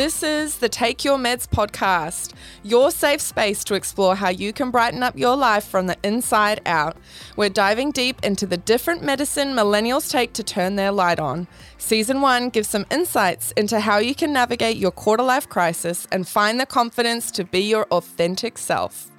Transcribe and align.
This 0.00 0.22
is 0.22 0.56
the 0.56 0.70
Take 0.70 1.04
Your 1.04 1.18
Meds 1.18 1.46
podcast, 1.46 2.32
your 2.62 2.90
safe 2.90 3.20
space 3.20 3.62
to 3.64 3.74
explore 3.74 4.16
how 4.16 4.30
you 4.30 4.50
can 4.50 4.70
brighten 4.70 5.02
up 5.02 5.14
your 5.14 5.36
life 5.36 5.64
from 5.64 5.88
the 5.88 5.96
inside 6.02 6.62
out. 6.64 6.96
We're 7.36 7.50
diving 7.50 7.90
deep 7.90 8.18
into 8.24 8.46
the 8.46 8.56
different 8.56 9.02
medicine 9.02 9.48
millennials 9.48 10.10
take 10.10 10.32
to 10.32 10.42
turn 10.42 10.76
their 10.76 10.90
light 10.90 11.20
on. 11.20 11.48
Season 11.76 12.22
1 12.22 12.48
gives 12.48 12.68
some 12.68 12.86
insights 12.90 13.52
into 13.58 13.78
how 13.78 13.98
you 13.98 14.14
can 14.14 14.32
navigate 14.32 14.78
your 14.78 14.90
quarter 14.90 15.22
life 15.22 15.50
crisis 15.50 16.08
and 16.10 16.26
find 16.26 16.58
the 16.58 16.64
confidence 16.64 17.30
to 17.32 17.44
be 17.44 17.60
your 17.60 17.84
authentic 17.90 18.56
self. 18.56 19.09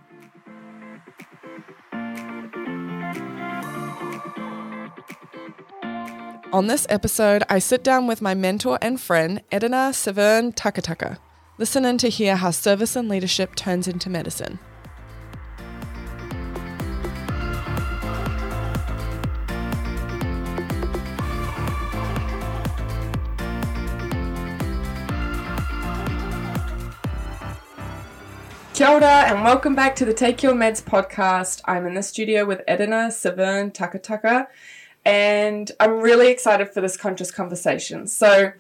On 6.54 6.68
this 6.68 6.86
episode, 6.90 7.44
I 7.48 7.60
sit 7.60 7.82
down 7.82 8.08
with 8.08 8.22
my 8.22 8.34
mentor 8.34 8.78
and 8.82 9.00
friend, 9.00 9.42
Edina 9.54 9.94
Severn 9.94 10.52
Takataka. 10.52 11.18
Listen 11.58 11.86
in 11.86 11.98
to 12.00 12.10
hear 12.10 12.36
how 12.36 12.52
service 12.52 12.98
and 12.98 13.08
leadership 13.08 13.56
turns 13.56 13.88
into 13.88 14.10
medicine. 14.10 14.60
Kia 28.74 28.90
ora 28.90 29.06
and 29.06 29.46
welcome 29.46 29.74
back 29.74 29.96
to 29.96 30.04
the 30.04 30.14
Take 30.14 30.44
Your 30.44 30.54
Meds 30.54 30.84
podcast. 30.84 31.62
I'm 31.64 31.88
in 31.88 31.94
the 31.94 32.04
studio 32.04 32.44
with 32.44 32.62
Edina 32.68 33.10
Severn 33.10 33.72
Takataka 33.72 34.48
and 35.06 35.72
I'm 35.80 36.00
really 36.00 36.30
excited 36.30 36.70
for 36.70 36.82
this 36.82 36.98
conscious 36.98 37.32
conversation. 37.32 38.08
So, 38.08 38.54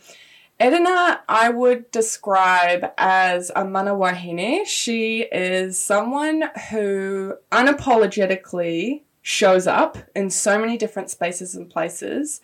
Edina, 0.59 1.21
I 1.27 1.49
would 1.49 1.89
describe 1.91 2.91
as 2.97 3.51
a 3.55 3.65
mana 3.65 3.95
wahine. 3.95 4.65
She 4.65 5.21
is 5.31 5.81
someone 5.81 6.49
who 6.69 7.35
unapologetically 7.51 9.01
shows 9.23 9.67
up 9.67 9.97
in 10.15 10.29
so 10.29 10.59
many 10.59 10.77
different 10.77 11.09
spaces 11.09 11.55
and 11.55 11.69
places 11.69 12.41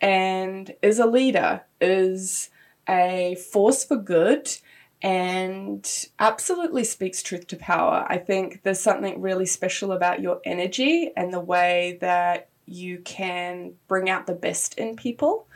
and 0.00 0.74
is 0.82 0.98
a 0.98 1.06
leader, 1.06 1.62
is 1.80 2.50
a 2.88 3.36
force 3.52 3.84
for 3.84 3.96
good, 3.96 4.50
and 5.02 6.06
absolutely 6.18 6.84
speaks 6.84 7.22
truth 7.22 7.46
to 7.46 7.56
power. 7.56 8.06
I 8.08 8.18
think 8.18 8.62
there's 8.62 8.80
something 8.80 9.20
really 9.20 9.46
special 9.46 9.92
about 9.92 10.20
your 10.20 10.40
energy 10.44 11.12
and 11.16 11.32
the 11.32 11.40
way 11.40 11.98
that 12.00 12.48
you 12.66 12.98
can 12.98 13.74
bring 13.88 14.08
out 14.08 14.26
the 14.26 14.34
best 14.34 14.78
in 14.78 14.96
people 14.96 15.46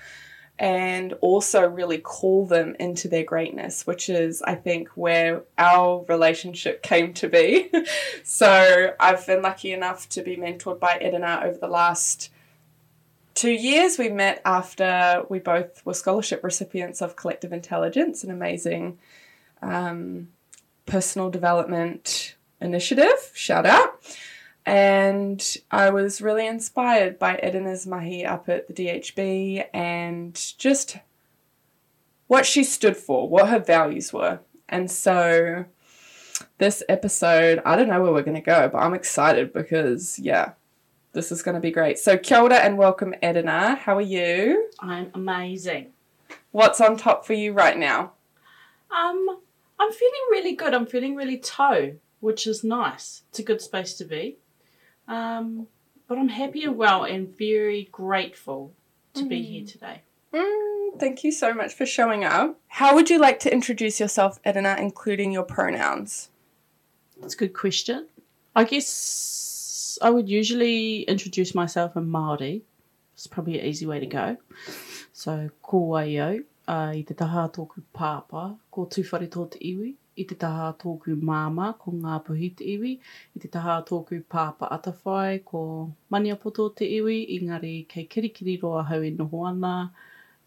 and 0.58 1.12
also 1.20 1.68
really 1.68 1.98
call 1.98 2.44
them 2.46 2.74
into 2.80 3.06
their 3.06 3.22
greatness, 3.22 3.86
which 3.86 4.08
is, 4.08 4.42
I 4.42 4.56
think, 4.56 4.88
where 4.96 5.42
our 5.56 6.04
relationship 6.08 6.82
came 6.82 7.14
to 7.14 7.28
be. 7.28 7.70
so 8.24 8.92
I've 8.98 9.24
been 9.26 9.42
lucky 9.42 9.72
enough 9.72 10.08
to 10.10 10.22
be 10.22 10.36
mentored 10.36 10.80
by 10.80 10.98
Edina 11.00 11.42
over 11.44 11.58
the 11.58 11.68
last 11.68 12.30
two 13.34 13.52
years. 13.52 13.98
We 13.98 14.08
met 14.08 14.42
after 14.44 15.22
we 15.28 15.38
both 15.38 15.86
were 15.86 15.94
scholarship 15.94 16.42
recipients 16.42 17.00
of 17.00 17.14
Collective 17.14 17.52
Intelligence, 17.52 18.24
an 18.24 18.32
amazing 18.32 18.98
um, 19.62 20.28
personal 20.86 21.30
development 21.30 22.34
initiative. 22.60 23.30
Shout 23.32 23.64
out. 23.64 23.87
And 24.68 25.42
I 25.70 25.88
was 25.88 26.20
really 26.20 26.46
inspired 26.46 27.18
by 27.18 27.36
Edina's 27.42 27.86
mahi 27.86 28.26
up 28.26 28.50
at 28.50 28.68
the 28.68 28.74
DHB 28.74 29.64
and 29.72 30.34
just 30.58 30.98
what 32.26 32.44
she 32.44 32.62
stood 32.64 32.94
for, 32.94 33.30
what 33.30 33.48
her 33.48 33.60
values 33.60 34.12
were. 34.12 34.40
And 34.68 34.90
so 34.90 35.64
this 36.58 36.82
episode, 36.86 37.62
I 37.64 37.76
don't 37.76 37.88
know 37.88 38.02
where 38.02 38.12
we're 38.12 38.20
going 38.20 38.34
to 38.34 38.42
go, 38.42 38.68
but 38.70 38.80
I'm 38.80 38.92
excited 38.92 39.54
because, 39.54 40.18
yeah, 40.18 40.52
this 41.14 41.32
is 41.32 41.42
going 41.42 41.54
to 41.54 41.62
be 41.62 41.70
great. 41.70 41.98
So, 41.98 42.18
kia 42.18 42.40
ora 42.40 42.56
and 42.56 42.76
welcome, 42.76 43.14
Edina. 43.22 43.76
How 43.76 43.96
are 43.96 44.02
you? 44.02 44.68
I'm 44.80 45.10
amazing. 45.14 45.92
What's 46.50 46.82
on 46.82 46.98
top 46.98 47.24
for 47.24 47.32
you 47.32 47.54
right 47.54 47.78
now? 47.78 48.12
Um, 48.90 49.38
I'm 49.80 49.92
feeling 49.92 50.26
really 50.30 50.54
good. 50.54 50.74
I'm 50.74 50.84
feeling 50.84 51.16
really 51.16 51.38
tau, 51.38 51.92
which 52.20 52.46
is 52.46 52.62
nice. 52.62 53.22
It's 53.30 53.38
a 53.38 53.42
good 53.42 53.62
space 53.62 53.94
to 53.94 54.04
be. 54.04 54.36
Um, 55.08 55.66
but 56.06 56.18
I'm 56.18 56.28
happy 56.28 56.64
and 56.64 56.76
well 56.76 57.04
and 57.04 57.36
very 57.36 57.88
grateful 57.90 58.72
to 59.14 59.24
mm. 59.24 59.28
be 59.28 59.42
here 59.42 59.62
mm. 59.62 59.72
today. 59.72 60.02
Mm, 60.32 61.00
thank 61.00 61.24
you 61.24 61.32
so 61.32 61.54
much 61.54 61.74
for 61.74 61.86
showing 61.86 62.24
up. 62.24 62.60
How 62.68 62.94
would 62.94 63.08
you 63.10 63.18
like 63.18 63.40
to 63.40 63.52
introduce 63.52 63.98
yourself, 63.98 64.38
Edina, 64.44 64.76
including 64.78 65.32
your 65.32 65.42
pronouns? 65.42 66.28
That's 67.20 67.34
a 67.34 67.38
good 67.38 67.54
question. 67.54 68.06
I 68.54 68.64
guess 68.64 69.98
I 70.02 70.10
would 70.10 70.28
usually 70.28 71.02
introduce 71.02 71.54
myself 71.54 71.96
in 71.96 72.06
Māori. 72.06 72.62
It's 73.14 73.26
probably 73.26 73.58
an 73.58 73.66
easy 73.66 73.86
way 73.86 73.98
to 74.00 74.06
go. 74.06 74.36
So, 75.12 75.50
ko 75.62 75.80
waio, 75.88 76.44
uh, 76.68 76.92
i 76.94 77.02
te 77.02 77.14
taha 77.14 77.48
tōku 77.48 77.82
pāpā, 77.94 78.58
ko 78.70 78.86
Tūwharetoa 78.86 79.50
te 79.50 79.58
iwi, 79.72 79.94
i 80.18 80.26
te 80.28 80.36
taha 80.42 80.72
tōku 80.82 81.14
māma 81.30 81.70
ko 81.78 81.94
ngā 81.94 82.18
puhi 82.26 82.50
te 82.58 82.66
iwi, 82.74 82.92
i 83.36 83.42
te 83.42 83.48
taha 83.54 83.78
tōku 83.88 84.20
pāpa 84.34 84.68
atawhai 84.76 85.44
ko 85.44 85.62
maniapoto 86.12 86.68
te 86.80 86.88
iwi, 86.98 87.18
engari 87.38 87.74
kei 87.88 88.06
kirikiri 88.14 88.58
roa 88.62 88.82
hau 88.90 89.00
e 89.02 89.10
noho 89.14 89.46
ana, 89.52 89.74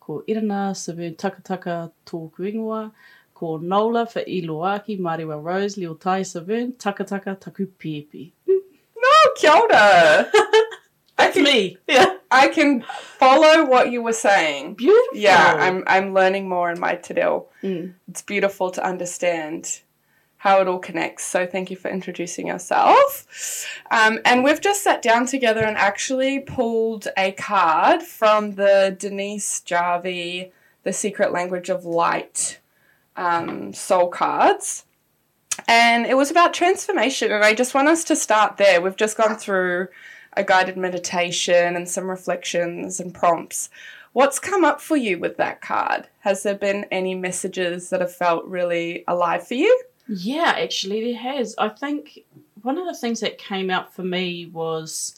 ko 0.02 0.22
Irana 0.28 0.76
Severn 0.76 1.16
Takataka 1.16 1.92
tōku 2.06 2.48
ingoa, 2.52 2.92
ko 3.34 3.58
Nola 3.58 4.06
for 4.06 4.22
Iloaki, 4.22 5.00
Mariwa 5.00 5.44
Rose, 5.44 5.78
Leo 5.78 5.94
Tai 5.96 6.22
Severn, 6.24 6.74
Takataka 6.74 7.40
taku 7.40 7.68
piepi. 7.68 8.32
No, 8.48 9.14
kia 9.38 9.52
ora! 9.52 10.32
That's 11.18 11.38
me. 11.38 11.78
Yeah. 11.88 12.21
I 12.32 12.48
can 12.48 12.84
follow 13.18 13.66
what 13.66 13.92
you 13.92 14.02
were 14.02 14.14
saying. 14.14 14.76
Beautiful. 14.76 15.18
Yeah, 15.18 15.56
I'm 15.60 15.84
I'm 15.88 16.14
learning 16.14 16.48
more 16.48 16.72
in 16.72 16.80
my 16.80 17.00
reo. 17.10 17.48
Mm. 17.62 17.94
It's 18.08 18.22
beautiful 18.22 18.72
to 18.72 18.86
understand 18.86 19.82
how 20.38 20.60
it 20.60 20.68
all 20.68 20.80
connects. 20.80 21.24
So 21.24 21.46
thank 21.46 21.70
you 21.70 21.78
for 21.78 21.92
introducing 21.92 22.48
yourself. 22.48 23.68
Um, 23.92 24.18
and 24.26 24.44
we've 24.44 24.60
just 24.60 24.82
sat 24.82 25.04
down 25.04 25.28
together 25.28 25.64
and 25.64 25.78
actually 25.78 26.40
pulled 26.40 27.08
a 27.16 27.32
card 27.34 28.02
from 28.02 28.56
the 28.56 28.96
Denise 28.98 29.62
Jarvie, 29.62 30.52
The 30.82 30.94
Secret 30.94 31.32
Language 31.32 31.70
of 31.70 31.86
Light 31.86 32.60
um, 33.16 33.72
soul 33.74 34.08
cards. 34.10 34.86
And 35.68 36.08
it 36.08 36.18
was 36.18 36.32
about 36.32 36.56
transformation. 36.56 37.32
And 37.32 37.44
I 37.44 37.54
just 37.54 37.76
want 37.76 37.90
us 37.90 38.04
to 38.06 38.16
start 38.16 38.58
there. 38.58 38.82
We've 38.82 38.96
just 38.96 39.18
gone 39.18 39.36
through 39.36 39.90
a 40.34 40.44
guided 40.44 40.78
meditation 40.78 41.76
and 41.76 41.88
some 41.88 42.10
reflections 42.10 43.00
and 43.00 43.14
prompts. 43.14 43.70
What's 44.14 44.40
come 44.40 44.66
up 44.66 44.82
for 44.82 44.98
you 44.98 45.20
with 45.20 45.38
that 45.38 45.62
card? 45.62 46.08
Has 46.20 46.44
there 46.44 46.56
been 46.56 46.86
any 46.92 47.16
messages 47.16 47.90
that 47.90 48.02
have 48.02 48.14
felt 48.14 48.46
really 48.46 49.04
alive 49.08 49.48
for 49.48 49.54
you? 49.54 49.84
Yeah, 50.08 50.54
actually, 50.58 51.06
there 51.06 51.22
has. 51.22 51.56
I 51.58 51.70
think 51.70 52.20
one 52.62 52.78
of 52.78 52.86
the 52.86 52.96
things 52.96 53.22
that 53.22 53.38
came 53.38 53.70
out 53.70 53.94
for 53.94 54.04
me 54.04 54.48
was 54.48 55.16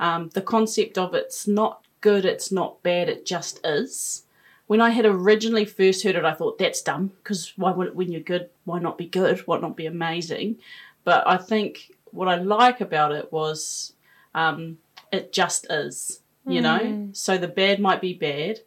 um, 0.00 0.30
the 0.30 0.42
concept 0.42 0.98
of 0.98 1.14
it's 1.14 1.46
not 1.46 1.84
good, 2.00 2.24
it's 2.24 2.50
not 2.50 2.82
bad, 2.82 3.08
it 3.08 3.24
just 3.24 3.60
is. 3.64 4.24
When 4.66 4.80
I 4.80 4.90
had 4.90 5.06
originally 5.06 5.64
first 5.64 6.02
heard 6.02 6.16
it, 6.16 6.24
I 6.24 6.34
thought 6.34 6.58
that's 6.58 6.82
dumb 6.82 7.12
because 7.22 7.52
why 7.56 7.70
would 7.70 7.94
when 7.94 8.10
you're 8.10 8.20
good, 8.20 8.50
why 8.64 8.80
not 8.80 8.98
be 8.98 9.06
good? 9.06 9.40
Why 9.40 9.58
not 9.58 9.76
be 9.76 9.86
amazing? 9.86 10.58
But 11.04 11.26
I 11.26 11.36
think 11.36 11.92
what 12.10 12.28
I 12.28 12.36
like 12.36 12.80
about 12.80 13.12
it 13.12 13.32
was 13.32 13.92
um, 14.34 14.78
it 15.12 15.32
just 15.32 15.66
is, 15.70 16.20
you 16.46 16.60
mm. 16.60 16.62
know? 16.62 17.08
So 17.12 17.38
the 17.38 17.48
bad 17.48 17.80
might 17.80 18.00
be 18.00 18.14
bad, 18.14 18.60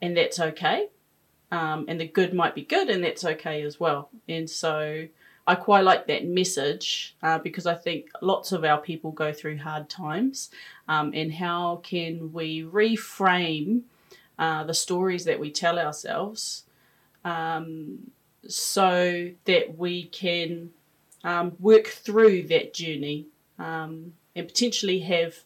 and 0.00 0.16
that's 0.16 0.40
okay. 0.40 0.88
Um, 1.50 1.84
and 1.88 2.00
the 2.00 2.08
good 2.08 2.34
might 2.34 2.54
be 2.54 2.62
good, 2.62 2.88
and 2.88 3.04
that's 3.04 3.24
okay 3.24 3.62
as 3.62 3.78
well. 3.78 4.08
And 4.28 4.48
so 4.48 5.06
I 5.46 5.54
quite 5.54 5.84
like 5.84 6.06
that 6.06 6.26
message 6.26 7.16
uh, 7.22 7.38
because 7.38 7.66
I 7.66 7.74
think 7.74 8.08
lots 8.22 8.52
of 8.52 8.64
our 8.64 8.78
people 8.78 9.12
go 9.12 9.32
through 9.32 9.58
hard 9.58 9.88
times. 9.88 10.50
Um, 10.88 11.12
and 11.14 11.32
how 11.32 11.80
can 11.82 12.32
we 12.32 12.62
reframe 12.62 13.82
uh, 14.38 14.64
the 14.64 14.74
stories 14.74 15.24
that 15.26 15.38
we 15.38 15.50
tell 15.50 15.78
ourselves 15.78 16.64
um, 17.24 18.10
so 18.48 19.30
that 19.44 19.78
we 19.78 20.06
can 20.06 20.70
um, 21.24 21.52
work 21.60 21.86
through 21.86 22.44
that 22.44 22.74
journey 22.74 23.26
um, 23.58 24.14
and 24.34 24.46
potentially 24.46 25.00
have 25.00 25.44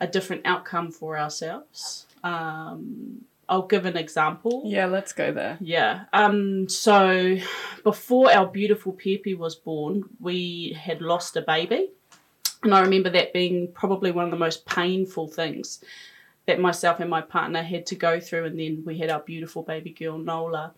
a 0.00 0.06
different 0.06 0.42
outcome 0.44 0.90
for 0.90 1.18
ourselves. 1.18 2.06
Um, 2.22 3.24
I'll 3.48 3.66
give 3.66 3.86
an 3.86 3.96
example. 3.96 4.62
Yeah, 4.64 4.86
let's 4.86 5.12
go 5.12 5.32
there. 5.32 5.56
Yeah. 5.60 6.04
Um, 6.12 6.68
so 6.68 7.36
before 7.84 8.32
our 8.32 8.46
beautiful 8.46 8.92
Pepe 8.92 9.34
was 9.34 9.54
born, 9.54 10.04
we 10.20 10.76
had 10.78 11.00
lost 11.00 11.36
a 11.36 11.42
baby. 11.42 11.90
And 12.62 12.74
I 12.74 12.80
remember 12.80 13.10
that 13.10 13.32
being 13.32 13.68
probably 13.72 14.10
one 14.10 14.24
of 14.24 14.30
the 14.32 14.36
most 14.36 14.66
painful 14.66 15.28
things 15.28 15.84
that 16.46 16.58
myself 16.58 17.00
and 17.00 17.10
my 17.10 17.20
partner 17.20 17.62
had 17.62 17.86
to 17.86 17.94
go 17.94 18.18
through, 18.20 18.46
and 18.46 18.58
then 18.58 18.82
we 18.84 18.98
had 18.98 19.10
our 19.10 19.20
beautiful 19.20 19.62
baby 19.62 19.90
girl 19.90 20.16
Nola. 20.18 20.72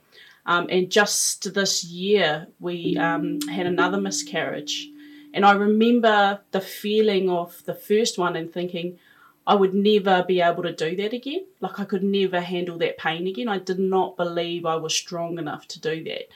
Um, 0.44 0.67
and 0.70 0.90
just 0.90 1.52
this 1.55 1.85
year, 1.85 2.49
we 2.58 2.96
um, 2.96 3.40
had 3.43 3.67
another 3.67 4.00
miscarriage. 4.00 4.88
And 5.35 5.45
I 5.45 5.53
remember 5.53 6.41
the 6.51 6.61
feeling 6.61 7.31
of 7.31 7.63
the 7.65 7.75
first 7.75 8.19
one 8.19 8.37
and 8.37 8.53
thinking, 8.53 8.99
I 9.47 9.55
would 9.55 9.75
never 9.75 10.25
be 10.27 10.41
able 10.41 10.63
to 10.65 10.73
do 10.75 10.95
that 10.97 11.13
again. 11.15 11.47
Like 11.61 11.81
I 11.81 11.85
could 11.85 12.03
never 12.03 12.41
handle 12.41 12.77
that 12.79 12.99
pain 12.99 13.27
again. 13.27 13.49
I 13.49 13.59
did 13.59 13.79
not 13.79 14.17
believe 14.17 14.67
I 14.67 14.77
was 14.77 14.95
strong 14.95 15.39
enough 15.39 15.67
to 15.69 15.81
do 15.81 16.05
that. 16.05 16.29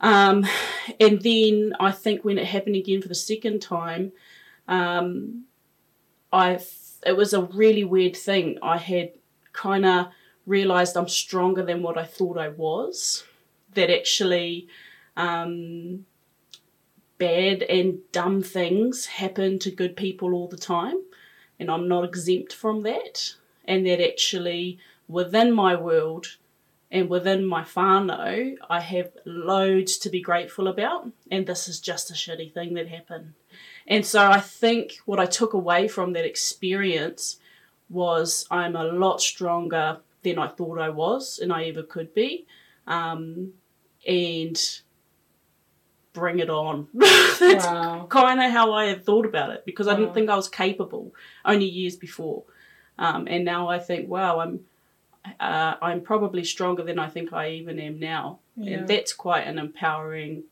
Um, 0.00 0.46
and 1.00 1.22
then 1.22 1.74
I 1.80 1.90
think 1.90 2.24
when 2.24 2.36
it 2.36 2.46
happened 2.46 2.76
again 2.76 3.00
for 3.00 3.08
the 3.08 3.14
second 3.14 3.62
time, 3.62 4.12
um, 4.68 5.44
I 6.32 6.60
it 7.06 7.16
was 7.16 7.32
a 7.32 7.42
really 7.42 7.84
weird 7.84 8.16
thing. 8.16 8.58
I 8.62 8.76
had 8.78 9.12
kind 9.52 9.86
of 9.86 10.08
realized 10.46 10.96
I'm 10.96 11.08
stronger 11.08 11.62
than 11.62 11.82
what 11.82 11.96
I 11.96 12.04
thought 12.04 12.38
I 12.38 12.48
was. 12.48 13.24
That 13.74 13.90
actually, 13.90 14.68
um, 15.16 16.06
bad 17.18 17.62
and 17.62 18.00
dumb 18.12 18.42
things 18.42 19.06
happen 19.06 19.58
to 19.60 19.70
good 19.70 19.96
people 19.96 20.34
all 20.34 20.48
the 20.48 20.56
time, 20.56 21.02
and 21.58 21.70
I'm 21.70 21.88
not 21.88 22.04
exempt 22.04 22.52
from 22.52 22.82
that. 22.82 23.34
And 23.64 23.86
that 23.86 24.00
actually, 24.00 24.78
within 25.08 25.52
my 25.52 25.74
world 25.74 26.36
and 26.90 27.08
within 27.08 27.46
my 27.46 27.62
whānau, 27.62 28.56
I 28.68 28.80
have 28.80 29.10
loads 29.24 29.96
to 29.98 30.10
be 30.10 30.20
grateful 30.20 30.68
about, 30.68 31.10
and 31.30 31.46
this 31.46 31.66
is 31.66 31.80
just 31.80 32.10
a 32.10 32.14
shitty 32.14 32.52
thing 32.52 32.74
that 32.74 32.88
happened. 32.88 33.34
And 33.86 34.04
so 34.04 34.30
I 34.30 34.40
think 34.40 34.98
what 35.04 35.18
I 35.18 35.26
took 35.26 35.54
away 35.54 35.88
from 35.88 36.12
that 36.12 36.24
experience 36.26 37.38
was 37.88 38.46
I'm 38.50 38.76
a 38.76 38.84
lot 38.84 39.20
stronger 39.20 39.98
than 40.22 40.38
I 40.38 40.48
thought 40.48 40.78
I 40.78 40.88
was 40.88 41.38
and 41.38 41.52
I 41.52 41.64
ever 41.64 41.82
could 41.82 42.14
be. 42.14 42.46
Um, 42.86 43.54
and 44.06 44.60
bring 46.14 46.38
it 46.38 46.48
on. 46.48 46.88
That's 46.94 47.66
Wow. 47.66 48.06
kind 48.08 48.40
of 48.40 48.50
how 48.50 48.72
I 48.72 48.86
had 48.86 49.04
thought 49.04 49.26
about 49.26 49.50
it 49.50 49.66
because 49.66 49.86
I 49.88 49.94
didn't 49.94 50.14
think 50.14 50.30
I 50.30 50.36
was 50.36 50.48
capable 50.48 51.12
only 51.44 51.66
years 51.66 51.96
before. 51.96 52.44
Um, 52.98 53.26
and 53.28 53.44
now 53.44 53.68
I 53.68 53.78
think, 53.80 54.08
wow, 54.08 54.40
I'm 54.40 54.60
uh, 55.40 55.74
I'm 55.82 56.00
probably 56.02 56.44
stronger 56.44 56.82
than 56.82 56.98
I 56.98 57.08
think 57.08 57.32
I 57.32 57.50
even 57.50 57.78
am 57.78 57.98
now. 57.98 58.38
Yeah. 58.56 58.78
And 58.78 58.88
that's 58.88 59.12
quite 59.12 59.46
an 59.46 59.58
empowering 59.58 60.44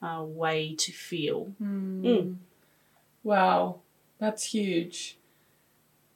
uh, 0.00 0.22
way 0.24 0.74
to 0.76 0.92
feel. 0.92 1.52
Mm. 1.62 2.36
Wow, 3.24 3.80
that's 4.18 4.44
huge. 4.44 5.18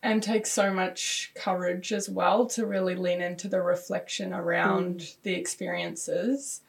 And 0.03 0.23
takes 0.23 0.53
so 0.53 0.73
much 0.73 1.33
courage 1.35 1.93
as 1.93 2.09
well 2.09 2.47
to 2.47 2.65
really 2.65 2.95
lean 2.95 3.21
into 3.21 3.49
the 3.49 3.61
reflection 3.61 4.33
around 4.33 5.15
the 5.25 5.35
experiences. 5.35 6.61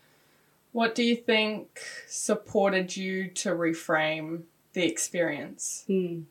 What 0.77 0.93
do 0.93 1.01
you 1.03 1.15
think 1.15 1.79
supported 2.07 2.95
you 2.95 3.29
to 3.29 3.49
reframe 3.49 4.43
the 4.73 4.85
experience? 4.85 5.83
Mm. 5.89 6.25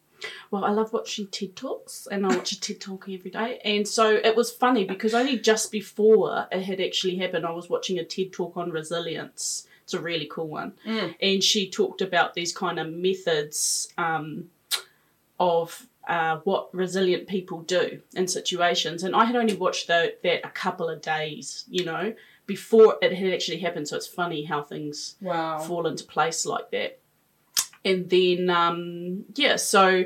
Well, 0.53 0.65
I 0.65 0.71
love 0.71 0.93
watching 0.93 1.27
TED 1.27 1.57
Talks, 1.57 2.07
and 2.09 2.25
I 2.25 2.29
watch 2.29 2.53
a 2.53 2.61
TED 2.61 2.81
Talk 2.81 3.09
every 3.09 3.33
day. 3.33 3.61
And 3.65 3.89
so 3.89 4.09
it 4.09 4.37
was 4.37 4.53
funny 4.53 4.85
because 4.85 5.15
only 5.15 5.37
just 5.37 5.73
before 5.73 6.47
it 6.53 6.63
had 6.63 6.81
actually 6.81 7.17
happened, 7.17 7.45
I 7.45 7.51
was 7.51 7.69
watching 7.69 7.99
a 7.99 8.05
TED 8.05 8.33
Talk 8.33 8.57
on 8.57 8.71
resilience. 8.71 9.67
It's 9.83 9.95
a 9.95 10.01
really 10.01 10.29
cool 10.31 10.47
one. 10.47 10.75
Mm. 10.87 11.17
And 11.21 11.43
she 11.43 11.69
talked 11.69 12.01
about 12.01 12.35
these 12.35 12.57
kind 12.57 12.79
of 12.79 12.89
methods 12.89 13.93
um, 13.99 14.45
of 15.41 15.89
uh, 16.07 16.39
what 16.45 16.73
resilient 16.73 17.27
people 17.27 17.63
do 17.63 18.01
in 18.15 18.29
situations. 18.29 19.03
And 19.03 19.17
I 19.17 19.25
had 19.25 19.35
only 19.35 19.57
watched 19.57 19.89
tho- 19.89 20.11
that 20.23 20.47
a 20.47 20.51
couple 20.51 20.89
of 20.89 21.03
days, 21.03 21.65
you 21.69 21.85
know, 21.85 22.15
before 22.47 22.97
it 23.03 23.13
had 23.13 23.33
actually 23.33 23.59
happened. 23.59 23.89
So 23.89 23.97
it's 23.97 24.07
funny 24.07 24.45
how 24.45 24.63
things 24.63 25.17
Wow. 25.21 25.59
fall 25.59 25.87
into 25.87 26.05
place 26.05 26.47
like 26.47 26.71
that. 26.71 26.99
And 27.85 28.09
then, 28.11 28.51
um, 28.51 29.25
yeah, 29.35 29.57
so 29.57 30.05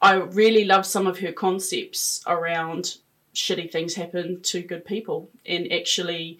I 0.00 0.14
really 0.14 0.64
love 0.64 0.86
some 0.86 1.06
of 1.06 1.18
her 1.20 1.32
concepts 1.32 2.22
around 2.26 2.96
shitty 3.34 3.70
things 3.70 3.94
happen 3.94 4.40
to 4.42 4.62
good 4.62 4.84
people. 4.84 5.28
And 5.46 5.72
actually, 5.72 6.38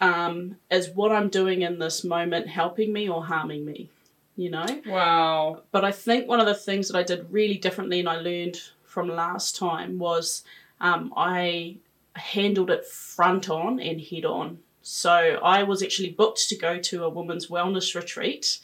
um, 0.00 0.56
is 0.70 0.90
what 0.90 1.12
I'm 1.12 1.28
doing 1.28 1.62
in 1.62 1.78
this 1.78 2.04
moment 2.04 2.48
helping 2.48 2.92
me 2.92 3.08
or 3.08 3.24
harming 3.24 3.64
me? 3.64 3.88
You 4.36 4.50
know? 4.50 4.66
Wow. 4.86 5.62
But 5.70 5.84
I 5.84 5.92
think 5.92 6.26
one 6.28 6.40
of 6.40 6.46
the 6.46 6.54
things 6.54 6.88
that 6.88 6.96
I 6.96 7.02
did 7.02 7.30
really 7.30 7.58
differently 7.58 8.00
and 8.00 8.08
I 8.08 8.16
learned 8.16 8.60
from 8.84 9.08
last 9.08 9.56
time 9.56 9.98
was 9.98 10.42
um, 10.80 11.12
I 11.16 11.76
handled 12.14 12.70
it 12.70 12.86
front 12.86 13.48
on 13.48 13.80
and 13.80 14.00
head 14.00 14.24
on. 14.24 14.58
So 14.82 15.38
I 15.42 15.62
was 15.62 15.82
actually 15.82 16.10
booked 16.10 16.48
to 16.48 16.56
go 16.56 16.78
to 16.78 17.04
a 17.04 17.08
women's 17.08 17.46
wellness 17.46 17.94
retreat. 17.94 18.58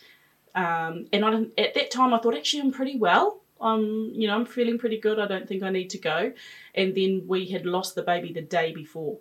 Um, 0.54 1.06
and 1.12 1.24
I, 1.24 1.60
at 1.60 1.74
that 1.74 1.90
time, 1.90 2.12
I 2.12 2.18
thought, 2.18 2.36
actually, 2.36 2.62
I'm 2.62 2.72
pretty 2.72 2.98
well. 2.98 3.40
Um, 3.60 4.10
you 4.14 4.26
know, 4.26 4.34
I'm 4.34 4.46
feeling 4.46 4.78
pretty 4.78 4.98
good. 4.98 5.18
I 5.18 5.26
don't 5.26 5.48
think 5.48 5.62
I 5.62 5.70
need 5.70 5.90
to 5.90 5.98
go. 5.98 6.32
And 6.74 6.94
then 6.94 7.24
we 7.26 7.46
had 7.46 7.66
lost 7.66 7.94
the 7.94 8.02
baby 8.02 8.32
the 8.32 8.42
day 8.42 8.72
before. 8.72 9.18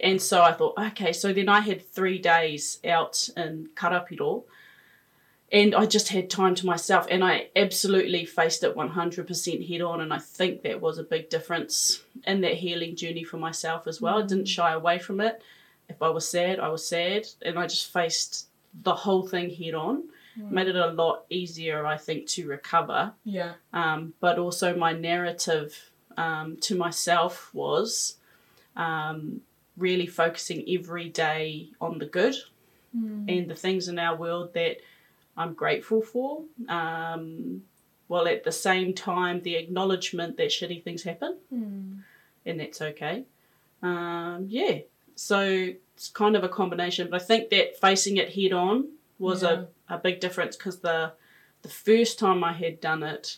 And 0.00 0.20
so 0.20 0.42
I 0.42 0.52
thought, 0.52 0.78
okay, 0.78 1.12
so 1.12 1.32
then 1.32 1.48
I 1.48 1.60
had 1.60 1.86
three 1.86 2.18
days 2.18 2.78
out 2.84 3.28
in 3.36 3.68
Karapiro 3.74 4.44
and 5.52 5.74
I 5.74 5.86
just 5.86 6.08
had 6.08 6.30
time 6.30 6.54
to 6.56 6.66
myself 6.66 7.06
and 7.10 7.24
I 7.24 7.48
absolutely 7.56 8.24
faced 8.24 8.62
it 8.62 8.76
100% 8.76 9.68
head 9.68 9.80
on 9.80 10.00
and 10.00 10.12
I 10.12 10.18
think 10.18 10.62
that 10.62 10.80
was 10.80 10.98
a 10.98 11.02
big 11.02 11.28
difference 11.28 12.02
in 12.24 12.40
that 12.42 12.54
healing 12.54 12.94
journey 12.94 13.24
for 13.24 13.36
myself 13.36 13.86
as 13.86 14.00
well. 14.00 14.18
I 14.18 14.26
didn't 14.26 14.46
shy 14.46 14.72
away 14.72 14.98
from 14.98 15.20
it. 15.20 15.42
If 15.88 16.02
I 16.02 16.08
was 16.08 16.28
sad, 16.28 16.60
I 16.60 16.68
was 16.68 16.86
sad 16.86 17.26
and 17.42 17.58
I 17.58 17.66
just 17.66 17.92
faced 17.92 18.46
the 18.82 18.94
whole 18.94 19.26
thing 19.26 19.50
head 19.50 19.74
on. 19.74 20.04
Made 20.36 20.68
it 20.68 20.76
a 20.76 20.86
lot 20.86 21.24
easier, 21.28 21.84
I 21.84 21.98
think, 21.98 22.26
to 22.28 22.48
recover. 22.48 23.12
Yeah. 23.24 23.54
Um, 23.74 24.14
but 24.20 24.38
also 24.38 24.74
my 24.74 24.92
narrative 24.92 25.90
um, 26.16 26.56
to 26.62 26.76
myself 26.76 27.52
was 27.52 28.16
um, 28.74 29.42
really 29.76 30.06
focusing 30.06 30.64
every 30.68 31.10
day 31.10 31.68
on 31.80 31.98
the 31.98 32.06
good 32.06 32.36
and 33.28 33.48
the 33.48 33.54
things 33.54 33.88
in 33.88 33.98
our 33.98 34.16
world 34.16 34.54
that 34.54 34.78
I'm 35.40 35.54
grateful 35.54 36.00
for. 36.12 36.44
Um, 36.68 37.62
while 38.10 38.26
at 38.28 38.42
the 38.44 38.52
same 38.68 38.92
time, 38.94 39.36
the 39.42 39.54
acknowledgement 39.62 40.36
that 40.38 40.48
shitty 40.56 40.82
things 40.84 41.02
happen 41.10 41.32
and 42.46 42.60
that's 42.60 42.80
okay. 42.90 43.24
Um, 43.82 44.46
yeah, 44.48 44.78
so 45.14 45.38
it's 45.94 46.08
kind 46.22 46.34
of 46.36 46.42
a 46.44 46.48
combination, 46.48 47.08
but 47.10 47.22
I 47.22 47.24
think 47.24 47.50
that 47.50 47.78
facing 47.80 48.16
it 48.22 48.28
head 48.34 48.52
on 48.52 48.76
was 49.18 49.42
Yeah. 49.42 49.64
a, 49.88 49.94
a 49.96 49.98
big 49.98 50.20
difference 50.20 50.56
because 50.56 50.78
the 50.80 51.12
the 51.62 51.68
first 51.68 52.18
time 52.18 52.42
I 52.42 52.54
had 52.64 52.80
done 52.80 53.02
it, 53.14 53.36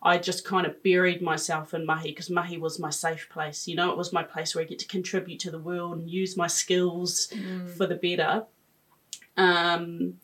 I 0.00 0.18
just 0.18 0.44
kind 0.44 0.64
of 0.68 0.80
buried 0.82 1.20
myself 1.32 1.74
in 1.74 1.84
mahi 1.84 2.10
because 2.10 2.30
mahi 2.30 2.56
was 2.66 2.78
my 2.78 2.90
safe 2.90 3.24
place. 3.34 3.66
You 3.68 3.74
know, 3.78 3.90
it 3.90 3.98
was 4.02 4.12
my 4.12 4.22
place 4.22 4.50
where 4.54 4.62
I 4.64 4.68
get 4.72 4.78
to 4.84 4.86
contribute 4.96 5.40
to 5.44 5.50
the 5.50 5.58
world 5.70 5.92
and 5.98 6.08
use 6.22 6.36
my 6.36 6.46
skills 6.46 7.32
for 7.76 7.86
the 7.86 7.96
better. 8.06 8.34
Um, 9.36 10.14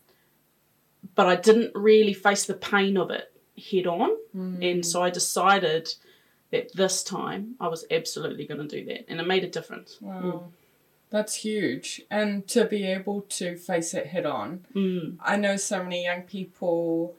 but 1.14 1.26
I 1.26 1.36
didn't 1.36 1.72
really 1.74 2.14
face 2.14 2.44
the 2.44 2.54
pain 2.54 2.96
of 2.96 3.10
it 3.10 3.32
head 3.70 3.86
on, 3.86 4.10
and 4.62 4.84
so 4.84 5.02
I 5.02 5.10
decided 5.10 5.92
that 6.50 6.72
this 6.74 7.02
time 7.02 7.54
I 7.60 7.68
was 7.68 7.84
absolutely 7.90 8.46
going 8.46 8.66
to 8.66 8.76
do 8.76 8.84
that, 8.86 9.08
and 9.08 9.20
it 9.20 9.26
made 9.26 9.44
a 9.44 9.48
difference. 9.48 9.98
Wow. 10.00 10.50
That's 11.10 11.34
huge. 11.34 12.02
And 12.10 12.46
to 12.48 12.64
be 12.64 12.84
able 12.86 13.22
to 13.22 13.56
face 13.56 13.94
it 13.94 14.06
head 14.06 14.26
on. 14.26 14.64
Mm. 14.74 15.16
I 15.20 15.36
know 15.36 15.56
so 15.56 15.82
many 15.82 16.04
young 16.04 16.22
people 16.22 17.16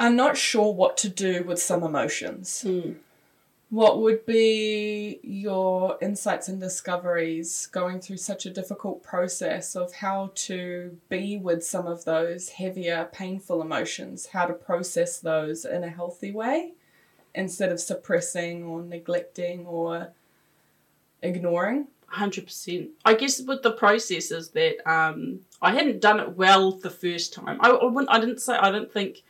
are 0.00 0.10
not 0.10 0.36
sure 0.36 0.72
what 0.72 0.96
to 0.98 1.08
do 1.08 1.44
with 1.44 1.62
some 1.62 1.84
emotions. 1.84 2.64
Mm. 2.66 2.96
What 3.74 4.02
would 4.02 4.24
be 4.24 5.18
your 5.24 5.98
insights 6.00 6.46
and 6.46 6.60
discoveries 6.60 7.66
going 7.72 7.98
through 7.98 8.18
such 8.18 8.46
a 8.46 8.50
difficult 8.50 9.02
process 9.02 9.74
of 9.74 9.92
how 9.92 10.30
to 10.46 10.96
be 11.08 11.38
with 11.38 11.64
some 11.64 11.88
of 11.88 12.04
those 12.04 12.50
heavier, 12.50 13.08
painful 13.10 13.60
emotions, 13.60 14.26
how 14.26 14.46
to 14.46 14.54
process 14.54 15.18
those 15.18 15.64
in 15.64 15.82
a 15.82 15.88
healthy 15.88 16.30
way 16.30 16.74
instead 17.34 17.72
of 17.72 17.80
suppressing 17.80 18.62
or 18.62 18.80
neglecting 18.80 19.66
or 19.66 20.12
ignoring? 21.20 21.88
Hundred 22.06 22.44
percent. 22.44 22.90
I 23.04 23.14
guess 23.14 23.40
with 23.40 23.64
the 23.64 23.72
process 23.72 24.30
is 24.30 24.50
that 24.50 24.88
um, 24.88 25.40
I 25.60 25.72
hadn't 25.72 26.00
done 26.00 26.20
it 26.20 26.36
well 26.36 26.70
the 26.70 26.90
first 26.90 27.34
time. 27.34 27.58
I, 27.60 27.70
I. 27.70 28.04
I 28.08 28.20
didn't 28.20 28.40
say. 28.40 28.54
I 28.54 28.70
don't 28.70 28.92
think. 28.92 29.24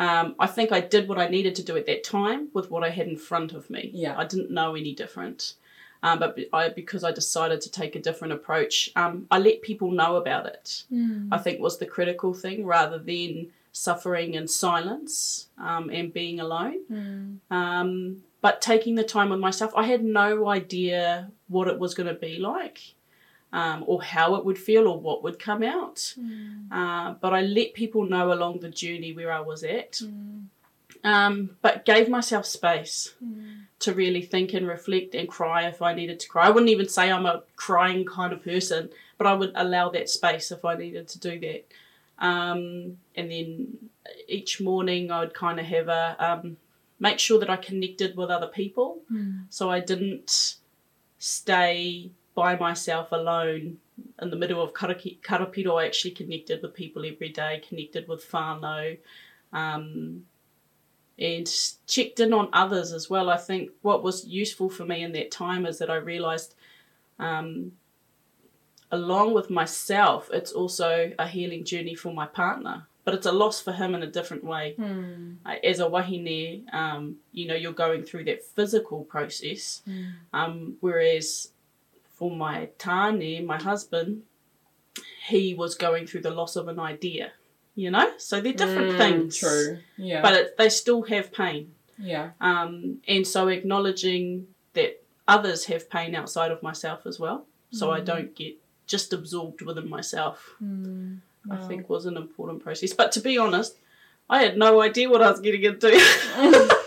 Um, 0.00 0.34
I 0.38 0.46
think 0.46 0.70
I 0.72 0.80
did 0.80 1.08
what 1.08 1.18
I 1.18 1.28
needed 1.28 1.54
to 1.56 1.64
do 1.64 1.76
at 1.76 1.86
that 1.86 2.04
time 2.04 2.48
with 2.54 2.70
what 2.70 2.84
I 2.84 2.90
had 2.90 3.08
in 3.08 3.16
front 3.16 3.52
of 3.52 3.68
me. 3.68 3.90
Yeah. 3.92 4.16
I 4.16 4.24
didn't 4.24 4.50
know 4.50 4.74
any 4.74 4.94
different. 4.94 5.54
Um, 6.02 6.20
but 6.20 6.38
I, 6.52 6.68
because 6.68 7.02
I 7.02 7.10
decided 7.10 7.60
to 7.62 7.70
take 7.70 7.96
a 7.96 8.00
different 8.00 8.32
approach, 8.32 8.90
um, 8.94 9.26
I 9.32 9.38
let 9.38 9.62
people 9.62 9.90
know 9.90 10.14
about 10.16 10.46
it. 10.46 10.84
I 11.32 11.38
think 11.38 11.58
was 11.60 11.78
the 11.78 11.86
critical 11.86 12.32
thing 12.32 12.64
rather 12.64 12.98
than 12.98 13.48
suffering 13.72 14.34
in 14.34 14.46
silence 14.46 15.48
um, 15.58 15.90
and 15.90 16.12
being 16.12 16.38
alone. 16.38 17.40
Um, 17.50 18.22
but 18.40 18.60
taking 18.62 18.94
the 18.94 19.02
time 19.02 19.30
with 19.30 19.40
myself, 19.40 19.72
I 19.74 19.84
had 19.84 20.04
no 20.04 20.46
idea 20.48 21.30
what 21.48 21.66
it 21.66 21.80
was 21.80 21.94
going 21.94 22.06
to 22.06 22.14
be 22.14 22.38
like. 22.38 22.94
Um, 23.50 23.82
or 23.86 24.02
how 24.02 24.34
it 24.34 24.44
would 24.44 24.58
feel 24.58 24.86
or 24.86 25.00
what 25.00 25.22
would 25.22 25.38
come 25.38 25.62
out. 25.62 26.14
Uh, 26.70 27.14
but 27.22 27.32
I 27.32 27.40
let 27.40 27.72
people 27.72 28.04
know 28.04 28.30
along 28.30 28.58
the 28.60 28.68
journey 28.68 29.14
where 29.14 29.32
I 29.32 29.40
was 29.40 29.64
at. 29.64 30.02
Um, 31.02 31.56
but 31.62 31.84
gave 31.86 32.08
myself 32.10 32.44
space 32.44 33.14
to 33.78 33.94
really 33.94 34.20
think 34.20 34.52
and 34.52 34.66
reflect 34.66 35.14
and 35.14 35.28
cry 35.28 35.66
if 35.66 35.80
I 35.80 35.94
needed 35.94 36.20
to 36.20 36.28
cry. 36.28 36.46
I 36.46 36.50
wouldn't 36.50 36.70
even 36.70 36.88
say 36.88 37.10
I'm 37.10 37.24
a 37.24 37.42
crying 37.56 38.04
kind 38.04 38.32
of 38.34 38.44
person, 38.44 38.90
but 39.16 39.26
I 39.26 39.32
would 39.32 39.52
allow 39.54 39.88
that 39.90 40.10
space 40.10 40.50
if 40.50 40.62
I 40.64 40.74
needed 40.76 41.08
to 41.08 41.18
do 41.18 41.38
that. 41.40 41.64
Um, 42.18 42.98
and 43.14 43.30
then 43.30 43.78
each 44.26 44.60
morning 44.60 45.10
I 45.10 45.20
would 45.20 45.34
kind 45.34 45.58
of 45.60 45.66
have 45.66 45.88
a 45.88 46.16
um, 46.18 46.56
make 47.00 47.18
sure 47.18 47.38
that 47.38 47.48
I 47.48 47.56
connected 47.56 48.14
with 48.16 48.28
other 48.28 48.48
people, 48.48 48.98
so 49.48 49.70
I 49.70 49.80
didn't 49.80 50.56
stay 51.18 52.10
by 52.38 52.54
myself 52.56 53.06
alone 53.10 53.78
in 54.22 54.30
the 54.30 54.36
middle 54.42 54.62
of 54.62 54.72
karaki- 54.80 55.18
karapiro. 55.28 55.72
I 55.82 55.86
actually 55.86 56.12
connected 56.20 56.62
with 56.62 56.72
people 56.82 57.02
every 57.12 57.30
day, 57.30 57.52
connected 57.68 58.06
with 58.06 58.22
whānau, 58.30 58.96
um, 59.52 60.24
and 61.18 61.46
checked 61.94 62.20
in 62.20 62.32
on 62.32 62.48
others 62.52 62.92
as 62.92 63.04
well. 63.10 63.28
I 63.28 63.38
think 63.48 63.62
what 63.82 64.04
was 64.04 64.24
useful 64.42 64.70
for 64.70 64.84
me 64.92 65.02
in 65.02 65.12
that 65.18 65.32
time 65.32 65.66
is 65.66 65.78
that 65.80 65.90
I 65.90 65.96
realised, 65.96 66.54
um, 67.18 67.72
along 68.92 69.34
with 69.34 69.50
myself, 69.50 70.30
it's 70.32 70.52
also 70.52 71.12
a 71.18 71.26
healing 71.26 71.64
journey 71.64 71.96
for 71.96 72.12
my 72.12 72.26
partner. 72.26 72.86
But 73.04 73.14
it's 73.14 73.26
a 73.26 73.32
loss 73.32 73.60
for 73.66 73.72
him 73.72 73.94
in 73.96 74.02
a 74.02 74.06
different 74.18 74.44
way. 74.44 74.66
Uh, 75.44 75.56
As 75.64 75.80
a 75.80 75.88
wahine, 75.88 76.66
um, 76.72 77.16
you 77.32 77.44
know, 77.48 77.54
you're 77.62 77.72
going 77.86 78.02
through 78.04 78.24
that 78.30 78.44
physical 78.44 79.00
process, 79.14 79.82
um, 80.32 80.76
whereas 80.80 81.28
for 82.18 82.30
my 82.30 82.68
tane, 82.78 83.46
my 83.46 83.60
husband, 83.62 84.22
he 85.28 85.54
was 85.54 85.74
going 85.74 86.06
through 86.06 86.22
the 86.22 86.30
loss 86.30 86.56
of 86.56 86.68
an 86.68 86.78
idea. 86.80 87.32
You 87.74 87.92
know, 87.92 88.10
so 88.18 88.40
they're 88.40 88.52
different 88.52 88.90
Mm, 88.92 88.98
things. 88.98 89.36
True. 89.38 89.78
Yeah. 89.96 90.20
But 90.20 90.32
it, 90.34 90.56
they 90.58 90.68
still 90.68 91.02
have 91.02 91.32
pain. 91.32 91.74
yeah. 91.96 92.30
Um, 92.40 92.98
and 93.06 93.24
so 93.24 93.46
acknowledging 93.48 94.48
that 94.72 95.00
others 95.28 95.66
have 95.66 95.88
pain 95.88 96.16
outside 96.16 96.50
of 96.50 96.60
myself 96.62 97.06
as 97.06 97.20
well, 97.20 97.46
so 97.70 97.90
I 97.92 98.00
don't 98.00 98.34
get 98.34 98.54
just 98.86 99.12
absorbed 99.12 99.60
within 99.62 99.88
myself, 99.88 100.56
I 100.60 100.64
Wow. 101.54 101.68
think 101.68 101.88
was 101.88 102.06
an 102.06 102.16
important 102.16 102.62
process. 102.64 102.92
But 102.94 103.12
to 103.12 103.20
be 103.20 103.38
honest, 103.38 103.76
I 104.28 104.42
had 104.42 104.56
no 104.58 104.80
idea 104.80 105.08
what 105.08 105.22
I 105.22 105.30
was 105.30 105.40
getting 105.40 105.62
into. 105.62 105.88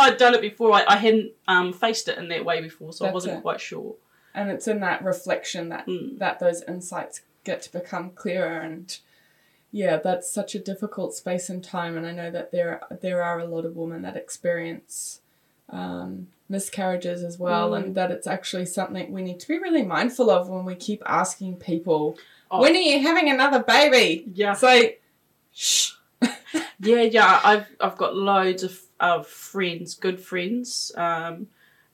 I'd 0.00 0.16
done 0.18 0.34
it 0.34 0.40
before, 0.40 0.72
I, 0.72 0.84
I 0.88 0.96
hadn't 0.96 1.32
um, 1.48 1.72
faced 1.72 2.08
it 2.08 2.18
in 2.18 2.28
that 2.28 2.44
way 2.44 2.60
before, 2.60 2.92
so 2.92 3.06
I 3.06 3.12
wasn't 3.12 3.38
it. 3.38 3.42
quite 3.42 3.60
sure. 3.60 3.94
and 4.34 4.50
it's 4.50 4.68
in 4.68 4.80
that 4.80 5.02
reflection 5.02 5.68
that 5.70 5.86
Mm. 5.86 6.18
that 6.18 6.38
those 6.40 6.62
insights 6.64 7.22
get 7.44 7.62
to 7.62 7.72
become 7.72 8.10
clearer 8.10 8.58
and 8.60 8.98
yeah 9.72 9.96
that's 9.96 10.30
such 10.30 10.54
a 10.54 10.58
difficult 10.58 11.14
space 11.14 11.48
and 11.48 11.62
time 11.64 11.96
and 11.96 12.06
i 12.06 12.12
know 12.12 12.30
that 12.30 12.50
there 12.52 12.80
there 13.02 13.22
are 13.22 13.38
a 13.40 13.44
lot 13.46 13.64
of 13.64 13.76
women 13.76 14.02
that 14.02 14.16
experience 14.16 15.20
um, 15.70 16.28
miscarriages 16.48 17.22
as 17.24 17.38
well 17.38 17.70
Mm. 17.70 17.76
and 17.78 17.94
that 17.94 18.10
it's 18.10 18.26
actually 18.26 18.66
something 18.66 19.10
we 19.12 19.22
need 19.22 19.40
to 19.40 19.48
be 19.48 19.58
really 19.58 19.82
mindful 19.82 20.28
of 20.30 20.48
when 20.48 20.64
we 20.64 20.74
keep 20.74 21.02
asking 21.06 21.56
people 21.56 22.16
Oh. 22.50 22.60
when 22.60 22.74
are 22.76 22.78
you 22.90 23.00
having 23.00 23.28
another 23.30 23.62
baby 23.62 24.24
Yeah. 24.34 24.52
so 24.54 24.90
shh 25.52 25.92
Yeah, 26.78 27.02
yeah. 27.02 27.40
I've 27.42 27.66
I've 27.80 27.96
got 27.96 28.14
loads 28.16 28.62
of, 28.62 28.80
of 29.00 29.26
friends, 29.26 29.94
good 29.94 30.20
friends, 30.20 30.92
um, 30.96 31.48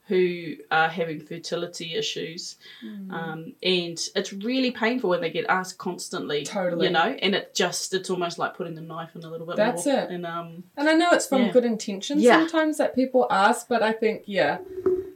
who 0.08 0.54
are 0.70 0.88
having 0.88 1.20
fertility 1.20 1.94
issues, 1.94 2.56
um, 3.10 3.52
and 3.62 3.98
it's 4.16 4.32
really 4.32 4.70
painful 4.70 5.10
when 5.10 5.20
they 5.20 5.30
get 5.30 5.46
asked 5.48 5.78
constantly. 5.78 6.44
Totally. 6.44 6.86
You 6.86 6.92
know, 6.92 7.16
and 7.22 7.34
it 7.34 7.54
just 7.54 7.94
it's 7.94 8.10
almost 8.10 8.38
like 8.38 8.54
putting 8.56 8.74
the 8.74 8.80
knife 8.80 9.14
in 9.14 9.22
a 9.24 9.30
little 9.30 9.46
bit 9.46 9.56
That's 9.56 9.86
more. 9.86 9.94
it. 10.00 10.10
And 10.10 10.26
um, 10.26 10.64
And 10.76 10.88
I 10.88 10.94
know 10.94 11.10
it's 11.12 11.26
from 11.28 11.42
Yeah. 11.42 11.52
good 11.52 11.64
intentions 11.64 12.22
Yeah. 12.22 12.40
sometimes 12.40 12.78
that 12.78 12.94
people 12.94 13.26
ask, 13.30 13.68
but 13.68 13.82
I 13.82 13.92
think, 13.92 14.24
yeah, 14.26 14.58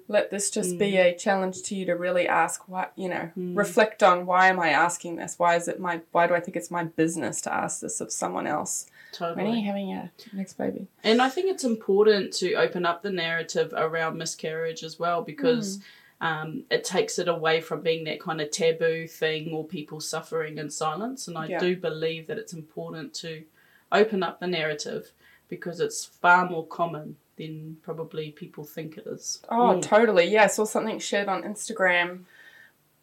let 0.09 0.31
this 0.31 0.51
just 0.51 0.79
be 0.79 0.97
a 0.97 1.15
challenge 1.17 1.63
to 1.65 1.75
you 1.75 1.85
to 1.87 1.95
really 1.95 2.29
ask 2.29 2.69
what, 2.69 2.93
you 2.97 3.09
know, 3.09 3.31
Mm. 3.37 3.57
reflect 3.57 4.03
on 4.05 4.25
why 4.25 4.47
am 4.49 4.61
I 4.61 4.69
asking 4.71 5.17
this? 5.17 5.37
Why 5.37 5.57
is 5.57 5.67
it 5.67 5.81
my, 5.81 6.01
why 6.13 6.27
do 6.29 6.35
I 6.35 6.41
think 6.41 6.57
it's 6.57 6.71
my 6.71 6.85
business 6.85 7.41
to 7.43 7.53
ask 7.53 7.81
this 7.81 8.01
of 8.01 8.13
someone 8.13 8.47
else? 8.47 8.87
When 9.19 9.31
are 9.31 9.35
totally. 9.35 9.61
you 9.61 9.67
having 9.67 9.93
a 9.93 10.11
next 10.33 10.55
baby? 10.55 10.87
And 11.05 11.23
I 11.23 11.29
think 11.29 11.51
it's 11.51 11.65
important 11.65 12.33
to 12.35 12.55
open 12.55 12.85
up 12.85 13.03
the 13.03 13.11
narrative 13.11 13.73
around 13.77 14.19
miscarriage 14.19 14.83
as 14.83 14.99
well 14.99 15.23
because 15.23 15.81
um, 16.21 16.65
it 16.71 16.85
takes 16.85 17.19
it 17.19 17.29
away 17.29 17.61
from 17.61 17.81
being 17.83 18.05
that 18.05 18.21
kind 18.21 18.41
of 18.41 18.51
taboo 18.51 19.07
thing 19.07 19.53
or 19.53 19.65
people 19.65 20.01
suffering 20.01 20.59
in 20.59 20.71
silence. 20.71 21.29
And 21.29 21.37
I 21.39 21.47
Yeah. 21.47 21.59
do 21.59 21.77
believe 21.77 22.27
that 22.27 22.39
it's 22.39 22.53
important 22.53 23.15
to 23.15 23.45
open 23.93 24.23
up 24.23 24.41
the 24.41 24.47
narrative 24.47 25.13
because 25.49 25.79
it's 25.81 26.05
far 26.05 26.49
more 26.49 26.67
common 26.67 27.17
than 27.37 27.77
probably 27.83 28.31
people 28.31 28.65
think 28.65 28.97
it 28.99 29.07
is. 29.07 29.43
Oh, 29.51 29.75
Mm. 29.77 29.83
totally. 29.83 30.25
Yeah, 30.25 30.45
I 30.45 30.47
saw 30.49 30.65
something 30.65 30.99
shared 30.99 31.29
on 31.29 31.43
Instagram 31.43 32.21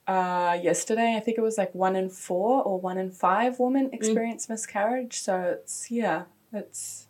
uh, 0.08 0.58
yesterday. 0.62 1.16
I 1.16 1.20
think 1.20 1.38
it 1.38 1.42
was 1.42 1.58
like 1.58 1.74
one 1.74 1.96
in 1.96 2.10
four 2.10 2.62
or 2.64 2.80
one 2.80 2.98
in 2.98 3.12
five 3.12 3.60
women 3.60 3.90
experience 3.94 4.50
miscarriage. 4.50 5.20
So 5.20 5.40
it's, 5.42 5.90
yeah, 5.92 6.24
it's, 6.52 7.08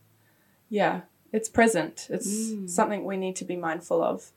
yeah, 0.69 1.01
it's 1.31 1.49
present. 1.49 2.07
It's 2.09 2.27
Mm. 2.27 2.69
something 2.69 3.03
we 3.05 3.17
need 3.17 3.35
to 3.37 3.45
be 3.45 3.55
mindful 3.55 4.03
of. 4.03 4.31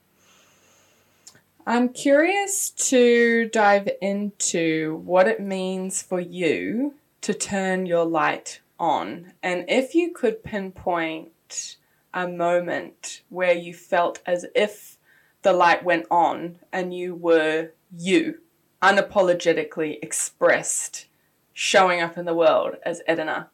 I'm 1.65 1.89
curious 1.89 2.69
to 2.69 3.49
dive 3.49 3.89
into 4.01 5.01
what 5.03 5.27
it 5.27 5.41
means 5.41 6.01
for 6.01 6.19
you 6.19 6.93
to 7.21 7.33
turn 7.33 7.85
your 7.85 8.05
light 8.05 8.61
on. 8.79 9.33
And 9.43 9.65
if 9.67 9.93
you 9.93 10.13
could 10.13 10.43
pinpoint 10.43 11.75
a 12.13 12.25
moment 12.27 13.21
where 13.29 13.53
you 13.53 13.73
felt 13.73 14.21
as 14.25 14.45
if 14.55 14.97
the 15.41 15.51
light 15.51 15.83
went 15.83 16.05
on 16.09 16.59
and 16.71 16.93
you 16.93 17.15
were 17.15 17.71
you, 17.97 18.39
unapologetically 18.81 19.97
expressed, 20.01 21.07
showing 21.53 22.01
up 22.01 22.17
in 22.17 22.25
the 22.25 22.35
world 22.35 22.75
as 22.85 23.01
Edina. 23.07 23.49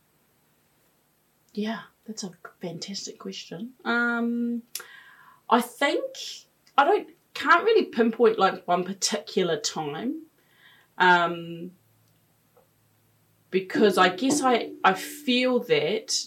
Yeah, 1.53 1.79
that's 2.05 2.23
a 2.23 2.31
fantastic 2.61 3.19
question. 3.19 3.71
Um, 3.85 4.63
I 5.49 5.61
think 5.61 6.03
I 6.77 6.83
don't 6.83 7.09
can't 7.33 7.63
really 7.63 7.85
pinpoint 7.85 8.37
like 8.39 8.67
one 8.67 8.83
particular 8.83 9.57
time, 9.57 10.23
um, 10.97 11.71
because 13.51 13.97
I 13.97 14.09
guess 14.09 14.41
I 14.41 14.71
I 14.83 14.93
feel 14.93 15.59
that 15.65 16.25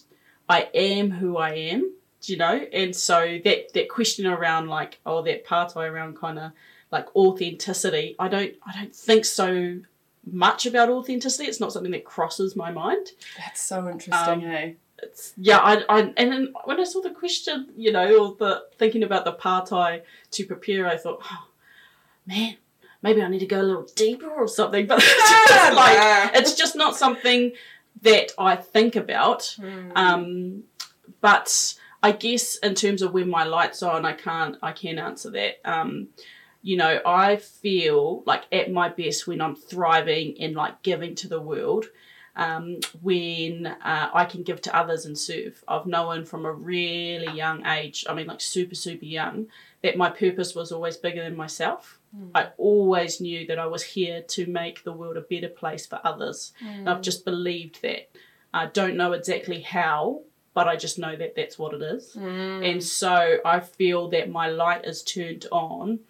I 0.49 0.69
am 0.75 1.11
who 1.11 1.37
I 1.37 1.55
am, 1.55 1.93
you 2.23 2.37
know, 2.37 2.65
and 2.73 2.95
so 2.95 3.39
that 3.45 3.73
that 3.75 3.89
question 3.89 4.27
around 4.27 4.69
like 4.69 5.01
oh 5.05 5.23
that 5.23 5.45
I 5.77 5.87
around 5.87 6.17
kind 6.17 6.39
of 6.39 6.53
like 6.97 7.09
authenticity, 7.17 8.07
I 8.25 8.27
don't 8.35 8.55
I 8.69 8.71
don't 8.79 8.95
think 9.09 9.25
so 9.25 9.49
much 10.47 10.67
about 10.71 10.89
authenticity. 10.97 11.45
It's 11.51 11.61
not 11.65 11.73
something 11.73 11.93
that 11.97 12.05
crosses 12.05 12.51
my 12.65 12.71
mind 12.85 13.07
That's 13.39 13.61
so 13.73 13.79
interesting, 13.95 14.41
Um, 14.45 14.51
eh? 14.51 14.73
it's 15.07 15.35
yeah 15.37 15.59
I, 15.71 15.73
I 15.97 15.99
and 16.21 16.29
then 16.33 16.43
when 16.69 16.79
I 16.81 16.85
saw 16.85 17.01
the 17.03 17.11
question 17.23 17.57
you 17.85 17.93
know 17.97 18.09
or 18.21 18.27
the 18.43 18.53
thinking 18.81 19.03
about 19.09 19.25
the 19.27 19.35
pātai 19.45 19.91
to 20.37 20.41
prepare 20.53 20.83
I 20.95 20.97
thought 20.97 21.21
oh, 21.33 21.45
man 22.27 22.57
maybe 23.03 23.21
I 23.23 23.29
need 23.29 23.41
to 23.41 23.47
go 23.57 23.61
a 23.61 23.69
little 23.71 23.89
deeper 23.95 24.31
or 24.31 24.49
something 24.49 24.85
but 24.93 24.99
it's 25.03 25.31
just 25.31 25.75
like 25.83 26.31
it's 26.39 26.55
just 26.63 26.77
not 26.77 26.97
something 27.05 27.53
that 28.03 28.29
I 28.39 28.53
think 28.75 28.97
about 29.05 29.43
Hmm. 29.61 29.91
um 30.05 30.63
but 31.21 31.49
I 32.03 32.13
guess 32.13 32.57
in 32.69 32.75
terms 32.75 33.01
of 33.03 33.13
when 33.17 33.29
my 33.39 33.45
lights 33.57 33.83
are 33.83 33.95
on 33.99 34.05
I 34.13 34.15
can't 34.29 34.57
I 34.63 34.73
can 34.83 34.97
answer 35.09 35.31
that 35.39 35.55
um 35.75 35.91
you 36.67 36.77
know 36.77 37.01
I 37.07 37.37
feel 37.37 38.23
like 38.27 38.45
at 38.51 38.73
my 38.73 38.89
best 38.89 39.27
when 39.27 39.41
I'm 39.41 39.55
thriving 39.55 40.37
and 40.41 40.55
like 40.55 40.83
giving 40.83 41.15
to 41.17 41.29
the 41.29 41.41
world 41.41 41.87
um, 42.35 42.81
when 43.01 43.67
uh, 43.67 44.11
I 44.13 44.25
can 44.27 44.43
give 44.43 44.61
to 44.63 44.77
others 44.77 45.07
and 45.07 45.17
serve. 45.17 45.65
I've 45.67 45.87
known 45.87 46.27
from 46.27 46.45
a 46.45 46.53
really 46.53 47.33
young 47.35 47.65
age, 47.67 48.05
I 48.09 48.15
mean, 48.15 48.27
like 48.27 48.43
super, 48.43 48.75
super 48.75 49.07
young, 49.07 49.47
that 49.83 49.97
my 49.97 50.11
purpose 50.11 50.55
was 50.55 50.71
always 50.71 50.99
bigger 50.99 51.23
than 51.25 51.35
myself. 51.35 51.99
I 52.35 52.49
always 52.59 53.21
knew 53.21 53.47
that 53.47 53.59
I 53.59 53.67
was 53.67 53.83
here 53.83 54.21
to 54.23 54.47
make 54.47 54.85
the 54.85 54.93
world 54.93 55.17
a 55.17 55.23
better 55.23 55.49
place 55.49 55.87
for 55.87 55.99
others. 56.05 56.53
And 56.81 56.91
I've 56.91 57.01
just 57.03 57.25
believed 57.25 57.81
that. 57.83 58.11
I 58.53 58.67
don't 58.67 58.97
know 58.97 59.13
exactly 59.13 59.61
how, 59.61 60.23
but 60.53 60.69
I 60.69 60.77
just 60.77 60.99
know 60.99 61.15
that 61.17 61.37
that's 61.37 61.59
what 61.59 61.75
it 61.75 61.83
is. 61.83 62.17
And 62.65 62.83
so 62.85 63.39
I 63.45 63.61
feel 63.61 64.09
that 64.11 64.31
my 64.31 64.49
light 64.49 64.85
is 64.85 65.03
turned 65.03 65.47
on 65.53 66.01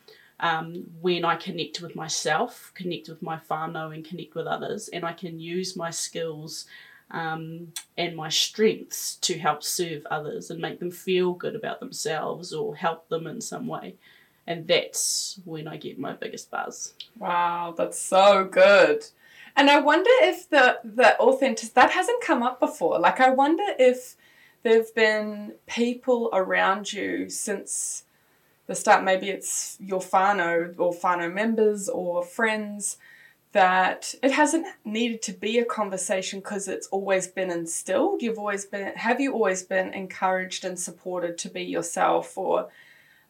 um, 0.40 0.84
when 1.00 1.24
I 1.24 1.36
connect 1.36 1.80
with 1.80 1.96
myself, 1.96 2.72
connect 2.74 3.08
with 3.08 3.22
my 3.22 3.38
whānau, 3.50 3.94
and 3.94 4.04
connect 4.04 4.34
with 4.34 4.46
others, 4.46 4.88
and 4.88 5.04
I 5.04 5.12
can 5.12 5.40
use 5.40 5.76
my 5.76 5.90
skills 5.90 6.66
um, 7.10 7.72
and 7.96 8.16
my 8.16 8.28
strengths 8.28 9.16
to 9.16 9.38
help 9.38 9.62
serve 9.62 10.06
others 10.10 10.50
and 10.50 10.60
make 10.60 10.80
them 10.80 10.90
feel 10.90 11.32
good 11.32 11.54
about 11.54 11.80
themselves 11.80 12.52
or 12.52 12.76
help 12.76 13.08
them 13.08 13.26
in 13.26 13.40
some 13.40 13.66
way. 13.66 13.94
And 14.46 14.66
that's 14.66 15.40
when 15.44 15.66
I 15.66 15.76
get 15.76 15.98
my 15.98 16.12
biggest 16.12 16.50
buzz. 16.50 16.94
Wow, 17.18 17.74
that's 17.76 17.98
so 17.98 18.44
good. 18.44 19.04
And 19.56 19.70
I 19.70 19.80
wonder 19.80 20.10
if 20.22 20.48
the 20.50 20.78
the 20.84 21.16
authentic 21.18 21.72
that 21.74 21.90
hasn't 21.90 22.22
come 22.22 22.42
up 22.42 22.60
before. 22.60 22.98
Like 22.98 23.20
I 23.20 23.30
wonder 23.30 23.64
if 23.78 24.16
there've 24.62 24.94
been 24.94 25.54
people 25.66 26.28
around 26.32 26.92
you 26.92 27.30
since 27.30 28.04
the 28.66 28.74
start. 28.74 29.04
Maybe 29.04 29.30
it's 29.30 29.76
your 29.80 30.00
whānau 30.00 30.74
or 30.78 30.92
whānau 30.92 31.32
members 31.32 31.88
or 31.88 32.24
friends 32.24 32.98
that 33.52 34.14
it 34.22 34.32
hasn't 34.32 34.66
needed 34.84 35.22
to 35.22 35.32
be 35.32 35.58
a 35.58 35.64
conversation 35.64 36.40
because 36.40 36.68
it's 36.68 36.88
always 36.88 37.26
been 37.26 37.50
instilled. 37.50 38.20
You've 38.20 38.38
always 38.38 38.66
been, 38.66 38.92
have 38.96 39.20
you 39.20 39.32
always 39.32 39.62
been 39.62 39.94
encouraged 39.94 40.64
and 40.64 40.78
supported 40.78 41.38
to 41.38 41.48
be 41.48 41.62
yourself? 41.62 42.36
Or 42.36 42.68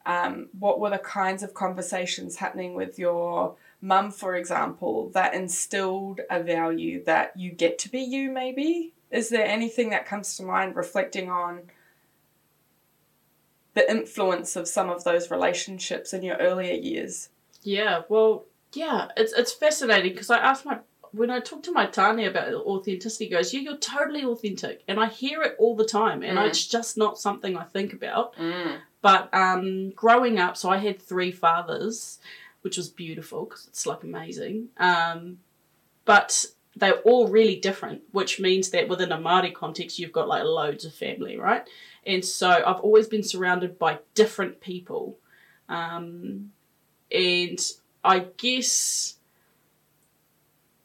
um, 0.05 0.49
what 0.59 0.81
were 0.81 0.91
the 0.91 0.99
kinds 0.99 1.43
of 1.43 1.55
conversations 1.55 2.37
happening 2.37 2.75
with 2.75 2.99
your 2.99 3.55
mum, 3.81 4.11
for 4.11 4.35
example, 4.35 5.11
that 5.11 5.35
instilled 5.35 6.21
a 6.31 6.43
value 6.43 7.05
that 7.05 7.37
you 7.37 7.53
get 7.53 7.79
to 7.81 7.89
be 7.89 8.01
you, 8.01 8.33
maybe? 8.33 8.95
Is 9.11 9.29
there 9.29 9.47
anything 9.47 9.91
that 9.91 10.07
comes 10.07 10.37
to 10.37 10.43
mind 10.43 10.75
reflecting 10.75 11.31
on 11.31 11.63
the 13.77 13.89
influence 13.89 14.57
of 14.57 14.67
some 14.67 14.89
of 14.91 15.05
those 15.05 15.31
relationships 15.31 16.13
in 16.13 16.23
your 16.25 16.37
earlier 16.39 16.75
years? 16.75 17.29
Yeah, 17.63 18.03
well, 18.09 18.47
yeah, 18.73 19.09
it's 19.17 19.33
it's 19.35 19.53
fascinating 19.53 20.13
because 20.13 20.31
I 20.31 20.39
asked 20.39 20.65
my 20.65 20.79
when 21.13 21.31
I 21.31 21.41
talk 21.41 21.63
to 21.65 21.73
my 21.73 21.87
tane 21.87 22.21
about 22.27 22.53
authenticity, 22.53 23.29
goes, 23.29 23.55
yeah, 23.55 23.61
you're 23.61 23.77
totally 23.77 24.25
authentic, 24.25 24.83
and 24.89 24.99
I 24.99 25.07
hear 25.07 25.43
it 25.43 25.55
all 25.59 25.77
the 25.77 25.85
time, 25.85 26.23
and 26.23 26.37
Mm. 26.39 26.49
it's 26.49 26.67
just 26.67 26.97
not 26.99 27.19
something 27.19 27.57
I 27.57 27.65
think 27.65 27.93
about. 27.93 28.35
Mm. 28.37 28.79
But 29.03 29.33
um, 29.33 29.91
growing 29.91 30.39
up, 30.39 30.57
so 30.57 30.69
I 30.69 30.79
had 30.79 31.01
three 31.01 31.31
fathers, 31.31 32.19
which 32.63 32.77
was 32.77 32.89
beautiful 32.89 33.45
because 33.45 33.67
it's 33.69 33.87
like 33.87 34.03
amazing. 34.03 34.69
Um, 34.79 35.39
but 36.05 36.47
they're 36.75 37.01
all 37.11 37.29
really 37.29 37.57
different, 37.57 38.03
which 38.13 38.39
means 38.41 38.71
that 38.71 38.89
within 38.89 39.13
a 39.13 39.19
Māori 39.19 39.53
context, 39.55 39.99
you've 39.99 40.13
got 40.13 40.29
like 40.29 40.45
loads 40.45 40.85
of 40.85 40.93
family, 40.95 41.37
right? 41.39 41.67
And 42.07 42.25
so 42.25 42.49
I've 42.49 42.81
always 42.81 43.09
been 43.09 43.25
surrounded 43.25 43.79
by 43.79 43.99
different 44.15 44.61
people. 44.61 45.19
Um, 45.69 46.53
and 47.11 47.59
I 48.05 48.27
guess 48.37 49.17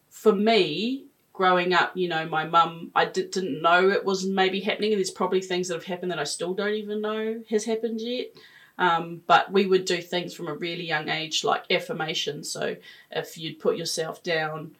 for 0.09 0.33
me, 0.33 1.05
growing 1.33 1.73
up, 1.73 1.95
you 1.95 2.07
know, 2.07 2.27
my 2.27 2.45
mum, 2.45 2.91
I 2.95 3.05
did, 3.05 3.31
didn't 3.31 3.61
know 3.61 3.89
it 3.89 4.05
was 4.05 4.25
maybe 4.25 4.59
happening, 4.59 4.91
and 4.93 4.99
there's 4.99 5.11
probably 5.11 5.41
things 5.41 5.67
that 5.67 5.75
have 5.75 5.85
happened 5.85 6.11
that 6.11 6.19
I 6.19 6.23
still 6.23 6.53
don't 6.53 6.73
even 6.73 7.01
know 7.01 7.43
has 7.49 7.65
happened 7.65 8.01
yet. 8.01 8.27
Um, 8.77 9.21
but 9.27 9.51
we 9.51 9.65
would 9.67 9.85
do 9.85 10.01
things 10.01 10.33
from 10.33 10.47
a 10.47 10.53
really 10.53 10.85
young 10.85 11.09
age, 11.09 11.43
like 11.43 11.71
affirmation. 11.71 12.43
So 12.43 12.77
if 13.11 13.37
you'd 13.37 13.59
put 13.59 13.77
yourself 13.77 14.23
down, 14.23 14.71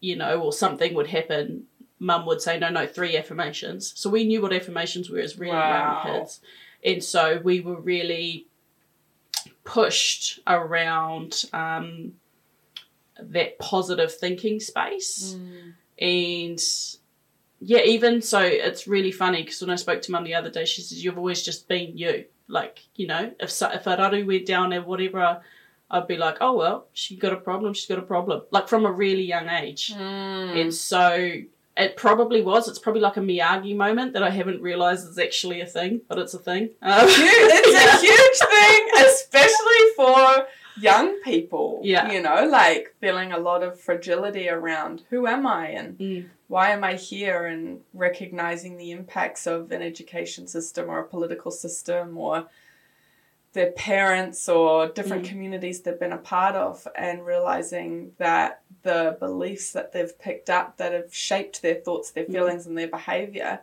you 0.00 0.16
know, 0.16 0.40
or 0.40 0.52
something 0.52 0.94
would 0.94 1.08
happen, 1.08 1.64
mum 1.98 2.26
would 2.26 2.40
say, 2.40 2.58
no, 2.58 2.68
no, 2.70 2.86
three 2.86 3.16
affirmations. 3.16 3.92
So 3.96 4.10
we 4.10 4.24
knew 4.24 4.42
what 4.42 4.52
affirmations 4.52 5.08
were 5.10 5.20
as 5.20 5.38
really 5.38 5.52
Wow. 5.52 6.02
young 6.04 6.20
kids. 6.20 6.40
And 6.84 7.02
so 7.02 7.40
we 7.42 7.60
were 7.60 7.80
really 7.80 8.46
pushed 9.64 10.40
around 10.46 11.44
um, 11.52 12.12
that 13.18 13.58
positive 13.58 14.14
thinking 14.14 14.60
space. 14.60 15.36
And 15.98 16.60
yeah, 17.60 17.80
even 17.80 18.20
so, 18.20 18.40
it's 18.40 18.86
really 18.86 19.12
funny 19.12 19.42
because 19.42 19.60
when 19.60 19.70
I 19.70 19.76
spoke 19.76 20.02
to 20.02 20.12
mum 20.12 20.24
the 20.24 20.34
other 20.34 20.50
day, 20.50 20.64
she 20.64 20.82
says, 20.82 21.02
You've 21.02 21.16
always 21.18 21.42
just 21.42 21.68
been 21.68 21.96
you. 21.96 22.24
Like, 22.46 22.80
you 22.94 23.06
know, 23.06 23.32
if, 23.40 23.50
so, 23.50 23.70
if 23.70 23.84
Araru 23.84 24.26
went 24.26 24.44
down 24.44 24.74
or 24.74 24.82
whatever, 24.82 25.40
I'd 25.90 26.06
be 26.06 26.18
like, 26.18 26.38
Oh, 26.42 26.52
well, 26.54 26.88
she 26.92 27.16
got 27.16 27.32
a 27.32 27.36
problem, 27.36 27.72
she's 27.72 27.88
got 27.88 27.98
a 27.98 28.02
problem. 28.02 28.42
Like 28.50 28.68
from 28.68 28.84
a 28.84 28.92
really 28.92 29.22
young 29.22 29.48
age. 29.48 29.94
Mm. 29.94 30.60
And 30.60 30.74
so 30.74 31.30
it 31.76 31.96
probably 31.96 32.40
was. 32.42 32.68
It's 32.68 32.78
probably 32.78 33.00
like 33.00 33.16
a 33.16 33.20
Miyagi 33.20 33.74
moment 33.76 34.12
that 34.12 34.22
I 34.22 34.30
haven't 34.30 34.62
realised 34.62 35.08
is 35.08 35.18
actually 35.18 35.60
a 35.60 35.66
thing, 35.66 36.02
but 36.08 36.18
it's 36.18 36.34
a 36.34 36.38
thing. 36.38 36.70
Um, 36.82 37.08
Huge- 37.08 37.18
it's 37.20 37.94
a 37.94 37.98
huge 38.06 38.38
thing, 38.50 38.88
especially 39.06 39.82
for 39.96 40.46
young 40.80 41.20
people. 41.22 41.80
Yeah. 41.82 42.10
You 42.12 42.22
know, 42.22 42.46
like 42.48 42.94
feeling 43.00 43.32
a 43.32 43.38
lot 43.38 43.62
of 43.62 43.78
fragility 43.80 44.48
around 44.48 45.02
who 45.10 45.26
am 45.26 45.46
I 45.46 45.68
and 45.68 45.98
Mm. 45.98 46.28
why 46.48 46.70
am 46.70 46.82
I 46.84 46.94
here 46.94 47.46
and 47.46 47.80
recognizing 47.92 48.76
the 48.76 48.90
impacts 48.90 49.46
of 49.46 49.70
an 49.72 49.82
education 49.82 50.46
system 50.46 50.88
or 50.88 50.98
a 51.00 51.04
political 51.04 51.50
system 51.50 52.16
or 52.18 52.46
their 53.54 53.72
parents 53.72 54.48
or 54.48 54.88
different 54.88 55.24
Mm. 55.24 55.28
communities 55.28 55.80
they've 55.80 55.98
been 55.98 56.12
a 56.12 56.18
part 56.18 56.54
of 56.54 56.86
and 56.94 57.24
realizing 57.24 58.12
that 58.18 58.62
the 58.82 59.16
beliefs 59.18 59.72
that 59.72 59.92
they've 59.92 60.18
picked 60.18 60.50
up 60.50 60.76
that 60.76 60.92
have 60.92 61.14
shaped 61.14 61.62
their 61.62 61.76
thoughts, 61.76 62.10
their 62.10 62.24
Mm. 62.26 62.32
feelings, 62.32 62.66
and 62.66 62.76
their 62.76 62.88
behavior 62.88 63.60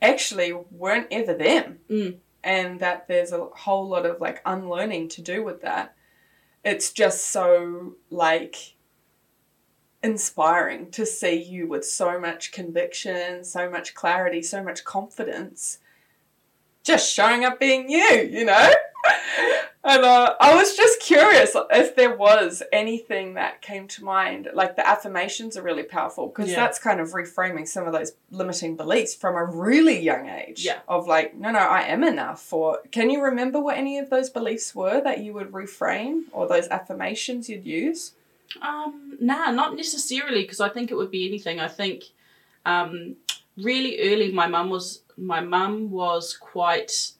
actually 0.00 0.52
weren't 0.52 1.08
ever 1.10 1.34
them. 1.34 1.80
Mm. 1.90 2.18
And 2.44 2.80
that 2.80 3.08
there's 3.08 3.32
a 3.32 3.46
whole 3.46 3.88
lot 3.88 4.06
of 4.06 4.20
like 4.20 4.40
unlearning 4.46 5.08
to 5.08 5.22
do 5.22 5.42
with 5.42 5.60
that. 5.62 5.94
It's 6.64 6.92
just 6.92 7.24
so 7.24 7.96
like 8.10 8.74
inspiring 10.02 10.90
to 10.92 11.04
see 11.04 11.34
you 11.34 11.66
with 11.66 11.84
so 11.84 12.20
much 12.20 12.52
conviction, 12.52 13.42
so 13.42 13.68
much 13.68 13.94
clarity, 13.94 14.42
so 14.42 14.62
much 14.62 14.84
confidence, 14.84 15.78
just 16.84 17.12
showing 17.12 17.44
up 17.44 17.60
being 17.60 17.88
you, 17.90 18.28
you 18.30 18.44
know? 18.44 18.70
and 19.84 20.02
uh, 20.04 20.34
I 20.40 20.54
was 20.54 20.76
just 20.76 21.00
curious 21.00 21.56
if 21.70 21.94
there 21.96 22.14
was 22.16 22.62
anything 22.72 23.34
that 23.34 23.62
came 23.62 23.86
to 23.88 24.04
mind. 24.04 24.48
Like 24.52 24.76
the 24.76 24.86
affirmations 24.86 25.56
are 25.56 25.62
really 25.62 25.82
powerful 25.84 26.26
because 26.26 26.50
Yeah. 26.50 26.56
that's 26.56 26.78
kind 26.78 27.00
of 27.00 27.10
reframing 27.12 27.66
some 27.66 27.86
of 27.86 27.92
those 27.92 28.12
limiting 28.30 28.76
beliefs 28.76 29.14
from 29.14 29.36
a 29.36 29.44
really 29.44 29.98
young 30.00 30.28
age. 30.28 30.64
Yeah. 30.64 30.80
Of 30.88 31.06
like, 31.06 31.34
no, 31.36 31.50
no, 31.50 31.58
I 31.60 31.82
am 31.82 32.02
enough. 32.04 32.52
Or 32.52 32.80
can 32.90 33.08
you 33.10 33.22
remember 33.22 33.60
what 33.60 33.76
any 33.78 33.98
of 33.98 34.10
those 34.10 34.30
beliefs 34.30 34.74
were 34.74 35.00
that 35.00 35.18
you 35.20 35.32
would 35.34 35.52
reframe 35.52 36.22
or 36.32 36.46
those 36.48 36.68
affirmations 36.68 37.48
you'd 37.48 37.64
use? 37.66 38.12
Um, 38.62 39.16
nah, 39.20 39.50
not 39.50 39.76
necessarily 39.76 40.42
because 40.42 40.60
I 40.60 40.68
think 40.70 40.90
it 40.90 40.94
would 40.96 41.10
be 41.10 41.28
anything. 41.28 41.60
I 41.60 41.68
think 41.68 42.04
um, 42.66 43.16
really 43.62 44.00
early, 44.12 44.32
my 44.32 44.46
mum 44.46 44.70
was 44.70 45.02
my 45.16 45.40
mum 45.40 45.90
was 45.90 46.36
quite 46.36 47.12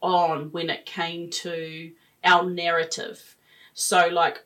on 0.00 0.50
when 0.52 0.70
it 0.70 0.86
came 0.86 1.28
to 1.30 1.92
our 2.24 2.48
narrative. 2.48 3.36
So 3.74 4.08
like, 4.08 4.44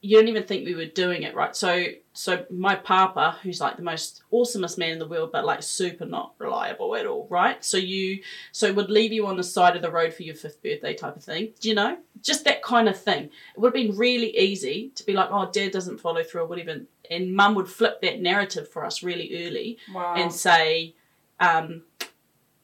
you 0.00 0.18
don't 0.18 0.28
even 0.28 0.44
think 0.44 0.64
we 0.64 0.74
were 0.74 0.86
doing 0.86 1.22
it 1.22 1.34
right. 1.34 1.54
So 1.54 1.86
so 2.16 2.46
my 2.50 2.74
papa, 2.74 3.36
who's 3.42 3.60
like 3.60 3.76
the 3.76 3.82
most 3.82 4.22
awesomest 4.32 4.78
man 4.78 4.90
in 4.92 4.98
the 4.98 5.06
world, 5.06 5.30
but 5.32 5.44
like 5.44 5.62
super 5.62 6.06
not 6.06 6.32
reliable 6.38 6.96
at 6.96 7.04
all, 7.06 7.26
right? 7.28 7.62
So 7.62 7.76
you 7.76 8.22
so 8.52 8.72
would 8.72 8.88
leave 8.90 9.12
you 9.12 9.26
on 9.26 9.36
the 9.36 9.44
side 9.44 9.76
of 9.76 9.82
the 9.82 9.90
road 9.90 10.14
for 10.14 10.22
your 10.22 10.34
fifth 10.34 10.62
birthday 10.62 10.94
type 10.94 11.16
of 11.16 11.22
thing. 11.22 11.52
Do 11.60 11.68
you 11.68 11.74
know? 11.74 11.98
Just 12.22 12.44
that 12.44 12.62
kind 12.62 12.88
of 12.88 12.98
thing. 12.98 13.24
It 13.24 13.58
would 13.60 13.68
have 13.68 13.74
been 13.74 13.96
really 13.96 14.34
easy 14.36 14.92
to 14.94 15.04
be 15.04 15.12
like, 15.12 15.28
oh, 15.30 15.50
dad 15.52 15.72
doesn't 15.72 16.00
follow 16.00 16.22
through 16.22 16.42
or 16.42 16.46
whatever. 16.46 16.80
And 17.10 17.36
mum 17.36 17.54
would 17.54 17.68
flip 17.68 18.00
that 18.00 18.20
narrative 18.20 18.68
for 18.68 18.84
us 18.86 19.02
really 19.02 19.46
early 19.46 19.76
Wow. 19.94 20.14
and 20.16 20.32
say, 20.32 20.94
um, 21.38 21.82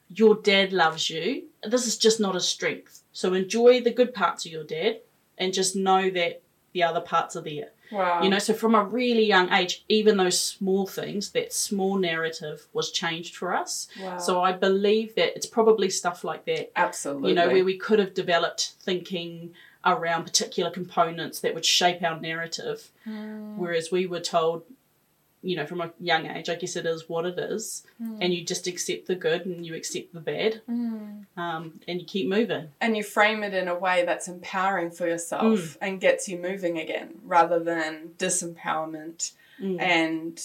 your 0.09 0.35
dad 0.35 0.73
loves 0.73 1.09
you. 1.11 1.43
This 1.63 1.85
is 1.85 1.97
just 1.97 2.19
not 2.19 2.35
a 2.35 2.39
strength. 2.39 3.03
So 3.11 3.33
enjoy 3.33 3.81
the 3.81 3.91
good 3.91 4.15
parts 4.15 4.45
of 4.47 4.51
your 4.51 4.63
dad 4.63 5.01
and 5.37 5.53
just 5.53 5.75
know 5.75 6.09
that 6.09 6.41
the 6.71 6.81
other 6.81 7.01
parts 7.01 7.35
are 7.35 7.41
there. 7.41 7.69
Wow. 7.93 8.21
You 8.23 8.29
know, 8.29 8.39
so 8.39 8.53
from 8.53 8.75
a 8.75 8.83
really 8.83 9.25
young 9.25 9.51
age, 9.53 9.85
even 9.87 10.17
those 10.17 10.39
small 10.39 10.85
things, 10.87 11.31
that 11.31 11.53
small 11.53 11.97
narrative 11.97 12.67
was 12.73 12.91
changed 12.91 13.35
for 13.35 13.53
us. 13.53 13.87
wow. 14.01 14.17
So 14.17 14.41
I 14.41 14.51
believe 14.51 15.15
that 15.15 15.35
it's 15.35 15.45
probably 15.45 15.89
stuff 15.89 16.23
like 16.23 16.45
that 16.45 16.71
absolutely. 16.75 17.29
you 17.29 17.35
know, 17.35 17.47
where 17.47 17.63
we 17.65 17.77
could 17.77 17.99
have 17.99 18.13
developed 18.13 18.73
thinking 18.81 19.53
around 19.85 20.23
particular 20.23 20.71
components 20.71 21.39
that 21.41 21.53
would 21.53 21.65
shape 21.65 22.01
our 22.03 22.19
narrative, 22.19 22.89
Mm. 23.07 23.57
whereas 23.57 23.91
we 23.91 24.05
were 24.05 24.21
told, 24.21 24.63
you 25.43 25.55
know, 25.57 25.65
from 25.65 25.81
a 25.81 25.91
young 25.99 26.25
age, 26.25 26.47
I 26.49 26.55
guess 26.55 26.75
it 26.77 26.85
is 26.85 27.09
what 27.09 27.25
it 27.25 27.37
is, 27.37 27.83
and 27.99 28.33
you 28.33 28.43
just 28.45 28.65
accept 28.65 29.07
the 29.07 29.15
good 29.15 29.45
and 29.45 29.65
you 29.65 29.75
accept 29.75 30.13
the 30.13 30.21
bad, 30.21 30.61
Mm. 30.69 31.25
um, 31.37 31.79
and 31.87 31.99
you 31.99 32.05
keep 32.05 32.27
moving. 32.27 32.69
and 32.81 32.95
you 32.97 33.03
frame 33.03 33.43
it 33.43 33.53
in 33.53 33.67
a 33.67 33.75
way 33.77 34.05
that's 34.05 34.27
empowering 34.29 34.89
for 34.91 35.05
yourself 35.07 35.59
Mm. 35.59 35.77
and 35.81 36.01
gets 36.01 36.27
you 36.29 36.37
moving 36.37 36.79
again 36.79 37.19
rather 37.23 37.59
than 37.59 38.13
disempowerment 38.17 39.33
Mm. 39.59 39.79
and 39.81 40.41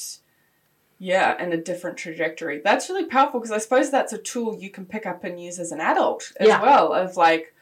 yeah 0.98 1.34
and 1.38 1.52
a 1.52 1.56
different 1.56 1.96
trajectory 1.96 2.60
that's 2.62 2.88
really 2.90 3.04
powerful 3.06 3.38
because 3.40 3.52
i 3.52 3.58
suppose 3.58 3.88
that's 3.90 4.12
a 4.12 4.18
tool 4.18 4.58
you 4.60 4.68
can 4.68 4.84
pick 4.84 5.06
up 5.06 5.22
and 5.24 5.40
use 5.40 5.58
as 5.60 5.70
an 5.72 5.80
adult 5.80 6.32
as 6.40 6.48
Yeah. 6.48 6.60
well 6.60 6.92
of 6.92 7.16
like 7.16 7.54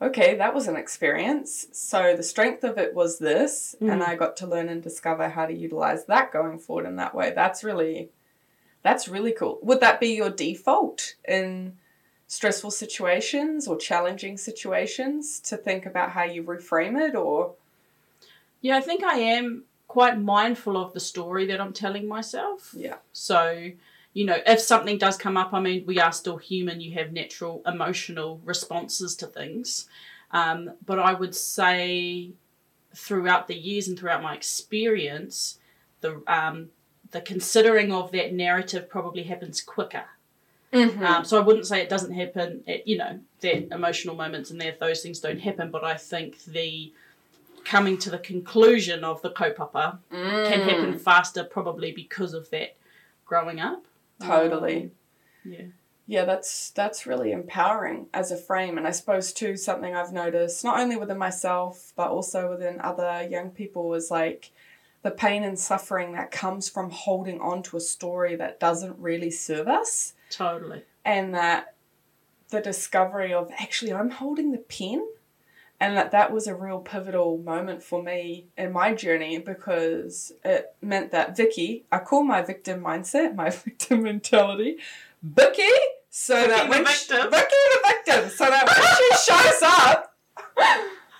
okay 0.00 0.34
that 0.36 0.54
was 0.54 0.68
an 0.68 0.76
experience 0.76 1.66
so 1.72 2.14
the 2.16 2.22
strength 2.22 2.62
of 2.64 2.76
it 2.78 2.94
was 2.94 3.18
this 3.18 3.74
and 3.80 4.02
Mm. 4.02 4.08
i 4.08 4.14
got 4.14 4.36
to 4.38 4.46
learn 4.46 4.68
and 4.68 4.82
discover 4.82 5.28
how 5.30 5.46
to 5.46 5.54
utilize 5.54 6.04
that 6.06 6.32
going 6.32 6.58
forward 6.58 6.86
in 6.86 6.96
that 6.96 7.14
way 7.14 7.32
that's 7.34 7.62
really 7.64 8.10
That's 8.82 9.08
really 9.08 9.32
cool. 9.32 9.58
Would 9.62 9.80
that 9.80 9.98
be 9.98 10.10
your 10.14 10.30
default 10.30 11.16
in 11.26 11.76
stressful 12.28 12.70
situations 12.70 13.66
or 13.66 13.76
challenging 13.76 14.36
situations 14.38 15.40
to 15.48 15.56
think 15.56 15.86
about 15.86 16.10
how 16.10 16.22
you 16.24 16.44
reframe 16.44 16.96
it 17.08 17.14
or 17.16 17.54
Yeah, 18.60 18.76
I 18.76 18.80
think 18.80 19.02
I 19.02 19.18
am 19.38 19.64
quite 19.88 20.18
mindful 20.20 20.76
of 20.76 20.92
the 20.92 21.00
story 21.00 21.46
that 21.46 21.60
I'm 21.60 21.72
telling 21.72 22.06
myself. 22.06 22.72
yeah. 22.76 22.98
So, 23.12 23.70
you 24.16 24.24
know, 24.24 24.38
if 24.46 24.60
something 24.60 24.96
does 24.96 25.18
come 25.18 25.36
up, 25.36 25.52
I 25.52 25.60
mean, 25.60 25.84
we 25.84 26.00
are 26.00 26.10
still 26.10 26.38
human. 26.38 26.80
You 26.80 26.92
have 26.92 27.12
natural 27.12 27.60
emotional 27.66 28.40
responses 28.46 29.14
to 29.16 29.26
things. 29.26 29.88
Um, 30.30 30.70
but 30.86 30.98
I 30.98 31.12
would 31.12 31.34
say 31.34 32.30
throughout 32.94 33.46
the 33.46 33.54
years 33.54 33.88
and 33.88 33.98
throughout 33.98 34.22
my 34.22 34.34
experience, 34.34 35.58
the 36.00 36.22
um, 36.26 36.70
the 37.10 37.20
considering 37.20 37.92
of 37.92 38.10
that 38.12 38.32
narrative 38.32 38.88
probably 38.88 39.24
happens 39.24 39.60
quicker. 39.60 40.06
Mm-hmm. 40.72 41.04
Um, 41.04 41.22
so 41.26 41.36
I 41.38 41.44
wouldn't 41.44 41.66
say 41.66 41.82
it 41.82 41.90
doesn't 41.90 42.14
happen. 42.14 42.64
It, 42.66 42.84
you 42.86 42.96
know, 42.96 43.20
that 43.40 43.68
emotional 43.70 44.14
moments 44.16 44.50
and 44.50 44.58
that 44.62 44.80
those 44.80 45.02
things 45.02 45.20
don't 45.20 45.40
happen. 45.40 45.70
But 45.70 45.84
I 45.84 45.94
think 45.94 46.42
the 46.44 46.90
coming 47.64 47.98
to 47.98 48.08
the 48.08 48.18
conclusion 48.18 49.04
of 49.04 49.20
the 49.20 49.30
kaupapa 49.30 49.98
can 50.10 50.60
Mm. 50.60 50.68
happen 50.70 50.98
faster, 50.98 51.44
probably 51.44 51.92
because 51.92 52.32
of 52.32 52.48
that 52.48 52.76
growing 53.26 53.60
up. 53.60 53.84
Totally. 54.20 54.92
Yeah. 55.44 55.66
Yeah, 56.08 56.24
that's 56.24 56.70
that's 56.70 57.04
really 57.06 57.32
empowering 57.32 58.06
as 58.14 58.30
a 58.30 58.36
frame, 58.36 58.78
and 58.78 58.86
I 58.86 58.92
suppose 58.92 59.32
too 59.32 59.56
something 59.56 59.94
I've 59.94 60.12
noticed 60.12 60.62
not 60.62 60.78
only 60.78 60.96
within 60.96 61.18
myself 61.18 61.92
but 61.96 62.10
also 62.10 62.48
within 62.48 62.80
other 62.80 63.26
young 63.28 63.50
people 63.50 63.92
is 63.94 64.08
like 64.10 64.52
the 65.02 65.10
pain 65.10 65.42
and 65.42 65.58
suffering 65.58 66.12
that 66.12 66.30
comes 66.30 66.68
from 66.68 66.90
holding 66.90 67.40
on 67.40 67.62
to 67.64 67.76
a 67.76 67.80
story 67.80 68.36
that 68.36 68.60
doesn't 68.60 68.96
really 68.98 69.30
serve 69.32 69.66
us, 69.66 70.14
Totally. 70.30 70.84
and 71.04 71.34
that 71.34 71.74
the 72.50 72.60
discovery 72.60 73.34
of 73.34 73.50
actually 73.58 73.92
I'm 73.92 74.10
holding 74.10 74.52
the 74.52 74.58
pen, 74.58 75.04
and 75.80 75.96
that 75.96 76.10
that 76.12 76.32
was 76.32 76.46
a 76.46 76.54
real 76.54 76.78
pivotal 76.78 77.38
moment 77.38 77.82
for 77.82 78.02
me 78.02 78.46
in 78.56 78.72
my 78.72 78.94
journey 78.94 79.38
because 79.38 80.32
it 80.44 80.74
meant 80.80 81.10
that 81.12 81.36
Vicky, 81.36 81.84
I 81.92 81.98
call 81.98 82.24
my 82.24 82.42
victim 82.42 82.80
mindset, 82.80 83.34
my 83.34 83.50
victim 83.64 84.02
mentality, 84.02 84.76
Vicky, 85.22 85.62
so 86.10 86.34
that 86.34 86.64
the 86.64 86.70
when 86.70 86.86
she. 86.86 87.06
Vicky 87.08 87.30
the 87.30 87.80
victim, 87.88 88.30
so 88.30 88.46
that 88.46 88.66
when 88.66 88.86
she 88.96 89.32
shows 89.32 89.62
up, 89.62 90.14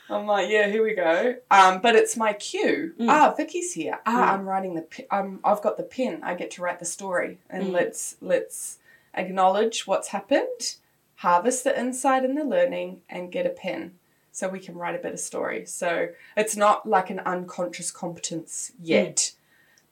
I'm 0.09 0.27
like, 0.27 0.49
yeah, 0.49 0.69
here 0.69 0.85
we 0.85 0.95
go. 0.95 1.35
Um, 1.51 1.81
but 1.83 1.97
it's 1.97 2.17
my 2.17 2.33
cue. 2.33 2.95
Mm. 2.99 3.09
Ah, 3.11 3.35
Vicky's 3.37 3.73
here. 3.73 3.99
Ah, 4.07 4.29
Mm. 4.31 4.33
I'm 4.35 4.47
writing 4.49 4.75
the. 4.75 4.83
Pe- 4.83 5.07
um, 5.11 5.41
I've 5.45 5.63
got 5.63 5.77
the 5.77 5.83
pen. 5.83 6.21
I 6.23 6.35
get 6.35 6.53
to 6.53 6.63
write 6.63 6.79
the 6.79 6.85
story, 6.85 7.39
and 7.51 7.65
Mm. 7.65 7.73
let's 7.73 8.17
let's 8.21 8.79
acknowledge 9.15 9.87
what's 9.87 10.09
happened, 10.09 10.77
harvest 11.17 11.65
the 11.65 11.79
insight 11.79 12.25
and 12.25 12.37
the 12.39 12.45
learning, 12.45 13.01
and 13.09 13.33
get 13.33 13.47
a 13.47 13.51
pen 13.51 13.95
so 14.37 14.51
we 14.51 14.61
can 14.61 14.77
write 14.77 14.95
a 14.95 14.99
better 14.99 15.17
story. 15.17 15.65
So 15.65 16.09
it's 16.37 16.59
not 16.59 16.87
like 16.87 17.09
an 17.09 17.21
unconscious 17.21 17.91
competence 17.91 18.71
yet, 18.79 19.33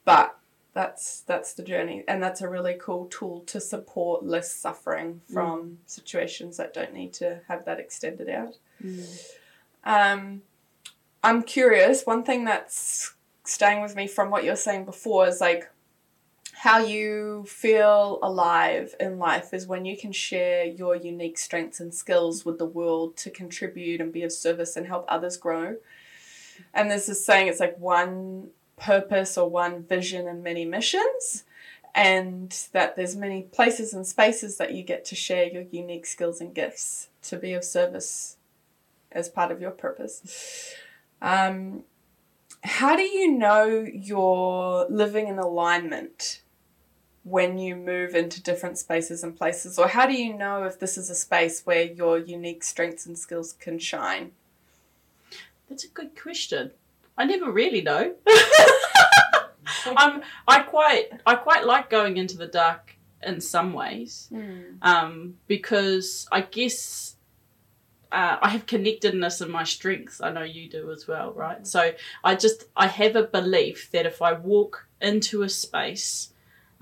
but 0.05 0.37
that's 0.75 1.21
that's 1.21 1.55
the 1.55 1.63
journey, 1.63 2.05
and 2.07 2.23
that's 2.23 2.43
a 2.43 2.49
really 2.49 2.77
cool 2.79 3.07
tool 3.07 3.41
to 3.47 3.59
support 3.59 4.23
less 4.23 4.55
suffering 4.55 5.23
from 5.33 5.79
situations 5.87 6.59
that 6.59 6.75
don't 6.75 6.93
need 6.93 7.15
to 7.15 7.41
have 7.49 7.65
that 7.65 7.81
extended 7.81 8.29
out. 8.29 8.59
Um, 9.85 10.43
I'm 11.23 11.43
curious. 11.43 12.05
One 12.05 12.23
thing 12.23 12.45
that's 12.45 13.15
staying 13.45 13.81
with 13.81 13.97
me 13.97 14.07
from 14.07 14.31
what 14.31 14.45
you're 14.45 14.57
saying 14.57 14.85
before 14.85 15.27
is 15.27 15.41
like 15.41 15.71
how 16.57 16.79
you 16.79 17.45
feel 17.47 18.19
alive 18.23 18.95
in 19.01 19.19
life 19.19 19.53
is 19.53 19.67
when 19.67 19.85
you 19.85 19.97
can 19.97 20.13
share 20.13 20.65
your 20.65 20.95
unique 20.95 21.37
strengths 21.37 21.81
and 21.81 21.93
skills 21.93 22.45
with 22.45 22.59
the 22.59 22.65
world 22.65 23.17
to 23.19 23.31
contribute 23.31 24.01
and 24.01 24.13
be 24.13 24.23
of 24.23 24.33
service 24.33 24.77
and 24.77 24.87
help 24.87 25.05
others 25.09 25.37
grow. 25.37 25.77
And 26.73 26.91
this 26.91 27.25
saying 27.25 27.49
it's 27.49 27.61
like 27.61 27.79
one 27.79 28.51
purpose 28.77 29.37
or 29.37 29.49
one 29.49 29.83
vision 29.83 30.29
and 30.29 30.43
many 30.43 30.65
missions. 30.65 31.45
And 31.95 32.51
that 32.73 32.97
there's 32.97 33.15
many 33.15 33.43
places 33.43 33.93
and 33.93 34.07
spaces 34.07 34.57
that 34.57 34.75
you 34.75 34.83
get 34.83 35.05
to 35.07 35.15
share 35.15 35.47
your 35.47 35.63
unique 35.71 36.07
skills 36.07 36.41
and 36.41 36.55
gifts 36.55 37.09
to 37.23 37.37
be 37.37 37.53
of 37.53 37.65
service 37.65 38.37
as 39.13 39.29
part 39.29 39.53
of 39.53 39.61
your 39.61 39.71
purpose. 39.71 40.75
Um, 41.23 41.85
how 42.63 42.97
do 42.97 43.03
you 43.03 43.31
know 43.31 43.87
you're 43.93 44.87
living 44.89 45.29
in 45.29 45.39
alignment 45.39 46.41
when 47.25 47.59
you 47.59 47.75
move 47.75 48.15
into 48.15 48.43
different 48.43 48.79
spaces 48.79 49.25
and 49.25 49.37
places? 49.37 49.79
Or 49.79 49.89
how 49.89 50.07
do 50.07 50.13
you 50.13 50.35
know 50.35 50.65
if 50.65 50.79
this 50.79 50.97
is 50.97 51.11
a 51.11 51.15
space 51.15 51.63
where 51.65 51.83
your 51.83 52.19
unique 52.19 52.63
strengths 52.63 53.07
and 53.07 53.19
skills 53.19 53.55
can 53.55 53.79
shine? 53.79 54.33
That's 55.69 55.85
a 55.85 55.89
good 55.89 56.21
question. 56.21 56.71
I 57.17 57.25
never 57.25 57.51
really 57.51 57.81
know. 57.81 58.15
I'm 59.87 60.23
I 60.49 60.61
quite 60.61 61.09
I 61.27 61.35
quite 61.37 61.65
like 61.65 61.89
going 61.89 62.19
into 62.19 62.37
the 62.37 62.47
dark 62.47 62.97
in 63.23 63.41
some 63.41 63.73
ways. 63.73 64.29
Um, 64.83 65.39
because 65.47 66.29
I 66.31 66.43
guess 66.43 67.17
uh, 68.13 68.37
I 68.43 68.51
have 68.51 68.67
connectedness 68.67 69.41
in 69.41 69.51
my 69.51 69.65
strengths. 69.65 70.21
I 70.21 70.31
know 70.31 70.43
you 70.43 70.69
do 70.69 70.93
as 70.93 71.09
well, 71.09 71.33
right? 71.33 71.67
So 71.67 71.93
I 72.23 72.35
just 72.35 72.65
I 72.77 72.89
have 72.89 73.17
a 73.17 73.23
belief 73.23 73.91
that 73.93 74.05
if 74.05 74.21
I 74.21 74.35
walk 74.35 74.87
into 75.01 75.43
a 75.43 75.49
space 75.49 76.34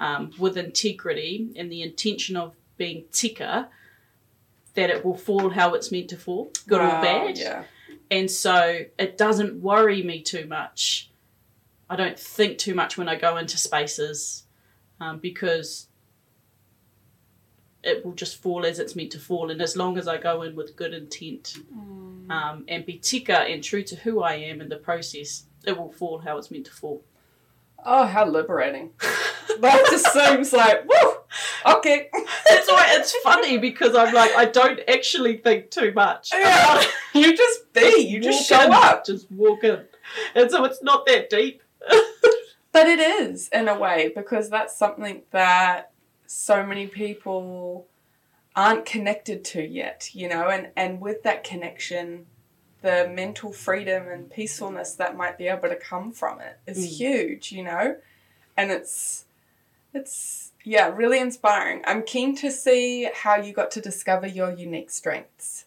um, 0.03 0.33
with 0.37 0.59
integrity 0.59 1.53
and 1.55 1.71
the 1.71 1.81
intention 1.81 2.37
of 2.37 2.57
being 2.77 3.05
tika, 3.13 3.69
that 4.75 4.91
it 4.91 5.05
will 5.05 5.17
fall 5.17 5.51
how 5.51 5.75
it's 5.75 5.93
meant 5.93 6.09
to 6.09 6.17
fall, 6.17 6.51
good 6.67 6.81
Wow, 6.81 6.99
or 6.99 7.03
bad. 7.03 7.39
Yeah. 7.39 7.65
And 8.11 8.29
so 8.29 8.81
it 8.99 9.17
doesn't 9.17 9.63
worry 9.63 10.03
me 10.03 10.21
too 10.21 10.47
much. 10.47 11.09
I 11.89 11.95
don't 11.95 12.19
think 12.19 12.59
too 12.59 12.75
much 12.75 12.99
when 12.99 13.09
I 13.09 13.15
go 13.15 13.37
into 13.37 13.57
spaces 13.57 14.45
um, 14.99 15.19
because 15.19 15.87
it 17.85 18.05
will 18.05 18.15
just 18.15 18.43
fall 18.43 18.67
as 18.67 18.81
it's 18.81 18.97
meant 18.97 19.13
to 19.13 19.21
fall. 19.21 19.51
And 19.51 19.63
as 19.63 19.77
long 19.77 19.99
as 19.99 20.09
I 20.09 20.17
go 20.17 20.43
in 20.43 20.57
with 20.57 20.75
good 20.75 20.95
intent 20.95 21.59
um, 22.29 22.65
and 22.67 22.85
be 22.85 22.99
tika 22.99 23.39
and 23.41 23.63
true 23.63 23.85
to 23.85 23.95
who 23.97 24.23
I 24.23 24.35
am 24.35 24.61
in 24.61 24.69
the 24.69 24.77
process, 24.77 25.45
it 25.65 25.79
will 25.79 25.93
fall 25.93 26.19
how 26.19 26.39
it's 26.39 26.51
meant 26.51 26.67
to 26.67 26.73
fall. 26.73 27.05
Oh, 27.85 28.07
how 28.07 28.27
liberating. 28.27 28.91
that 29.61 29.87
just 29.91 30.13
seems 30.13 30.53
like, 30.53 30.89
woo, 30.89 31.13
okay. 31.77 32.09
It's, 32.51 32.71
why 32.71 32.87
it's 32.91 33.15
funny 33.19 33.59
because 33.59 33.95
I'm 33.95 34.15
like, 34.15 34.33
I 34.37 34.45
don't 34.45 34.81
actually 34.89 35.39
think 35.39 35.71
too 35.71 35.93
much. 35.93 36.31
Yeah. 36.33 36.83
You 37.15 37.37
just 37.37 37.71
be, 37.75 38.07
you 38.09 38.21
just 38.21 38.49
show 38.49 38.65
in, 38.65 38.73
up. 38.73 39.05
Just 39.05 39.31
walk 39.31 39.65
in. 39.65 39.81
And 40.35 40.51
so 40.51 40.65
it's 40.65 40.83
not 40.83 41.05
that 41.07 41.29
deep. 41.29 41.63
But 42.73 42.87
it 42.87 43.01
is 43.01 43.51
in 43.51 43.69
a 43.69 43.79
way 43.79 44.13
because 44.17 44.49
that's 44.49 44.75
something 44.75 45.23
that 45.31 45.93
so 46.27 46.65
many 46.65 46.87
people 46.87 47.87
aren't 48.57 48.87
connected 48.87 49.45
to 49.45 49.63
yet, 49.63 50.09
you 50.15 50.27
know, 50.29 50.49
and, 50.49 50.71
and 50.75 51.01
with 51.01 51.23
that 51.23 51.45
connection, 51.45 52.27
the 52.83 53.09
mental 53.15 53.53
freedom 53.53 54.09
and 54.09 54.31
peacefulness 54.31 54.95
that 54.97 55.17
might 55.17 55.39
be 55.39 55.47
able 55.49 55.69
to 55.69 55.77
come 55.77 56.13
from 56.13 56.41
it 56.41 56.59
is 56.67 56.79
Mm. 56.79 56.97
huge, 56.99 57.53
you 57.53 57.63
know? 57.65 57.97
And 58.57 58.71
it's 58.71 59.25
it's 59.95 60.53
yeah, 60.65 60.89
really 60.95 61.19
inspiring. 61.19 61.83
I'm 61.87 62.03
keen 62.03 62.35
to 62.37 62.51
see 62.51 63.11
how 63.15 63.37
you 63.37 63.53
got 63.53 63.71
to 63.73 63.81
discover 63.81 64.27
your 64.27 64.51
unique 64.53 64.91
strengths. 64.91 65.67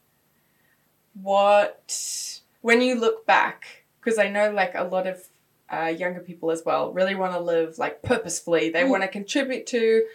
What 1.21 2.41
when 2.61 2.81
you 2.81 2.95
look 2.95 3.25
back, 3.25 3.83
because 3.99 4.17
I 4.17 4.29
know 4.29 4.51
like 4.51 4.73
a 4.75 4.83
lot 4.83 5.07
of 5.07 5.27
uh, 5.71 5.85
younger 5.87 6.19
people 6.19 6.51
as 6.51 6.63
well 6.65 6.91
really 6.91 7.15
want 7.15 7.33
to 7.33 7.39
live 7.39 7.77
like 7.77 8.01
purposefully. 8.01 8.69
They 8.69 8.83
Mm. 8.83 8.89
want 8.89 9.03
to 9.03 9.07
contribute 9.07 9.65
to 9.67 10.05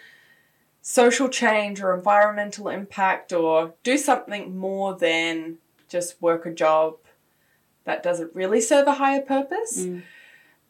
social 0.82 1.28
change 1.28 1.80
or 1.82 1.94
environmental 1.94 2.68
impact 2.68 3.32
or 3.32 3.74
do 3.82 3.96
something 3.98 4.56
more 4.56 4.94
than 4.96 5.58
just 5.90 6.20
work 6.22 6.46
a 6.46 6.52
job 6.52 6.96
that 7.84 8.02
doesn't 8.02 8.34
really 8.34 8.60
serve 8.60 8.86
a 8.86 8.94
higher 8.94 9.20
purpose. 9.20 9.80
Mm. 9.80 10.02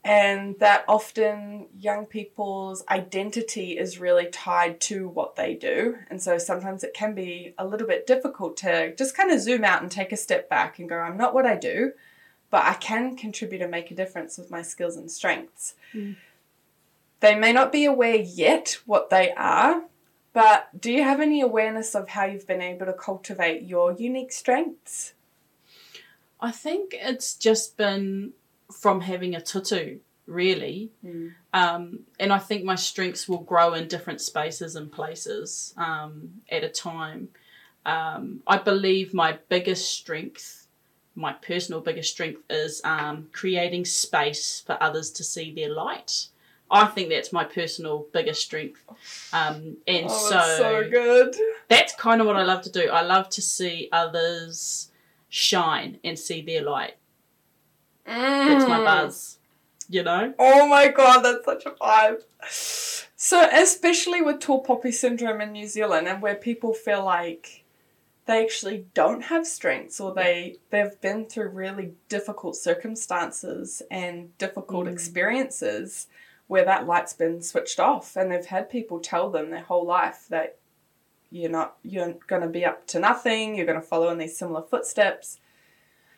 And 0.02 0.58
that 0.60 0.84
often 0.88 1.66
young 1.78 2.06
people's 2.06 2.82
identity 2.88 3.76
is 3.76 4.00
really 4.00 4.26
tied 4.26 4.80
to 4.82 5.08
what 5.08 5.36
they 5.36 5.54
do. 5.54 5.96
And 6.08 6.22
so 6.22 6.38
sometimes 6.38 6.82
it 6.82 6.94
can 6.94 7.14
be 7.14 7.54
a 7.58 7.66
little 7.66 7.86
bit 7.86 8.06
difficult 8.06 8.56
to 8.58 8.94
just 8.96 9.14
kind 9.14 9.30
of 9.30 9.40
zoom 9.40 9.62
out 9.62 9.82
and 9.82 9.90
take 9.90 10.10
a 10.10 10.16
step 10.16 10.48
back 10.48 10.78
and 10.78 10.88
go, 10.88 10.96
I'm 10.96 11.18
not 11.18 11.34
what 11.34 11.44
I 11.44 11.56
do, 11.56 11.92
but 12.50 12.64
I 12.64 12.74
can 12.74 13.14
contribute 13.14 13.60
and 13.60 13.70
make 13.70 13.90
a 13.90 13.94
difference 13.94 14.38
with 14.38 14.50
my 14.50 14.62
skills 14.62 14.96
and 14.96 15.10
strengths. 15.10 15.74
Mm. 15.94 16.16
They 17.20 17.34
may 17.34 17.52
not 17.52 17.70
be 17.70 17.84
aware 17.84 18.16
yet 18.16 18.78
what 18.86 19.10
they 19.10 19.32
are, 19.32 19.82
but 20.32 20.68
do 20.80 20.92
you 20.92 21.02
have 21.02 21.20
any 21.20 21.40
awareness 21.40 21.94
of 21.94 22.08
how 22.08 22.24
you've 22.24 22.46
been 22.46 22.62
able 22.62 22.86
to 22.86 22.92
cultivate 22.92 23.62
your 23.62 23.92
unique 23.92 24.32
strengths? 24.32 25.14
I 26.40 26.52
think 26.52 26.94
it's 26.98 27.34
just 27.34 27.76
been 27.76 28.32
from 28.72 29.00
having 29.00 29.34
a 29.34 29.40
tutu, 29.40 29.98
really. 30.26 30.92
Mm. 31.04 31.32
Um, 31.52 32.00
and 32.18 32.32
I 32.32 32.38
think 32.38 32.64
my 32.64 32.76
strengths 32.76 33.28
will 33.28 33.38
grow 33.38 33.74
in 33.74 33.88
different 33.88 34.20
spaces 34.20 34.76
and 34.76 34.90
places 34.90 35.74
um, 35.76 36.30
at 36.50 36.64
a 36.64 36.68
time. 36.68 37.28
Um, 37.84 38.42
I 38.46 38.58
believe 38.58 39.12
my 39.12 39.38
biggest 39.48 39.90
strength, 39.92 40.68
my 41.14 41.32
personal 41.32 41.80
biggest 41.80 42.12
strength, 42.12 42.42
is 42.48 42.80
um, 42.84 43.28
creating 43.32 43.84
space 43.84 44.62
for 44.64 44.80
others 44.80 45.10
to 45.12 45.24
see 45.24 45.52
their 45.52 45.72
light. 45.74 46.26
I 46.70 46.86
think 46.86 47.08
that's 47.08 47.32
my 47.32 47.44
personal 47.44 48.06
biggest 48.12 48.42
strength. 48.42 48.80
Um, 49.32 49.76
and 49.86 50.06
Oh, 50.08 50.28
so, 50.28 50.34
that's 50.34 50.56
so 50.58 50.90
good. 50.90 51.36
that's 51.68 51.94
kind 51.96 52.20
of 52.20 52.26
what 52.26 52.36
I 52.36 52.42
love 52.44 52.62
to 52.62 52.70
do. 52.70 52.88
I 52.90 53.02
love 53.02 53.28
to 53.30 53.42
see 53.42 53.88
others 53.92 54.90
shine 55.28 55.98
and 56.04 56.18
see 56.18 56.42
their 56.42 56.62
light. 56.62 56.96
That's 58.06 58.66
my 58.68 58.80
Mm. 58.80 58.84
buzz. 58.84 59.38
You 59.88 60.04
know? 60.04 60.34
Oh 60.38 60.68
my 60.68 60.86
god, 60.88 61.22
that's 61.22 61.44
such 61.44 61.66
a 61.66 61.70
vibe. 61.72 62.22
So, 63.16 63.48
especially 63.52 64.22
with 64.22 64.38
tall 64.40 64.60
poppy 64.60 64.92
syndrome 64.92 65.40
in 65.40 65.50
New 65.52 65.66
Zealand, 65.66 66.06
and 66.06 66.22
where 66.22 66.36
people 66.36 66.72
feel 66.72 67.04
like 67.04 67.64
they 68.26 68.44
actually 68.44 68.86
don't 68.94 69.22
have 69.22 69.46
strengths, 69.48 69.98
or 70.00 70.14
they 70.14 70.56
they've 70.70 71.00
been 71.00 71.26
through 71.26 71.48
really 71.48 71.94
difficult 72.08 72.54
circumstances 72.56 73.82
and 73.90 74.36
difficult 74.38 74.86
Mm. 74.86 74.92
experiences, 74.92 76.06
where 76.50 76.64
that 76.64 76.84
light's 76.84 77.12
been 77.12 77.40
switched 77.40 77.78
off, 77.78 78.16
and 78.16 78.28
they've 78.28 78.44
had 78.44 78.68
people 78.68 78.98
tell 78.98 79.30
them 79.30 79.50
their 79.50 79.62
whole 79.62 79.86
life 79.86 80.26
that 80.30 80.58
you're 81.30 81.48
not 81.48 81.76
you're 81.84 82.14
going 82.26 82.42
to 82.42 82.48
be 82.48 82.64
up 82.64 82.88
to 82.88 82.98
nothing, 82.98 83.54
you're 83.54 83.66
going 83.66 83.80
to 83.80 83.86
follow 83.86 84.08
in 84.08 84.18
these 84.18 84.36
similar 84.36 84.60
footsteps. 84.60 85.38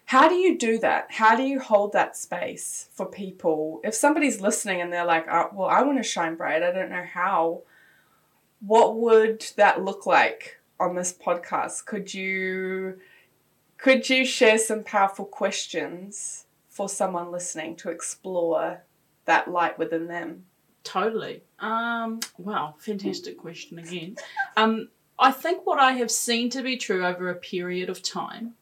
How 0.06 0.30
do 0.30 0.34
you 0.34 0.56
do 0.56 0.78
that? 0.78 1.08
How 1.10 1.36
do 1.36 1.42
you 1.42 1.60
hold 1.60 1.92
that 1.92 2.16
space 2.16 2.88
for 2.94 3.04
people? 3.04 3.82
If 3.84 3.94
somebody's 3.94 4.40
listening 4.40 4.80
and 4.80 4.90
they're 4.90 5.04
like, 5.04 5.26
oh, 5.30 5.50
well, 5.52 5.68
I 5.68 5.82
want 5.82 5.98
to 5.98 6.02
shine 6.02 6.36
bright, 6.36 6.62
I 6.62 6.72
don't 6.72 6.88
know 6.88 7.04
how, 7.04 7.64
what 8.60 8.96
would 8.96 9.44
that 9.56 9.84
look 9.84 10.06
like 10.06 10.60
on 10.80 10.94
this 10.94 11.12
podcast? 11.12 11.84
Could 11.84 12.14
you 12.14 12.98
could 13.76 14.08
you 14.08 14.24
share 14.24 14.56
some 14.56 14.82
powerful 14.82 15.26
questions 15.26 16.46
for 16.70 16.88
someone 16.88 17.30
listening 17.30 17.76
to 17.76 17.90
explore 17.90 18.80
that 19.24 19.50
light 19.50 19.78
within 19.78 20.06
them? 20.06 20.44
Totally. 20.84 21.42
Um, 21.60 22.20
wow, 22.38 22.74
fantastic 22.78 23.38
question 23.38 23.78
again. 23.78 24.16
Um, 24.56 24.88
I 25.18 25.30
think 25.30 25.64
what 25.64 25.78
I 25.78 25.92
have 25.92 26.10
seen 26.10 26.50
to 26.50 26.62
be 26.62 26.76
true 26.76 27.06
over 27.06 27.30
a 27.30 27.34
period 27.34 27.88
of 27.88 28.02
time 28.02 28.54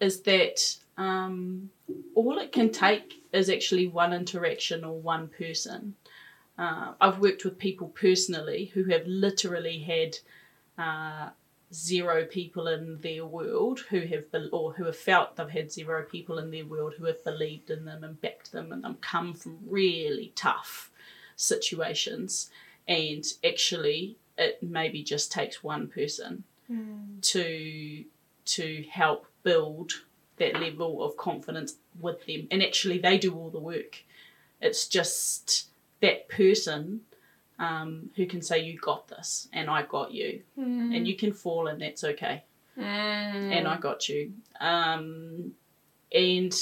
is 0.00 0.20
that 0.22 0.76
um, 0.96 1.70
all 2.14 2.38
it 2.38 2.52
can 2.52 2.70
take 2.70 3.24
is 3.32 3.50
actually 3.50 3.88
one 3.88 4.12
interaction 4.12 4.84
or 4.84 4.98
one 4.98 5.28
person. 5.28 5.94
Uh, 6.56 6.92
I've 7.00 7.18
worked 7.18 7.44
with 7.44 7.58
people 7.58 7.88
personally 7.88 8.66
who 8.74 8.84
have 8.84 9.06
literally 9.06 9.78
had 9.78 10.16
uh, 10.76 11.30
zero 11.72 12.24
people 12.24 12.66
in 12.66 12.98
their 13.00 13.24
world 13.26 13.80
who 13.90 14.00
have 14.00 14.30
be- 14.32 14.48
or 14.52 14.72
who 14.72 14.84
have 14.84 14.96
felt 14.96 15.36
they've 15.36 15.50
had 15.50 15.70
zero 15.70 16.02
people 16.02 16.38
in 16.38 16.50
their 16.50 16.64
world 16.64 16.94
who 16.96 17.04
have 17.04 17.22
believed 17.24 17.70
in 17.70 17.84
them 17.84 18.02
and 18.02 18.20
backed 18.20 18.52
them 18.52 18.72
and 18.72 18.82
them 18.82 18.96
come 19.00 19.34
from 19.34 19.58
really 19.66 20.32
tough 20.34 20.90
situations. 21.36 22.50
And 22.86 23.24
actually 23.44 24.16
it 24.38 24.62
maybe 24.62 25.02
just 25.02 25.30
takes 25.30 25.62
one 25.62 25.88
person 25.88 26.44
hmm. 26.66 27.20
to 27.20 28.04
to 28.44 28.84
help 28.90 29.26
build 29.42 29.92
that 30.38 30.58
level 30.58 31.02
of 31.02 31.16
confidence 31.18 31.74
with 32.00 32.24
them. 32.24 32.48
And 32.50 32.62
actually 32.62 32.98
they 32.98 33.18
do 33.18 33.34
all 33.34 33.50
the 33.50 33.58
work. 33.58 34.04
It's 34.60 34.88
just 34.88 35.68
that 36.00 36.28
person 36.28 37.02
um, 37.58 38.10
who 38.16 38.26
can 38.26 38.40
say 38.42 38.60
you 38.60 38.78
got 38.78 39.08
this 39.08 39.48
and 39.52 39.68
i 39.68 39.82
got 39.82 40.12
you. 40.12 40.42
And 40.94 41.06
you 41.08 41.16
can 41.16 41.32
fall 41.32 41.66
and 41.68 41.80
that's 41.82 42.04
okay. 42.04 42.44
And 43.52 43.66
I 43.68 43.76
got 43.78 44.08
you. 44.08 44.32
Um, 44.60 45.52
and 46.12 46.54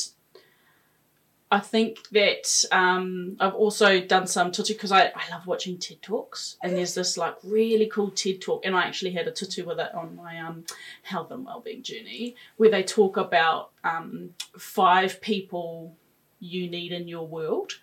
I 1.50 1.60
think 1.60 2.08
that 2.10 2.64
um, 2.72 3.36
I've 3.38 3.54
also 3.54 4.00
done 4.00 4.26
some 4.26 4.50
tutu 4.50 4.72
because 4.72 4.90
I, 4.90 5.12
I 5.14 5.30
love 5.30 5.46
watching 5.46 5.78
TED 5.78 6.02
Talks, 6.02 6.56
and 6.60 6.72
there's 6.76 6.94
this 6.94 7.16
like 7.16 7.36
really 7.44 7.86
cool 7.86 8.10
TED 8.10 8.40
Talk, 8.40 8.66
and 8.66 8.74
I 8.74 8.82
actually 8.82 9.12
had 9.12 9.28
a 9.28 9.30
tutu 9.30 9.64
with 9.64 9.78
it 9.78 9.94
on 9.94 10.16
my 10.16 10.40
um, 10.40 10.64
health 11.02 11.30
and 11.30 11.46
wellbeing 11.46 11.84
journey, 11.84 12.34
where 12.56 12.70
they 12.70 12.82
talk 12.82 13.16
about 13.16 13.70
um, 13.84 14.30
five 14.58 15.20
people 15.20 15.94
you 16.40 16.68
need 16.68 16.90
in 16.92 17.06
your 17.06 17.26
world. 17.28 17.74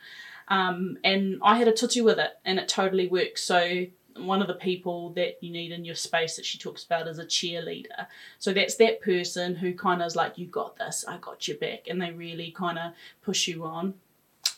Um, 0.47 0.97
and 1.03 1.39
I 1.41 1.57
had 1.57 1.67
a 1.67 1.73
tutu 1.73 2.03
with 2.03 2.19
it, 2.19 2.31
and 2.45 2.59
it 2.59 2.67
totally 2.67 3.07
works. 3.07 3.43
So 3.43 3.85
one 4.17 4.41
of 4.41 4.47
the 4.47 4.53
people 4.53 5.09
that 5.11 5.43
you 5.43 5.51
need 5.51 5.71
in 5.71 5.85
your 5.85 5.95
space 5.95 6.35
that 6.35 6.45
she 6.45 6.57
talks 6.57 6.83
about 6.83 7.07
is 7.07 7.17
a 7.17 7.25
cheerleader. 7.25 8.05
So 8.37 8.53
that's 8.53 8.75
that 8.75 9.01
person 9.01 9.55
who 9.55 9.73
kind 9.73 10.01
of 10.01 10.07
is 10.07 10.15
like, 10.15 10.37
you 10.37 10.45
got 10.45 10.77
this, 10.77 11.03
I 11.07 11.17
got 11.17 11.47
your 11.47 11.57
back, 11.57 11.87
and 11.87 12.01
they 12.01 12.11
really 12.11 12.51
kind 12.51 12.77
of 12.77 12.93
push 13.23 13.47
you 13.47 13.63
on 13.63 13.95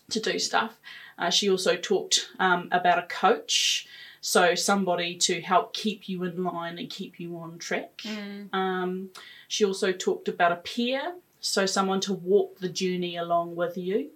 to 0.09 0.19
do 0.19 0.39
stuff. 0.39 0.77
Uh, 1.17 1.29
she 1.29 1.49
also 1.49 1.77
talked 1.77 2.29
um, 2.39 2.67
about 2.71 2.99
a 2.99 3.07
coach, 3.07 3.87
so 4.19 4.55
somebody 4.55 5.15
to 5.15 5.39
help 5.39 5.73
keep 5.73 6.09
you 6.09 6.23
in 6.23 6.43
line 6.43 6.77
and 6.77 6.89
keep 6.89 7.19
you 7.19 7.37
on 7.37 7.57
track. 7.57 8.01
Um, 8.51 9.09
she 9.47 9.63
also 9.63 9.91
talked 9.93 10.27
about 10.27 10.51
a 10.51 10.57
peer, 10.57 11.13
so 11.39 11.65
someone 11.65 12.01
to 12.01 12.13
walk 12.13 12.59
the 12.59 12.69
journey 12.69 13.15
along 13.15 13.55
with 13.55 13.77
you, 13.77 14.09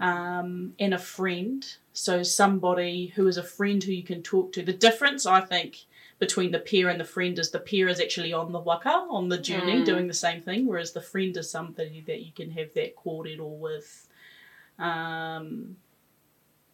um, 0.00 0.74
and 0.78 0.94
a 0.94 0.98
friend, 0.98 1.64
so 1.92 2.22
somebody 2.22 3.08
who 3.16 3.26
is 3.26 3.36
a 3.36 3.42
friend 3.42 3.82
who 3.82 3.92
you 3.92 4.02
can 4.04 4.22
talk 4.22 4.52
to. 4.52 4.62
The 4.62 4.72
difference, 4.72 5.26
I 5.26 5.40
think, 5.40 5.86
between 6.18 6.50
the 6.50 6.58
peer 6.58 6.88
and 6.88 6.98
the 7.00 7.04
friend 7.04 7.38
is 7.38 7.50
the 7.50 7.60
peer 7.60 7.88
is 7.88 8.00
actually 8.00 8.32
on 8.32 8.52
the 8.52 8.58
waka, 8.58 9.06
on 9.10 9.28
the 9.28 9.38
journey, 9.38 9.80
Mm. 9.80 9.84
doing 9.84 10.06
the 10.08 10.14
same 10.14 10.40
thing, 10.40 10.66
whereas 10.66 10.92
the 10.92 11.00
friend 11.00 11.36
is 11.36 11.50
somebody 11.50 12.00
that 12.06 12.22
you 12.22 12.32
can 12.32 12.50
have 12.52 12.74
that 12.74 12.96
cordial 12.96 13.56
with. 13.58 14.08
Um, 14.78 15.76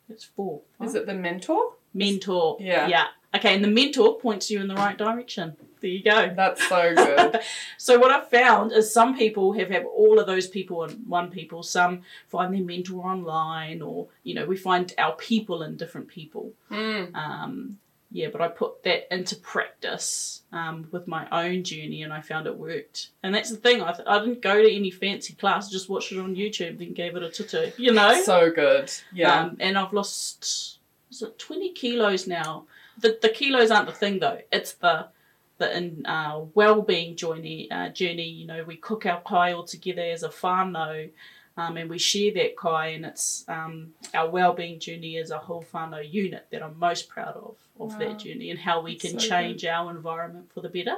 it's 0.08 0.24
four. 0.24 0.62
Is 0.82 0.94
it 0.94 1.06
the 1.06 1.14
mentor? 1.14 1.74
mentor? 1.92 2.56
Yeah. 2.60 2.88
Yeah. 2.88 3.06
Okay, 3.34 3.54
and 3.54 3.64
the 3.64 3.68
mentor 3.68 4.18
points 4.18 4.50
you 4.50 4.60
in 4.60 4.68
the 4.68 4.74
right 4.74 4.96
direction. 4.98 5.56
There 5.84 5.92
you 5.92 6.02
go. 6.02 6.32
That's 6.34 6.66
so 6.66 6.94
good. 6.94 7.40
so 7.76 7.98
what 7.98 8.10
I've 8.10 8.30
found 8.30 8.72
is 8.72 8.90
some 8.90 9.18
people 9.18 9.52
have 9.52 9.68
have 9.68 9.84
all 9.84 10.18
of 10.18 10.26
those 10.26 10.46
people 10.46 10.82
in 10.84 10.92
one 11.06 11.30
people. 11.30 11.62
Some 11.62 12.00
find 12.26 12.54
their 12.54 12.62
mentor 12.62 13.04
online, 13.04 13.82
or 13.82 14.06
you 14.22 14.32
know, 14.32 14.46
we 14.46 14.56
find 14.56 14.94
our 14.96 15.14
people 15.14 15.62
in 15.62 15.76
different 15.76 16.08
people. 16.08 16.54
Mm. 16.70 17.14
Um, 17.14 17.78
yeah, 18.10 18.28
but 18.32 18.40
I 18.40 18.48
put 18.48 18.82
that 18.84 19.14
into 19.14 19.36
practice 19.36 20.40
um, 20.52 20.88
with 20.90 21.06
my 21.06 21.28
own 21.30 21.64
journey, 21.64 22.02
and 22.02 22.14
I 22.14 22.22
found 22.22 22.46
it 22.46 22.56
worked. 22.56 23.08
And 23.22 23.34
that's 23.34 23.50
the 23.50 23.58
thing. 23.58 23.82
I, 23.82 23.92
th- 23.92 24.08
I 24.08 24.20
didn't 24.20 24.40
go 24.40 24.62
to 24.62 24.74
any 24.74 24.90
fancy 24.90 25.34
class; 25.34 25.70
just 25.70 25.90
watched 25.90 26.12
it 26.12 26.18
on 26.18 26.34
YouTube, 26.34 26.78
then 26.78 26.94
gave 26.94 27.14
it 27.14 27.22
a 27.22 27.28
tutu. 27.28 27.72
You 27.76 27.92
know. 27.92 28.18
So 28.24 28.50
good. 28.50 28.90
Yeah. 29.12 29.38
Um, 29.38 29.58
and 29.60 29.76
I've 29.76 29.92
lost 29.92 30.78
is 31.10 31.20
it 31.20 31.38
twenty 31.38 31.72
kilos 31.72 32.26
now. 32.26 32.64
The 32.98 33.18
the 33.20 33.28
kilos 33.28 33.70
aren't 33.70 33.88
the 33.88 33.92
thing 33.92 34.20
though. 34.20 34.38
It's 34.50 34.72
the 34.72 35.08
the 35.58 35.76
in 35.76 36.04
uh, 36.06 36.40
well 36.54 36.82
being 36.82 37.16
journey 37.16 37.70
uh, 37.70 37.88
journey. 37.90 38.28
You 38.28 38.46
know, 38.46 38.64
we 38.64 38.76
cook 38.76 39.06
our 39.06 39.20
kai 39.20 39.52
all 39.52 39.64
together 39.64 40.02
as 40.02 40.22
a 40.22 40.28
whānau. 40.28 41.10
Um, 41.56 41.76
and 41.76 41.88
we 41.88 41.98
share 41.98 42.34
that 42.34 42.56
kai, 42.56 42.88
and 42.88 43.06
it's 43.06 43.44
um, 43.46 43.94
our 44.12 44.28
well-being 44.28 44.80
journey 44.80 45.18
as 45.18 45.30
a 45.30 45.38
whole 45.38 45.64
whānau 45.72 46.02
unit 46.12 46.48
that 46.50 46.64
I'm 46.64 46.76
most 46.80 47.08
proud 47.08 47.36
of 47.36 47.54
of 47.78 47.92
Wow. 47.92 47.98
that 48.00 48.18
journey 48.18 48.50
and 48.50 48.58
how 48.58 48.80
we 48.80 48.96
can 48.96 49.20
so 49.20 49.28
change 49.28 49.64
our 49.64 49.88
environment 49.92 50.50
for 50.52 50.60
the 50.62 50.68
better. 50.68 50.96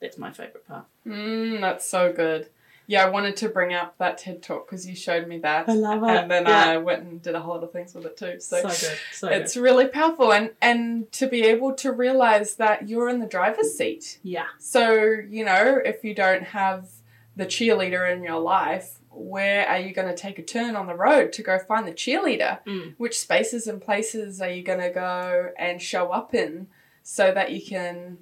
That's 0.00 0.16
my 0.16 0.30
favourite 0.30 0.66
part. 0.66 0.86
Mm, 1.06 1.60
that's 1.60 1.84
so 1.86 2.14
good. 2.14 2.48
Yeah, 2.88 3.04
I 3.04 3.10
wanted 3.10 3.36
to 3.36 3.50
bring 3.50 3.74
up 3.74 3.98
that 3.98 4.16
TED 4.16 4.42
talk 4.42 4.66
because 4.66 4.86
you 4.88 4.96
showed 4.96 5.28
me 5.28 5.38
that. 5.40 5.68
I 5.68 5.74
love 5.74 6.02
it. 6.02 6.08
And 6.08 6.30
then 6.30 6.46
yeah. 6.46 6.70
I 6.70 6.78
went 6.78 7.02
and 7.02 7.20
did 7.20 7.34
a 7.34 7.40
whole 7.40 7.54
lot 7.54 7.62
of 7.62 7.70
things 7.70 7.94
with 7.94 8.06
it 8.06 8.16
too. 8.16 8.40
So, 8.40 8.62
so 8.62 8.68
good, 8.68 8.98
so 9.12 9.28
it's 9.28 9.58
really 9.58 9.86
powerful 9.86 10.32
and 10.32 10.52
and 10.62 11.12
to 11.12 11.28
be 11.28 11.42
able 11.42 11.74
to 11.74 11.92
realize 11.92 12.56
that 12.56 12.88
you're 12.88 13.10
in 13.10 13.20
the 13.20 13.26
driver's 13.26 13.76
seat. 13.76 14.18
Yeah, 14.22 14.46
So, 14.58 15.02
you 15.28 15.44
know, 15.44 15.78
if 15.84 16.02
you 16.02 16.14
don't 16.14 16.44
have 16.44 16.88
the 17.36 17.44
cheerleader 17.44 18.10
in 18.10 18.24
your 18.24 18.40
life, 18.40 18.98
where 19.10 19.68
are 19.68 19.78
you 19.78 19.92
going 19.92 20.08
to 20.08 20.16
take 20.16 20.38
a 20.38 20.42
turn 20.42 20.74
on 20.74 20.86
the 20.86 20.94
road 20.94 21.32
to 21.34 21.42
go 21.42 21.58
find 21.58 21.86
the 21.86 21.92
cheerleader? 21.92 22.64
Mm. 22.64 22.94
Which 22.96 23.18
spaces 23.18 23.66
and 23.66 23.82
places 23.82 24.40
are 24.40 24.50
you 24.50 24.62
going 24.62 24.80
to 24.80 24.90
go 24.90 25.50
and 25.58 25.82
show 25.82 26.10
up 26.10 26.34
in 26.34 26.68
so 27.02 27.32
that 27.32 27.52
you 27.52 27.60
can 27.60 28.18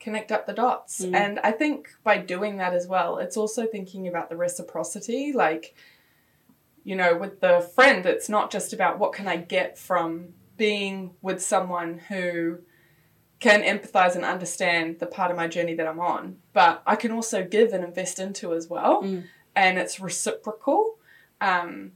connect 0.00 0.32
up 0.32 0.46
the 0.46 0.52
dots? 0.52 1.04
Mm. 1.04 1.14
And 1.14 1.38
I 1.40 1.52
think 1.52 1.88
by 2.02 2.18
doing 2.18 2.56
that 2.56 2.74
as 2.74 2.86
well, 2.88 3.18
it's 3.18 3.36
also 3.36 3.66
thinking 3.66 4.08
about 4.08 4.30
the 4.30 4.36
reciprocity. 4.36 5.32
Like, 5.32 5.74
you 6.82 6.96
know, 6.96 7.16
with 7.16 7.40
the 7.40 7.60
friend, 7.74 8.06
it's 8.06 8.28
not 8.28 8.50
just 8.50 8.72
about 8.72 8.98
what 8.98 9.12
can 9.12 9.28
I 9.28 9.36
get 9.36 9.78
from 9.78 10.30
being 10.56 11.12
with 11.22 11.42
someone 11.42 11.98
who 12.08 12.58
can 13.38 13.62
empathize 13.62 14.14
and 14.16 14.24
understand 14.24 14.98
the 14.98 15.06
part 15.06 15.30
of 15.30 15.36
my 15.36 15.48
journey 15.48 15.74
that 15.74 15.86
I'm 15.86 16.00
on, 16.00 16.36
but 16.52 16.82
I 16.86 16.96
can 16.96 17.10
also 17.10 17.42
give 17.42 17.72
and 17.72 17.82
invest 17.82 18.18
into 18.18 18.52
as 18.52 18.68
well, 18.68 19.02
Mm. 19.02 19.24
and 19.56 19.78
it's 19.78 19.98
reciprocal. 19.98 20.98
Um, 21.40 21.92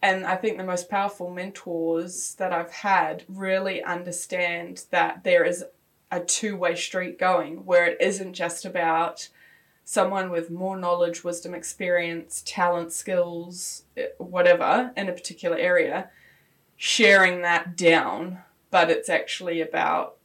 and 0.00 0.24
I 0.24 0.36
think 0.36 0.58
the 0.58 0.64
most 0.64 0.88
powerful 0.88 1.28
mentors 1.30 2.36
that 2.36 2.52
I've 2.52 2.70
had 2.70 3.24
really 3.28 3.82
understand 3.82 4.84
that 4.90 5.24
there 5.24 5.44
is 5.44 5.64
a 6.10 6.20
two 6.20 6.56
way 6.56 6.74
street 6.74 7.18
going 7.18 7.64
where 7.64 7.86
it 7.86 7.98
isn't 8.00 8.34
just 8.34 8.64
about 8.64 9.28
someone 9.84 10.30
with 10.30 10.50
more 10.50 10.76
knowledge, 10.76 11.22
wisdom, 11.22 11.54
experience, 11.54 12.42
talent, 12.46 12.92
skills, 12.92 13.84
whatever 14.18 14.92
in 14.96 15.08
a 15.08 15.12
particular 15.12 15.56
area 15.56 16.10
sharing 16.76 17.42
that 17.42 17.76
down, 17.76 18.38
but 18.70 18.90
it's 18.90 19.08
actually 19.08 19.60
about, 19.60 20.16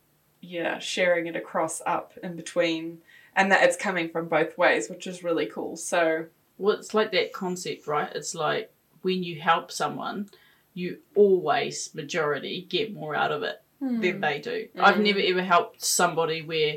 yeah, 0.41 0.79
sharing 0.79 1.27
it 1.27 1.35
across 1.35 1.81
up 1.85 2.13
in 2.21 2.35
between 2.35 2.99
and 3.35 3.51
that 3.51 3.63
it's 3.63 3.77
coming 3.77 4.09
from 4.09 4.27
both 4.27 4.57
ways, 4.57 4.89
which 4.89 5.07
is 5.07 5.23
really 5.23 5.45
cool. 5.45 5.77
So, 5.77 6.25
Well, 6.57 6.75
it's 6.75 6.93
like 6.93 7.11
that 7.13 7.31
concept, 7.31 7.87
right? 7.87 8.11
It's 8.13 8.35
like 8.35 8.71
when 9.01 9.23
you 9.23 9.39
help 9.39 9.71
someone, 9.71 10.29
you 10.73 10.99
always, 11.15 11.93
majority, 11.95 12.67
get 12.69 12.93
more 12.93 13.15
out 13.15 13.31
of 13.31 13.43
it 13.43 13.61
than 13.81 14.21
they 14.21 14.39
do. 14.39 14.67
I've 14.79 14.95
Mm. 14.95 15.03
never 15.05 15.19
ever 15.23 15.41
helped 15.43 15.83
somebody 15.83 16.41
where 16.41 16.75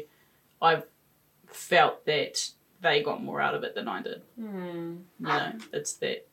I've 0.61 0.87
felt 1.47 2.05
that 2.07 2.51
they 2.81 3.03
got 3.03 3.23
more 3.23 3.41
out 3.41 3.55
of 3.55 3.63
it 3.63 3.75
than 3.75 3.87
I 3.89 4.03
did. 4.03 4.23
Hmm. 4.39 4.97
You 5.21 5.27
know, 5.27 5.53
it's 5.73 5.93
that. 5.95 6.27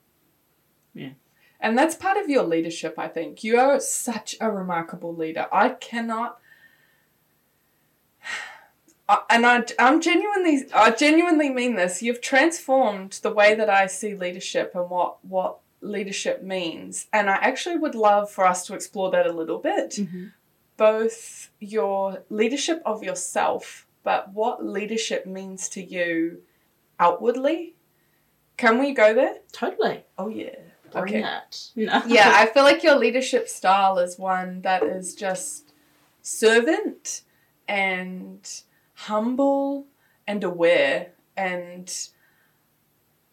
Yeah. 0.93 1.11
And 1.59 1.77
that's 1.77 1.93
part 1.95 2.17
of 2.17 2.27
your 2.29 2.43
leadership, 2.43 2.95
I 2.97 3.07
think. 3.07 3.43
You 3.43 3.59
are 3.59 3.79
such 3.79 4.35
a 4.41 4.49
remarkable 4.49 5.15
leader. 5.15 5.47
I 5.51 5.69
cannot. 5.69 6.39
And 9.29 9.45
I, 9.45 9.65
I'm 9.77 9.99
genuinely, 9.99 10.63
I 10.73 10.91
genuinely 10.91 11.49
mean 11.49 11.75
this. 11.75 12.01
You've 12.01 12.21
transformed 12.21 13.19
the 13.23 13.31
way 13.33 13.53
that 13.55 13.69
I 13.69 13.87
see 13.87 14.15
leadership 14.15 14.71
and 14.73 14.89
what 14.89 15.17
what 15.25 15.57
leadership 15.81 16.41
means. 16.43 17.07
And 17.11 17.29
I 17.29 17.33
actually 17.33 17.75
would 17.75 17.93
love 17.95 18.31
for 18.31 18.45
us 18.47 18.65
to 18.67 18.73
explore 18.73 19.11
that 19.11 19.27
a 19.27 19.33
little 19.33 19.57
bit. 19.57 19.99
Both 20.81 21.51
your 21.59 22.23
leadership 22.31 22.81
of 22.87 23.03
yourself, 23.03 23.85
but 24.03 24.33
what 24.33 24.65
leadership 24.65 25.27
means 25.27 25.69
to 25.69 25.83
you 25.83 26.41
outwardly. 26.99 27.75
Can 28.57 28.79
we 28.79 28.91
go 28.93 29.13
there? 29.13 29.35
Totally. 29.51 30.05
Oh 30.17 30.27
yeah. 30.27 30.55
Bring 30.91 31.23
it. 31.23 31.69
No. 31.75 32.01
yeah, 32.07 32.31
I 32.35 32.47
feel 32.47 32.63
like 32.63 32.81
your 32.81 32.95
leadership 32.95 33.47
style 33.47 33.99
is 33.99 34.17
one 34.17 34.61
that 34.63 34.81
is 34.81 35.13
just 35.13 35.71
servant 36.23 37.21
and 37.67 38.39
humble 38.95 39.85
and 40.25 40.43
aware. 40.43 41.11
And 41.37 41.93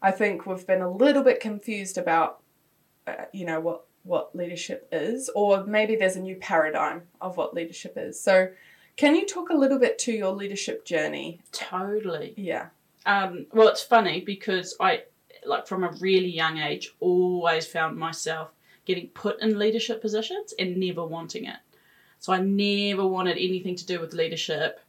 I 0.01 0.11
think 0.11 0.45
we've 0.45 0.65
been 0.65 0.81
a 0.81 0.89
little 0.91 1.23
bit 1.23 1.39
confused 1.39 1.97
about, 1.97 2.41
uh, 3.07 3.25
you 3.33 3.45
know, 3.45 3.59
what, 3.59 3.85
what 4.03 4.35
leadership 4.35 4.87
is, 4.91 5.29
or 5.35 5.65
maybe 5.65 5.95
there's 5.95 6.15
a 6.15 6.21
new 6.21 6.35
paradigm 6.35 7.03
of 7.21 7.37
what 7.37 7.53
leadership 7.53 7.93
is. 7.97 8.19
So, 8.19 8.49
can 8.95 9.15
you 9.15 9.25
talk 9.25 9.49
a 9.49 9.55
little 9.55 9.79
bit 9.79 9.97
to 9.99 10.11
your 10.11 10.33
leadership 10.33 10.83
journey? 10.83 11.39
Totally. 11.51 12.33
Yeah. 12.35 12.67
Um, 13.05 13.45
well, 13.53 13.69
it's 13.69 13.83
funny 13.83 14.21
because 14.21 14.75
I, 14.79 15.03
like, 15.45 15.67
from 15.67 15.83
a 15.83 15.91
really 16.01 16.29
young 16.29 16.57
age, 16.57 16.93
always 16.99 17.65
found 17.65 17.97
myself 17.97 18.49
getting 18.85 19.07
put 19.09 19.41
in 19.41 19.57
leadership 19.57 20.01
positions 20.01 20.53
and 20.59 20.75
never 20.77 21.05
wanting 21.05 21.45
it. 21.45 21.57
So 22.19 22.33
I 22.33 22.39
never 22.41 23.07
wanted 23.07 23.37
anything 23.37 23.75
to 23.77 23.85
do 23.85 23.99
with 24.01 24.13
leadership. 24.13 24.81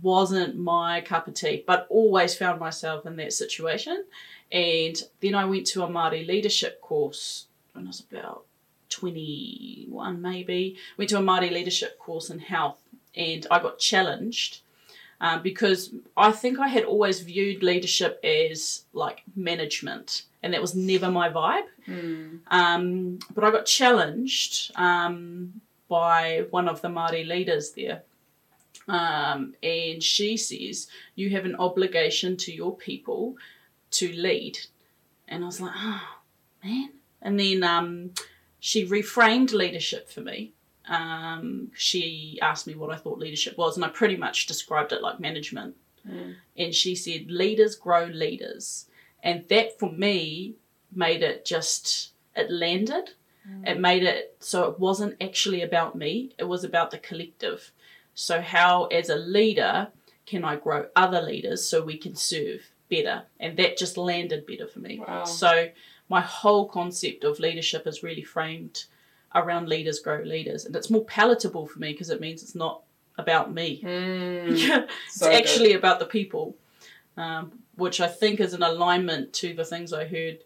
Wasn't 0.00 0.56
my 0.56 1.00
cup 1.00 1.26
of 1.26 1.34
tea, 1.34 1.64
but 1.66 1.86
always 1.88 2.36
found 2.36 2.60
myself 2.60 3.04
in 3.06 3.16
that 3.16 3.32
situation. 3.32 4.04
And 4.52 4.96
then 5.20 5.34
I 5.34 5.44
went 5.44 5.66
to 5.68 5.82
a 5.82 5.88
Māori 5.88 6.26
leadership 6.26 6.80
course 6.80 7.46
when 7.72 7.86
I 7.86 7.88
was 7.88 8.00
about 8.00 8.44
21, 8.90 10.20
maybe. 10.20 10.76
Went 10.96 11.10
to 11.10 11.18
a 11.18 11.22
Māori 11.22 11.50
leadership 11.50 11.98
course 11.98 12.30
in 12.30 12.38
health, 12.38 12.78
and 13.14 13.46
I 13.50 13.60
got 13.60 13.78
challenged 13.78 14.60
um, 15.20 15.42
because 15.42 15.92
I 16.16 16.32
think 16.32 16.58
I 16.58 16.68
had 16.68 16.84
always 16.84 17.20
viewed 17.20 17.62
leadership 17.62 18.20
as 18.24 18.84
like 18.92 19.22
management, 19.36 20.22
and 20.42 20.54
that 20.54 20.60
was 20.60 20.74
never 20.74 21.10
my 21.10 21.28
vibe. 21.28 21.66
Mm. 21.86 22.40
Um, 22.48 23.18
but 23.34 23.44
I 23.44 23.50
got 23.50 23.66
challenged 23.66 24.72
um, 24.76 25.60
by 25.88 26.46
one 26.50 26.68
of 26.68 26.80
the 26.80 26.88
Māori 26.88 27.26
leaders 27.26 27.72
there. 27.72 28.02
Um, 28.88 29.54
and 29.62 30.02
she 30.02 30.36
says, 30.36 30.88
You 31.14 31.30
have 31.30 31.44
an 31.44 31.56
obligation 31.56 32.36
to 32.38 32.52
your 32.52 32.74
people 32.74 33.36
to 33.92 34.12
lead. 34.12 34.58
And 35.28 35.44
I 35.44 35.46
was 35.46 35.60
like, 35.60 35.72
Oh, 35.76 36.02
man. 36.64 36.90
And 37.22 37.38
then 37.38 37.62
um, 37.62 38.12
she 38.58 38.86
reframed 38.86 39.52
leadership 39.52 40.10
for 40.10 40.20
me. 40.20 40.52
Um, 40.88 41.70
she 41.74 42.38
asked 42.42 42.66
me 42.66 42.74
what 42.74 42.90
I 42.90 42.96
thought 42.96 43.18
leadership 43.18 43.56
was, 43.56 43.76
and 43.76 43.84
I 43.84 43.88
pretty 43.88 44.16
much 44.16 44.46
described 44.46 44.92
it 44.92 45.02
like 45.02 45.20
management. 45.20 45.76
Mm. 46.08 46.36
And 46.56 46.74
she 46.74 46.94
said, 46.94 47.30
Leaders 47.30 47.76
grow 47.76 48.04
leaders. 48.04 48.86
And 49.22 49.46
that 49.48 49.78
for 49.78 49.90
me 49.90 50.54
made 50.92 51.22
it 51.22 51.44
just, 51.44 52.12
it 52.34 52.50
landed. 52.50 53.10
It 53.64 53.80
made 53.80 54.04
it 54.04 54.36
so 54.38 54.64
it 54.64 54.78
wasn't 54.78 55.16
actually 55.20 55.62
about 55.62 55.96
me, 55.96 56.32
it 56.38 56.44
was 56.44 56.64
about 56.64 56.90
the 56.90 56.98
collective. 56.98 57.72
So, 58.14 58.40
how 58.40 58.86
as 58.86 59.08
a 59.08 59.16
leader 59.16 59.88
can 60.26 60.44
I 60.44 60.56
grow 60.56 60.86
other 60.94 61.20
leaders 61.20 61.66
so 61.66 61.82
we 61.82 61.96
can 61.96 62.14
serve 62.14 62.70
better? 62.88 63.24
And 63.38 63.56
that 63.56 63.76
just 63.76 63.96
landed 63.96 64.46
better 64.46 64.66
for 64.66 64.78
me. 64.78 65.00
Wow. 65.00 65.24
So, 65.24 65.68
my 66.10 66.20
whole 66.20 66.68
concept 66.68 67.24
of 67.24 67.38
leadership 67.38 67.86
is 67.86 68.02
really 68.02 68.22
framed 68.24 68.84
around 69.34 69.68
leaders 69.68 70.00
grow 70.00 70.20
leaders. 70.22 70.66
And 70.66 70.74
it's 70.76 70.90
more 70.90 71.04
palatable 71.04 71.66
for 71.68 71.78
me 71.78 71.92
because 71.92 72.10
it 72.10 72.20
means 72.20 72.42
it's 72.42 72.56
not 72.56 72.82
about 73.16 73.54
me. 73.54 73.80
Mm. 73.82 74.58
Yeah, 74.58 74.86
it's 75.06 75.20
So 75.20 75.30
good. 75.30 75.36
actually 75.40 75.72
about 75.74 76.00
the 76.00 76.06
people, 76.06 76.56
um, 77.16 77.52
which 77.76 78.00
I 78.00 78.08
think 78.08 78.40
is 78.40 78.52
an 78.54 78.62
alignment 78.62 79.32
to 79.34 79.54
the 79.54 79.64
things 79.64 79.92
I 79.92 80.04
heard 80.04 80.40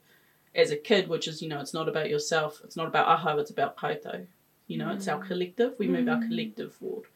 as 0.55 0.70
a 0.70 0.77
kid, 0.77 1.09
which 1.09 1.27
is, 1.27 1.40
you 1.42 1.48
know, 1.48 1.61
it's 1.61 1.74
not 1.74 1.88
about 1.88 2.11
yourself, 2.11 2.61
it's 2.62 2.77
not 2.77 2.87
about 2.87 3.09
aha, 3.09 3.37
it's 3.38 3.50
about 3.50 3.77
kaito. 3.77 4.27
You 4.66 4.79
know, 4.79 4.90
it's 4.90 5.09
our 5.09 5.18
collective, 5.18 5.74
we 5.79 5.88
move 5.88 6.09
our 6.09 6.20
collective 6.20 6.74
forward. 6.74 7.07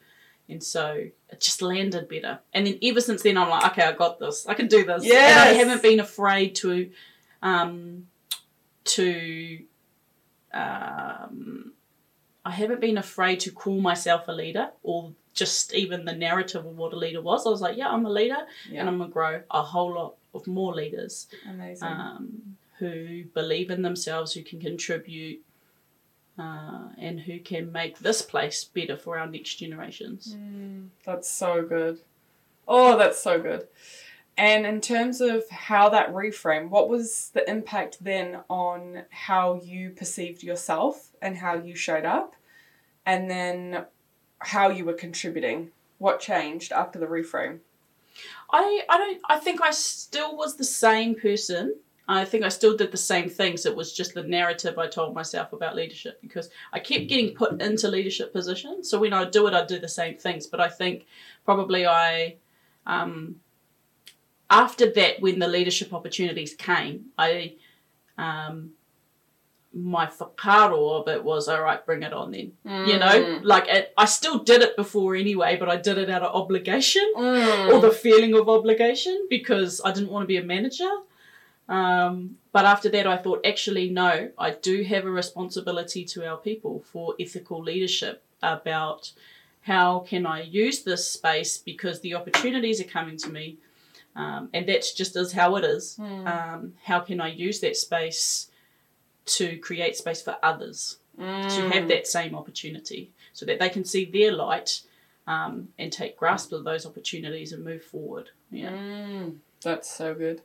And 0.51 0.63
so 0.65 0.95
it 1.31 1.41
just 1.41 1.61
landed 1.63 2.09
better. 2.09 2.41
And 2.55 2.67
then 2.67 2.79
ever 2.83 3.01
since 3.01 3.23
then, 3.23 3.37
I'm 3.37 3.49
like, 3.51 3.73
okay, 3.73 3.83
I 3.83 3.93
got 3.93 4.19
this. 4.19 4.47
I 4.47 4.55
can 4.55 4.67
do 4.67 4.85
this. 4.85 5.05
And 5.05 5.13
I 5.13 5.53
haven't 5.53 5.83
been 5.83 6.01
afraid 6.01 6.55
to, 6.57 6.91
um, 7.43 8.08
to, 8.89 9.59
um, 10.53 11.73
I 12.45 12.51
haven't 12.51 12.81
been 12.81 12.99
afraid 12.99 13.41
to 13.41 13.51
call 13.53 13.81
myself 13.81 14.29
a 14.29 14.33
leader 14.33 14.71
or 14.83 15.13
just 15.35 15.75
even 15.75 16.05
the 16.05 16.15
narrative 16.15 16.65
of 16.67 16.77
what 16.77 16.93
a 16.93 16.97
leader 16.97 17.21
was. 17.21 17.47
I 17.47 17.51
was 17.51 17.61
like, 17.61 17.77
yeah, 17.77 17.89
I'm 17.89 18.05
a 18.07 18.11
leader 18.11 18.47
Yeah. 18.71 18.81
and 18.81 18.89
I'm 18.89 18.99
going 18.99 19.11
to 19.11 19.13
grow 19.15 19.43
a 19.51 19.63
whole 19.63 19.93
lot 19.95 20.15
of 20.35 20.47
more 20.47 20.75
leaders 20.75 21.29
Amazing. 21.49 21.87
um, 21.89 22.57
who 22.79 23.25
believe 23.35 23.71
in 23.71 23.83
themselves, 23.83 24.33
who 24.33 24.43
can 24.43 24.61
contribute, 24.61 25.41
uh, 26.39 26.89
and 26.99 27.21
who 27.21 27.41
can 27.41 27.71
make 27.73 27.99
this 27.99 28.23
place 28.23 28.65
better 28.65 28.97
for 28.97 29.19
our 29.19 29.27
next 29.27 29.57
generations. 29.57 30.37
Mm, 30.39 30.89
that's 31.05 31.29
so 31.29 31.63
good. 31.63 32.01
Oh, 32.67 32.97
that's 32.97 33.21
so 33.21 33.41
good. 33.41 33.67
And 34.39 34.65
in 34.65 34.81
terms 34.81 35.21
of 35.21 35.51
how 35.51 35.89
that 35.89 36.15
reframe, 36.15 36.69
what 36.69 36.89
was 36.89 37.31
the 37.35 37.49
impact 37.51 37.99
then 38.01 38.39
on 38.49 39.03
how 39.11 39.61
you 39.65 39.91
perceived 39.91 40.45
yourself 40.45 41.11
and 41.21 41.37
how 41.37 41.57
you 41.57 41.75
showed 41.75 42.05
up? 42.05 42.37
And 43.05 43.29
then 43.29 43.85
how 44.39 44.71
you 44.71 44.85
were 44.85 44.93
contributing? 44.93 45.73
What 45.99 46.21
changed 46.21 46.71
after 46.71 47.01
the 47.01 47.07
reframe? 47.07 47.59
I, 48.51 48.83
I 48.89 48.97
don't 48.97 49.21
I 49.29 49.39
think 49.39 49.61
I 49.61 49.73
still 49.73 50.37
was 50.37 50.57
the 50.57 50.65
same 50.65 51.17
person. 51.17 51.75
I 52.07 52.25
think 52.25 52.45
I 52.45 52.49
still 52.49 52.77
did 52.77 52.93
the 52.93 52.97
same 52.97 53.29
things. 53.29 53.67
It 53.67 53.75
was 53.75 53.93
just 53.93 54.15
the 54.15 54.23
narrative 54.23 54.79
I 54.79 54.87
told 54.87 55.15
myself 55.15 55.53
about 55.53 55.77
leadership 55.77 56.21
because 56.23 56.49
I 56.73 56.79
kept 56.79 57.09
getting 57.09 57.35
put 57.35 57.61
into 57.61 57.89
leadership 57.89 58.33
positions. 58.33 58.89
So 58.89 59.01
when 59.01 59.13
I 59.13 59.29
do 59.29 59.47
it, 59.49 59.53
I 59.53 59.67
do 59.67 59.79
the 59.79 59.89
same 59.89 60.17
things. 60.17 60.47
But 60.47 60.61
I 60.61 60.69
think 60.69 61.07
probably 61.45 61.87
I, 61.87 62.37
um, 62.87 63.37
after 64.51 64.91
that, 64.93 65.21
when 65.21 65.39
the 65.39 65.49
leadership 65.49 65.93
opportunities 65.93 66.55
came, 66.55 67.07
I, 67.19 67.55
um, 68.17 68.71
my 69.75 70.07
whakaaro 70.07 71.01
of 71.01 71.09
it 71.09 71.23
was, 71.23 71.49
all 71.49 71.63
right, 71.63 71.85
bring 71.85 72.03
it 72.03 72.13
on 72.13 72.31
then. 72.33 72.53
You 72.65 72.99
know, 72.99 73.41
like 73.43 73.69
it, 73.69 73.93
I 73.99 74.07
still 74.07 74.39
did 74.39 74.63
it 74.63 74.77
before 74.77 75.15
anyway, 75.15 75.57
but 75.61 75.69
I 75.69 75.77
did 75.77 75.99
it 75.99 76.09
out 76.11 76.23
of 76.23 76.35
obligation 76.35 77.07
Mm. 77.17 77.73
or 77.73 77.81
the 77.81 77.91
feeling 77.91 78.35
of 78.35 78.49
obligation 78.49 79.27
because 79.29 79.81
I 79.85 79.93
didn't 79.93 80.11
want 80.11 80.23
to 80.23 80.27
be 80.27 80.39
a 80.39 80.43
manager. 80.43 80.91
Um, 81.69 82.39
but 82.53 82.65
after 82.65 82.89
that, 82.89 83.07
I 83.07 83.19
thought, 83.19 83.45
actually, 83.45 83.91
no, 83.91 84.31
I 84.39 84.53
do 84.53 84.83
have 84.85 85.05
a 85.05 85.11
responsibility 85.11 86.05
to 86.07 86.27
our 86.27 86.39
people 86.39 86.83
for 86.91 87.15
ethical 87.21 87.63
leadership 87.63 88.23
about 88.43 89.13
how 89.61 89.99
can 90.01 90.25
I 90.25 90.43
use 90.43 90.83
this 90.83 91.07
space 91.11 91.59
because 91.59 92.01
the 92.01 92.15
opportunities 92.15 92.81
are 92.81 92.85
coming 92.85 93.19
to 93.19 93.29
me, 93.29 93.59
um, 94.19 94.51
and 94.53 94.69
that's 94.69 94.93
just 94.93 95.17
as 95.17 95.33
how 95.33 95.57
it 95.57 95.65
is. 95.65 95.97
Mm. 95.99 96.27
Um, 96.27 96.75
how 96.85 97.01
can 97.01 97.21
I 97.21 97.29
use 97.29 97.61
that 97.61 97.77
space 97.77 98.51
to 99.37 99.57
create 99.59 99.97
space 99.97 100.21
for 100.23 100.37
others 100.43 100.99
to 101.17 101.23
Mm. 101.25 101.73
have 101.73 101.89
that 101.89 102.07
same 102.07 102.35
opportunity 102.35 103.11
so 103.33 103.45
that 103.47 103.59
they 103.59 103.69
can 103.69 103.85
see 103.85 104.05
their 104.05 104.33
light 104.33 104.83
um, 105.27 105.69
and 105.79 105.93
take 105.93 106.17
grasp 106.17 106.53
of 106.53 106.65
those 106.65 106.87
opportunities 106.87 107.53
and 107.53 107.63
move 107.65 107.83
forward. 107.83 108.31
Yeah. 108.51 108.71
Mm, 108.71 109.39
that's 109.63 109.91
so 109.91 110.15
good. 110.15 110.41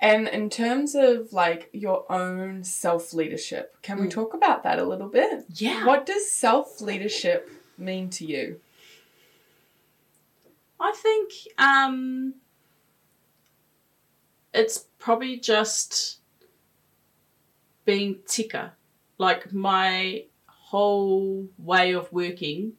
And 0.00 0.26
in 0.28 0.50
terms 0.50 0.94
of 0.96 1.32
like 1.32 1.70
your 1.72 2.04
own 2.12 2.64
self 2.64 3.14
leadership, 3.14 3.76
can 3.82 4.00
we 4.00 4.06
Mm. 4.08 4.10
talk 4.10 4.34
about 4.34 4.62
that 4.64 4.78
a 4.80 4.84
little 4.84 5.08
bit? 5.08 5.44
Yeah. 5.54 5.86
What 5.86 6.04
does 6.06 6.30
self 6.30 6.80
leadership 6.80 7.48
mean 7.78 8.10
to 8.10 8.26
you? 8.26 8.60
I 10.80 10.92
think 10.92 11.30
um, 11.58 12.34
it's 14.54 14.86
probably 14.98 15.38
just 15.38 16.18
being 17.84 18.18
tika. 18.26 18.72
Like 19.18 19.52
my 19.52 20.24
whole 20.46 21.48
way 21.58 21.92
of 21.92 22.12
working, 22.12 22.72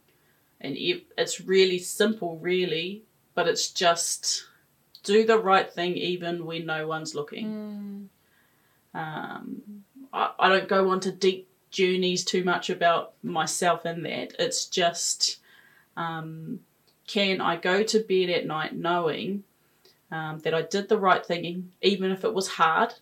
and 0.59 0.75
it's 0.77 1.41
really 1.41 1.79
simple, 1.79 2.37
really, 2.37 3.03
but 3.35 3.47
it's 3.47 3.69
just 3.69 4.45
do 5.03 5.25
the 5.25 5.37
right 5.37 5.71
thing 5.71 5.97
even 5.97 6.45
when 6.45 6.65
no 6.65 6.87
one's 6.87 7.13
looking. 7.13 7.45
Um, 8.93 9.61
I, 10.11 10.31
I 10.39 10.49
don't 10.49 10.67
go 10.67 10.89
on 10.89 10.99
to 11.01 11.11
deep 11.11 11.49
journeys 11.71 12.23
too 12.23 12.43
much 12.43 12.69
about 12.69 13.13
myself 13.23 13.85
in 13.85 14.03
that. 14.03 14.35
It's 14.39 14.65
just 14.65 15.37
um, 15.97 16.59
can 17.07 17.41
I 17.41 17.57
go 17.57 17.83
to 17.83 17.99
bed 17.99 18.29
at 18.29 18.45
night 18.45 18.75
knowing 18.75 19.43
um, 20.13 20.39
that 20.43 20.53
I 20.53 20.61
did 20.61 20.89
the 20.89 20.97
right 20.99 21.25
thing, 21.25 21.71
even 21.81 22.11
if 22.11 22.23
it 22.23 22.33
was 22.33 22.47
hard, 22.47 22.93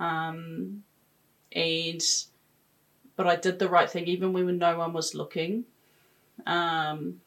um, 0.00 0.82
and 1.52 2.02
but 3.16 3.26
I 3.26 3.36
did 3.36 3.58
the 3.58 3.68
right 3.68 3.90
thing 3.90 4.06
even 4.06 4.32
when 4.32 4.58
no 4.58 4.78
one 4.78 4.92
was 4.92 5.14
looking. 5.14 5.64
Um, 6.46 7.20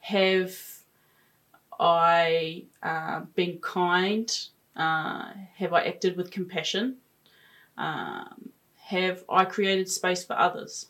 have 0.00 0.56
I 1.78 2.64
uh, 2.82 3.20
been 3.34 3.58
kind? 3.58 4.28
Uh, 4.76 5.26
have 5.56 5.72
I 5.72 5.82
acted 5.84 6.16
with 6.16 6.30
compassion? 6.30 6.96
Um, 7.76 8.50
have 8.86 9.22
I 9.28 9.44
created 9.44 9.88
space 9.90 10.24
for 10.24 10.36
others? 10.38 10.88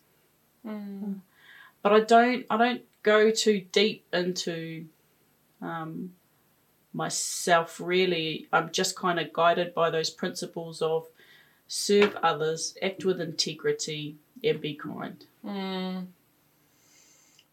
But 1.82 1.92
I 1.92 2.00
don't. 2.00 2.46
I 2.50 2.56
don't 2.56 2.82
go 3.02 3.30
too 3.30 3.64
deep 3.72 4.04
into 4.12 4.86
um, 5.62 6.12
myself. 6.92 7.80
Really, 7.80 8.46
I'm 8.52 8.70
just 8.70 8.96
kind 8.96 9.18
of 9.20 9.32
guided 9.32 9.74
by 9.74 9.90
those 9.90 10.10
principles 10.10 10.82
of 10.82 11.06
serve 11.66 12.16
others, 12.22 12.76
act 12.82 13.04
with 13.04 13.20
integrity, 13.20 14.16
and 14.42 14.60
be 14.60 14.74
kind. 14.74 15.24
Mm. 15.44 16.06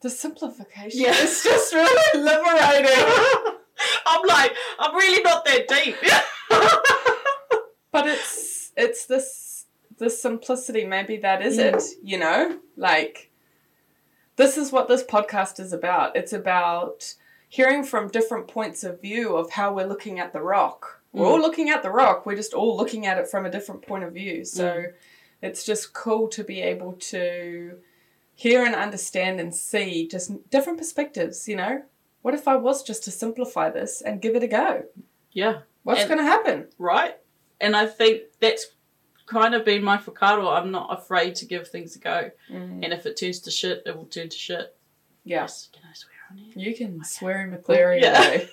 The 0.01 0.09
simplification 0.09 1.01
Yeah. 1.01 1.11
is 1.11 1.43
just 1.43 1.73
really 1.73 2.19
liberating. 2.21 3.55
I'm 4.05 4.25
like, 4.27 4.53
I'm 4.79 4.95
really 4.95 5.21
not 5.23 5.45
that 5.45 5.67
deep. 5.67 5.95
but 7.91 8.07
it's 8.07 8.71
it's 8.77 9.05
this 9.05 9.65
the 9.97 10.09
simplicity 10.09 10.83
maybe 10.85 11.15
that 11.17 11.41
is 11.41 11.57
it 11.57 11.81
you 12.03 12.17
know 12.17 12.59
like 12.75 13.31
this 14.35 14.57
is 14.57 14.69
what 14.71 14.89
this 14.89 15.01
podcast 15.03 15.59
is 15.61 15.71
about 15.71 16.13
it's 16.17 16.33
about 16.33 17.15
hearing 17.49 17.83
from 17.83 18.09
different 18.09 18.47
points 18.47 18.83
of 18.83 19.01
view 19.01 19.35
of 19.35 19.51
how 19.51 19.73
we're 19.73 19.87
looking 19.87 20.19
at 20.19 20.33
the 20.33 20.41
rock 20.41 21.01
we're 21.13 21.25
mm. 21.25 21.29
all 21.29 21.41
looking 21.41 21.69
at 21.69 21.83
the 21.83 21.91
rock 21.91 22.25
we're 22.25 22.35
just 22.35 22.53
all 22.53 22.75
looking 22.75 23.05
at 23.05 23.17
it 23.17 23.27
from 23.27 23.45
a 23.45 23.51
different 23.51 23.81
point 23.81 24.03
of 24.03 24.13
view 24.13 24.43
so 24.43 24.67
mm. 24.67 24.93
it's 25.41 25.65
just 25.65 25.93
cool 25.93 26.27
to 26.27 26.43
be 26.43 26.61
able 26.61 26.93
to 26.93 27.77
hear 28.33 28.65
and 28.65 28.75
understand 28.75 29.39
and 29.39 29.55
see 29.55 30.07
just 30.07 30.31
different 30.49 30.77
perspectives 30.77 31.47
you 31.47 31.55
know 31.55 31.81
what 32.21 32.33
if 32.33 32.47
i 32.47 32.55
was 32.55 32.83
just 32.83 33.03
to 33.03 33.11
simplify 33.11 33.69
this 33.69 34.01
and 34.01 34.21
give 34.21 34.35
it 34.35 34.43
a 34.43 34.47
go 34.47 34.83
yeah, 35.35 35.59
what's 35.83 36.05
going 36.05 36.17
to 36.17 36.23
happen 36.23 36.67
right. 36.79 37.17
And 37.59 37.75
I 37.75 37.85
think 37.87 38.23
that's 38.39 38.67
kind 39.25 39.53
of 39.53 39.65
been 39.65 39.83
my 39.83 39.97
whakaaro. 39.97 40.57
I'm 40.57 40.71
not 40.71 40.97
afraid 40.97 41.35
to 41.35 41.45
give 41.45 41.67
things 41.67 41.95
a 41.97 41.99
go. 41.99 42.31
Mm. 42.49 42.83
And 42.83 42.93
if 42.93 43.05
it 43.05 43.17
turns 43.17 43.41
to 43.41 43.51
shit, 43.51 43.83
it 43.85 43.95
will 43.95 44.05
turn 44.05 44.29
to 44.29 44.37
shit. 44.37 44.75
yeah 45.25 45.41
Yes. 45.41 45.69
Can 45.73 45.83
I 45.83 45.93
swear 45.93 46.14
on 46.31 46.37
here? 46.37 46.53
You 46.69 46.75
can 46.75 47.03
swear 47.03 47.41
in 47.45 47.51
McCleary 47.51 48.01
Yeah. 48.01 48.21
away. 48.23 48.49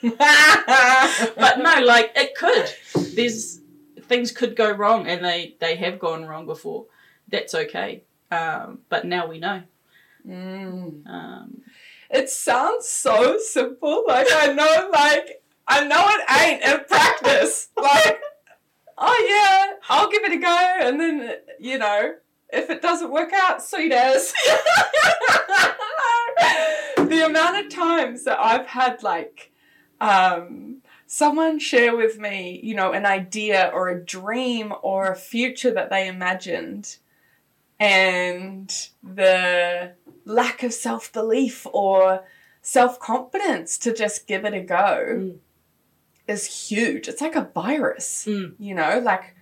but 1.37 1.59
no, 1.59 1.81
like 1.85 2.13
it 2.17 2.35
could. 2.37 2.69
There's 3.15 3.61
things 4.03 4.33
could 4.33 4.57
go 4.57 4.71
wrong, 4.73 5.07
and 5.07 5.25
they 5.25 5.57
they 5.61 5.77
have 5.77 5.99
gone 5.99 6.25
wrong 6.27 6.47
before. 6.47 6.87
That's 7.29 7.55
okay. 7.55 8.05
Um, 8.31 8.81
but 8.89 9.05
now 9.05 9.27
we 9.27 9.39
know. 9.39 9.63
Mm. 10.27 11.07
Um, 11.07 11.63
It 12.11 12.29
sounds 12.31 12.89
so 12.89 13.39
simple. 13.39 14.05
Like 14.07 14.29
I 14.31 14.53
know, 14.53 14.91
like 14.93 15.43
I 15.67 15.85
know 15.87 16.05
it 16.09 16.25
ain't 16.43 16.63
in 16.63 16.85
practice. 16.87 17.69
Like, 17.77 18.21
oh 18.99 19.27
yeah, 19.29 19.77
I'll 19.89 20.11
give 20.11 20.23
it 20.25 20.33
a 20.33 20.37
go, 20.37 20.77
and 20.81 21.01
then 21.01 21.35
you 21.59 21.79
know, 21.79 22.15
if 22.53 22.69
it 22.71 22.83
doesn't 22.83 23.11
work 23.11 23.33
out, 23.33 23.63
sweet 23.63 23.93
as. 23.93 24.33
the 27.13 27.27
amount 27.27 27.65
of 27.65 27.73
times 27.73 28.25
that 28.25 28.39
I've 28.41 28.67
had 28.67 29.03
like 29.03 29.51
um, 30.01 30.83
someone 31.07 31.59
share 31.59 31.97
with 31.97 32.19
me, 32.19 32.61
you 32.63 32.75
know, 32.75 32.93
an 32.93 33.07
idea 33.07 33.71
or 33.73 33.89
a 33.89 34.05
dream 34.05 34.73
or 34.83 35.11
a 35.11 35.17
future 35.17 35.71
that 35.73 35.91
they 35.91 36.09
imagined, 36.09 36.97
and 37.79 38.73
the 39.03 39.93
lack 40.25 40.63
of 40.63 40.73
self 40.73 41.13
belief 41.13 41.67
or 41.73 42.25
self 42.63 42.99
confidence 42.99 43.79
to 43.79 43.93
just 43.95 44.27
give 44.27 44.45
it 44.45 44.55
a 44.55 44.61
go 44.61 45.07
Mm. 45.19 45.39
is 46.29 46.69
huge. 46.69 47.09
It's 47.09 47.21
like 47.21 47.37
a 47.37 47.51
virus, 47.55 48.25
Mm. 48.27 48.55
you 48.59 48.75
know, 48.75 48.99
like. 49.01 49.35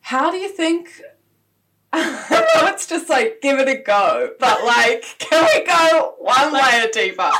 How 0.00 0.30
do 0.30 0.36
you 0.36 0.50
think 0.50 1.00
I 2.30 2.40
know 2.40 2.66
it's 2.68 2.86
just 2.86 3.08
like 3.08 3.40
give 3.40 3.60
it 3.60 3.68
a 3.68 3.76
go, 3.76 4.30
but 4.40 4.64
like, 4.64 5.04
can 5.18 5.48
we 5.54 5.64
go 5.64 6.14
one 6.18 6.52
layer 6.52 6.88
deeper? 6.92 7.30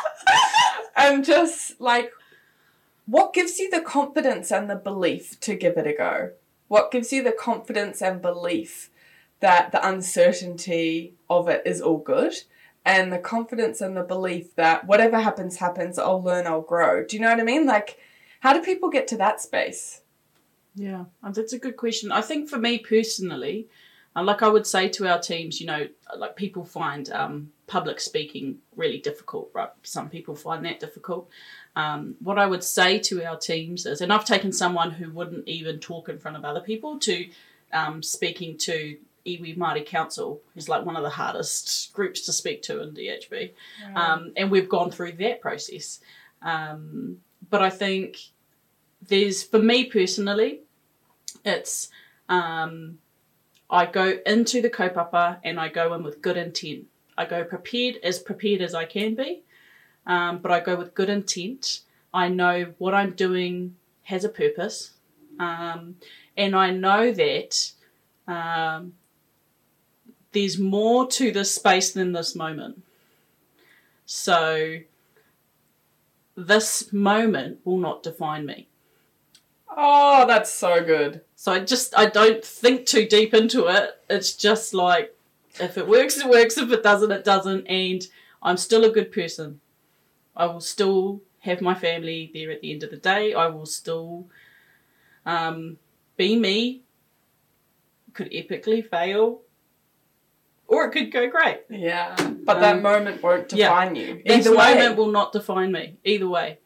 and 0.96 1.24
just 1.24 1.80
like, 1.80 2.12
what 3.06 3.34
gives 3.34 3.58
you 3.58 3.68
the 3.68 3.80
confidence 3.80 4.52
and 4.52 4.70
the 4.70 4.76
belief 4.76 5.40
to 5.40 5.56
give 5.56 5.76
it 5.76 5.88
a 5.88 5.92
go? 5.92 6.30
What 6.68 6.92
gives 6.92 7.12
you 7.12 7.22
the 7.22 7.32
confidence 7.32 8.00
and 8.00 8.22
belief 8.22 8.90
that 9.40 9.72
the 9.72 9.86
uncertainty 9.86 11.14
of 11.28 11.48
it 11.48 11.62
is 11.66 11.80
all 11.80 11.98
good? 11.98 12.34
And 12.84 13.12
the 13.12 13.18
confidence 13.18 13.80
and 13.80 13.96
the 13.96 14.02
belief 14.02 14.54
that 14.54 14.86
whatever 14.86 15.18
happens, 15.18 15.56
happens, 15.56 15.98
I'll 15.98 16.22
learn, 16.22 16.46
I'll 16.46 16.60
grow. 16.60 17.04
Do 17.04 17.16
you 17.16 17.22
know 17.22 17.30
what 17.30 17.40
I 17.40 17.44
mean? 17.44 17.66
Like, 17.66 17.98
how 18.40 18.52
do 18.52 18.60
people 18.60 18.88
get 18.88 19.08
to 19.08 19.16
that 19.16 19.40
space? 19.40 20.02
Yeah, 20.76 21.06
that's 21.22 21.52
a 21.52 21.58
good 21.58 21.76
question. 21.76 22.12
I 22.12 22.20
think 22.20 22.48
for 22.48 22.58
me 22.58 22.78
personally, 22.78 23.68
uh, 24.16 24.22
like 24.22 24.42
I 24.42 24.48
would 24.48 24.66
say 24.66 24.88
to 24.90 25.08
our 25.08 25.18
teams, 25.18 25.60
you 25.60 25.66
know, 25.66 25.88
like 26.16 26.36
people 26.36 26.64
find 26.64 27.10
um, 27.10 27.52
public 27.66 28.00
speaking 28.00 28.58
really 28.76 28.98
difficult, 28.98 29.50
right? 29.52 29.70
Some 29.82 30.08
people 30.08 30.34
find 30.34 30.64
that 30.64 30.80
difficult. 30.80 31.28
Um, 31.76 32.14
what 32.20 32.38
I 32.38 32.46
would 32.46 32.62
say 32.62 32.98
to 33.00 33.24
our 33.24 33.36
teams 33.36 33.86
is, 33.86 34.00
and 34.00 34.12
I've 34.12 34.24
taken 34.24 34.52
someone 34.52 34.92
who 34.92 35.10
wouldn't 35.10 35.48
even 35.48 35.80
talk 35.80 36.08
in 36.08 36.18
front 36.18 36.36
of 36.36 36.44
other 36.44 36.60
people 36.60 36.98
to 37.00 37.28
um, 37.72 38.02
speaking 38.02 38.56
to 38.58 38.96
Iwi 39.26 39.56
Māori 39.56 39.84
Council, 39.84 40.40
who's 40.54 40.68
like 40.68 40.84
one 40.84 40.96
of 40.96 41.02
the 41.02 41.10
hardest 41.10 41.92
groups 41.92 42.20
to 42.26 42.32
speak 42.32 42.62
to 42.62 42.82
in 42.82 42.92
DHB 42.92 43.50
um, 43.96 44.32
and 44.36 44.50
we've 44.50 44.68
gone 44.68 44.90
through 44.90 45.12
that 45.12 45.40
process. 45.40 46.00
Um, 46.42 47.18
but 47.50 47.62
I 47.62 47.70
think 47.70 48.18
there's, 49.08 49.42
for 49.42 49.58
me 49.58 49.84
personally, 49.86 50.60
it's 51.44 51.88
um, 52.28 52.98
I 53.74 53.86
go 53.86 54.18
into 54.24 54.62
the 54.62 54.70
kaupapa 54.70 55.38
and 55.42 55.58
I 55.58 55.68
go 55.68 55.94
in 55.94 56.04
with 56.04 56.22
good 56.22 56.36
intent. 56.36 56.84
I 57.18 57.24
go 57.24 57.42
prepared, 57.42 57.96
as 58.04 58.20
prepared 58.20 58.60
as 58.60 58.72
I 58.72 58.84
can 58.84 59.16
be, 59.16 59.42
um, 60.06 60.38
but 60.38 60.52
I 60.52 60.60
go 60.60 60.76
with 60.76 60.94
good 60.94 61.08
intent. 61.08 61.80
I 62.12 62.28
know 62.28 62.72
what 62.78 62.94
I'm 62.94 63.14
doing 63.14 63.74
has 64.04 64.22
a 64.22 64.28
purpose, 64.28 64.92
um, 65.40 65.96
and 66.36 66.54
I 66.54 66.70
know 66.70 67.10
that 67.10 67.72
um, 68.28 68.94
there's 70.30 70.56
more 70.56 71.08
to 71.08 71.32
this 71.32 71.52
space 71.52 71.90
than 71.92 72.12
this 72.12 72.36
moment. 72.36 72.80
So 74.06 74.78
this 76.36 76.92
moment 76.92 77.58
will 77.64 77.78
not 77.78 78.04
define 78.04 78.46
me. 78.46 78.68
Oh, 79.76 80.26
that's 80.28 80.52
so 80.52 80.84
good. 80.84 81.22
So 81.44 81.52
I 81.52 81.58
just 81.60 81.92
I 81.94 82.06
don't 82.06 82.42
think 82.42 82.86
too 82.86 83.06
deep 83.06 83.34
into 83.34 83.66
it. 83.66 84.00
It's 84.08 84.32
just 84.34 84.72
like 84.72 85.14
if 85.60 85.76
it 85.76 85.86
works, 85.86 86.16
it 86.16 86.26
works. 86.26 86.56
If 86.56 86.72
it 86.72 86.82
doesn't, 86.82 87.12
it 87.12 87.22
doesn't. 87.22 87.66
And 87.66 88.02
I'm 88.42 88.56
still 88.56 88.82
a 88.82 88.88
good 88.90 89.12
person. 89.12 89.60
I 90.34 90.46
will 90.46 90.62
still 90.62 91.20
have 91.40 91.60
my 91.60 91.74
family 91.74 92.30
there 92.32 92.50
at 92.50 92.62
the 92.62 92.72
end 92.72 92.82
of 92.82 92.90
the 92.90 92.96
day. 92.96 93.34
I 93.34 93.48
will 93.48 93.66
still 93.66 94.24
um, 95.26 95.76
be 96.16 96.34
me 96.34 96.80
could 98.14 98.30
epically 98.30 98.82
fail, 98.82 99.42
or 100.66 100.86
it 100.86 100.92
could 100.92 101.12
go 101.12 101.28
great. 101.28 101.60
Yeah. 101.68 102.16
But 102.42 102.60
that 102.60 102.76
Um, 102.76 102.82
moment 102.82 103.22
won't 103.22 103.52
yeah. 103.52 103.68
define 103.68 103.96
you. 103.96 104.22
This 104.24 104.46
Either 104.46 104.56
way. 104.56 104.74
moment 104.76 104.96
will 104.96 105.12
not 105.12 105.32
define 105.32 105.72
me 105.72 105.98
either 106.04 106.26
way. 106.26 106.56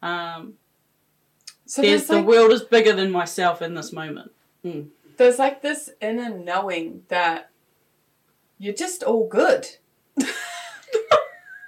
Um, 0.00 0.54
so 1.72 1.80
there's 1.80 2.02
there's 2.02 2.06
the 2.08 2.16
like, 2.16 2.26
world 2.26 2.52
is 2.52 2.60
bigger 2.60 2.92
than 2.92 3.10
myself 3.10 3.62
in 3.62 3.72
this 3.72 3.94
moment. 3.94 4.30
Hmm. 4.62 4.82
there's 5.16 5.38
like 5.38 5.62
this 5.62 5.88
inner 6.02 6.28
knowing 6.28 7.04
that 7.08 7.50
you're 8.58 8.74
just 8.74 9.02
all 9.02 9.26
good. 9.26 9.66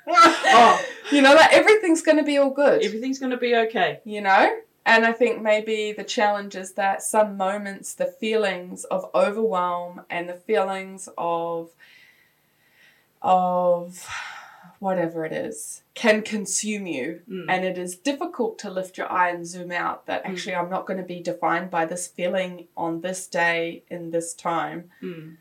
Oh. 0.06 0.84
You 1.10 1.22
know 1.22 1.34
that 1.34 1.54
everything's 1.54 2.02
going 2.02 2.18
to 2.18 2.22
be 2.22 2.36
all 2.36 2.50
good. 2.50 2.84
Everything's 2.84 3.18
going 3.18 3.30
to 3.30 3.38
be 3.38 3.56
okay. 3.56 4.00
you 4.04 4.20
know? 4.20 4.58
And 4.84 5.06
I 5.06 5.12
think 5.12 5.40
maybe 5.40 5.92
the 5.92 6.04
challenge 6.04 6.54
is 6.54 6.74
that 6.74 7.02
some 7.02 7.38
moments, 7.38 7.94
the 7.94 8.04
feelings 8.04 8.84
of 8.84 9.10
overwhelm 9.14 10.02
and 10.10 10.28
the 10.28 10.34
feelings 10.34 11.08
of 11.16 11.70
of 13.22 14.06
whatever 14.84 15.24
it 15.24 15.32
is 15.32 15.82
can 15.94 16.20
consume 16.22 16.86
you 16.86 17.22
Mm. 17.28 17.46
and 17.48 17.64
it 17.64 17.78
is 17.78 17.96
difficult 18.10 18.58
to 18.58 18.70
lift 18.70 18.98
your 18.98 19.10
eye 19.10 19.30
and 19.30 19.46
zoom 19.46 19.72
out 19.72 20.04
that 20.06 20.24
actually 20.24 20.54
I'm 20.56 20.68
not 20.76 20.86
going 20.86 21.00
to 21.04 21.12
be 21.14 21.20
defined 21.32 21.70
by 21.70 21.84
this 21.86 22.06
feeling 22.06 22.52
on 22.76 23.00
this 23.00 23.26
day 23.26 23.82
in 23.88 24.10
this 24.10 24.34
time. 24.34 24.90
Mm. 25.02 25.36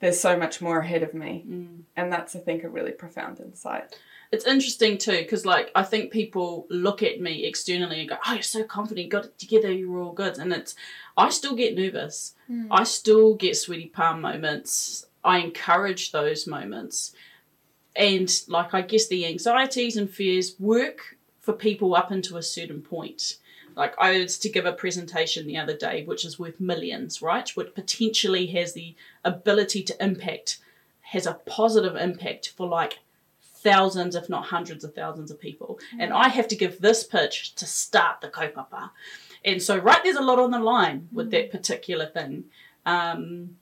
There's 0.00 0.20
so 0.20 0.36
much 0.36 0.60
more 0.60 0.80
ahead 0.80 1.02
of 1.02 1.14
me. 1.14 1.44
Mm. 1.48 1.80
And 1.96 2.12
that's 2.12 2.36
I 2.36 2.40
think 2.40 2.62
a 2.64 2.68
really 2.68 2.92
profound 2.92 3.40
insight. 3.40 3.98
It's 4.30 4.44
interesting 4.44 4.98
too, 4.98 5.18
because 5.18 5.46
like 5.46 5.70
I 5.74 5.82
think 5.84 6.12
people 6.12 6.66
look 6.68 7.02
at 7.02 7.20
me 7.20 7.44
externally 7.44 8.00
and 8.00 8.08
go, 8.08 8.16
"Oh, 8.26 8.34
you're 8.34 8.42
so 8.42 8.64
confident, 8.64 9.04
you 9.04 9.10
got 9.10 9.24
it 9.26 9.38
together, 9.38 9.70
you're 9.72 10.00
all 10.00 10.12
good," 10.12 10.36
and 10.38 10.52
it's 10.52 10.74
I 11.16 11.30
still 11.30 11.54
get 11.54 11.76
nervous. 11.76 12.34
I 12.70 12.82
still 12.84 13.34
get 13.34 13.56
sweaty 13.56 13.86
palm 13.86 14.20
moments. 14.20 15.06
I 15.24 15.38
encourage 15.38 16.12
those 16.12 16.46
moments, 16.46 17.12
and 17.96 18.30
like 18.48 18.74
I 18.74 18.82
guess 18.82 19.08
the 19.08 19.26
anxieties 19.26 19.96
and 19.96 20.10
fears 20.10 20.54
work 20.58 21.16
for 21.40 21.52
people 21.52 21.94
up 21.94 22.10
into 22.10 22.36
a 22.36 22.42
certain 22.42 22.82
point. 22.82 23.36
Like 23.76 23.94
I 23.98 24.18
was 24.20 24.38
to 24.38 24.48
give 24.48 24.64
a 24.64 24.72
presentation 24.72 25.46
the 25.46 25.58
other 25.58 25.76
day, 25.76 26.04
which 26.04 26.24
is 26.24 26.38
worth 26.38 26.58
millions, 26.60 27.20
right? 27.20 27.48
Which 27.50 27.74
potentially 27.74 28.46
has 28.46 28.72
the 28.72 28.96
ability 29.24 29.82
to 29.84 30.04
impact, 30.04 30.58
has 31.02 31.26
a 31.26 31.34
positive 31.34 31.94
impact 31.94 32.54
for 32.56 32.66
like 32.66 33.00
thousands, 33.42 34.14
if 34.14 34.28
not 34.28 34.46
hundreds 34.46 34.82
of 34.82 34.94
thousands 34.94 35.30
of 35.30 35.40
people. 35.40 35.78
And 35.98 36.12
I 36.12 36.28
have 36.28 36.48
to 36.48 36.56
give 36.56 36.80
this 36.80 37.04
pitch 37.04 37.54
to 37.56 37.66
start 37.66 38.20
the 38.20 38.28
kaupapa. 38.28 38.90
And 39.44 39.62
so, 39.62 39.76
right, 39.76 40.02
there's 40.02 40.16
a 40.16 40.22
lot 40.22 40.38
on 40.38 40.50
the 40.50 40.58
line 40.58 41.08
with 41.12 41.30
that 41.32 41.50
particular 41.50 42.06
thing. 42.06 42.44
Um, 42.84 43.56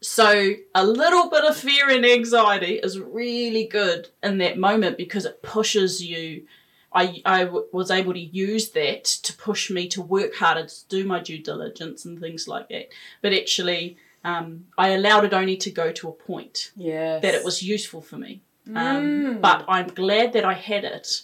so, 0.00 0.54
a 0.74 0.86
little 0.86 1.28
bit 1.28 1.44
of 1.44 1.56
fear 1.56 1.88
and 1.90 2.06
anxiety 2.06 2.74
is 2.74 2.98
really 3.00 3.64
good 3.66 4.08
in 4.22 4.38
that 4.38 4.58
moment 4.58 4.96
because 4.96 5.24
it 5.24 5.42
pushes 5.42 6.04
you. 6.04 6.44
I, 6.92 7.20
I 7.24 7.44
w- 7.44 7.66
was 7.72 7.90
able 7.90 8.14
to 8.14 8.18
use 8.20 8.70
that 8.70 9.04
to 9.04 9.36
push 9.36 9.70
me 9.70 9.88
to 9.88 10.00
work 10.00 10.34
harder, 10.36 10.66
to 10.66 10.88
do 10.88 11.04
my 11.04 11.20
due 11.20 11.38
diligence 11.38 12.04
and 12.04 12.18
things 12.18 12.48
like 12.48 12.68
that. 12.70 12.88
But 13.22 13.34
actually, 13.34 13.98
um, 14.24 14.66
I 14.78 14.88
allowed 14.90 15.24
it 15.24 15.34
only 15.34 15.56
to 15.58 15.70
go 15.70 15.92
to 15.92 16.08
a 16.08 16.12
point 16.12 16.72
Yes. 16.76 17.20
that 17.22 17.34
it 17.34 17.44
was 17.44 17.62
useful 17.62 18.00
for 18.00 18.16
me. 18.16 18.40
Um, 18.68 18.74
Mm. 18.74 19.40
But 19.40 19.64
I'm 19.68 19.88
glad 19.88 20.32
that 20.34 20.44
I 20.44 20.54
had 20.54 20.84
it. 20.84 21.22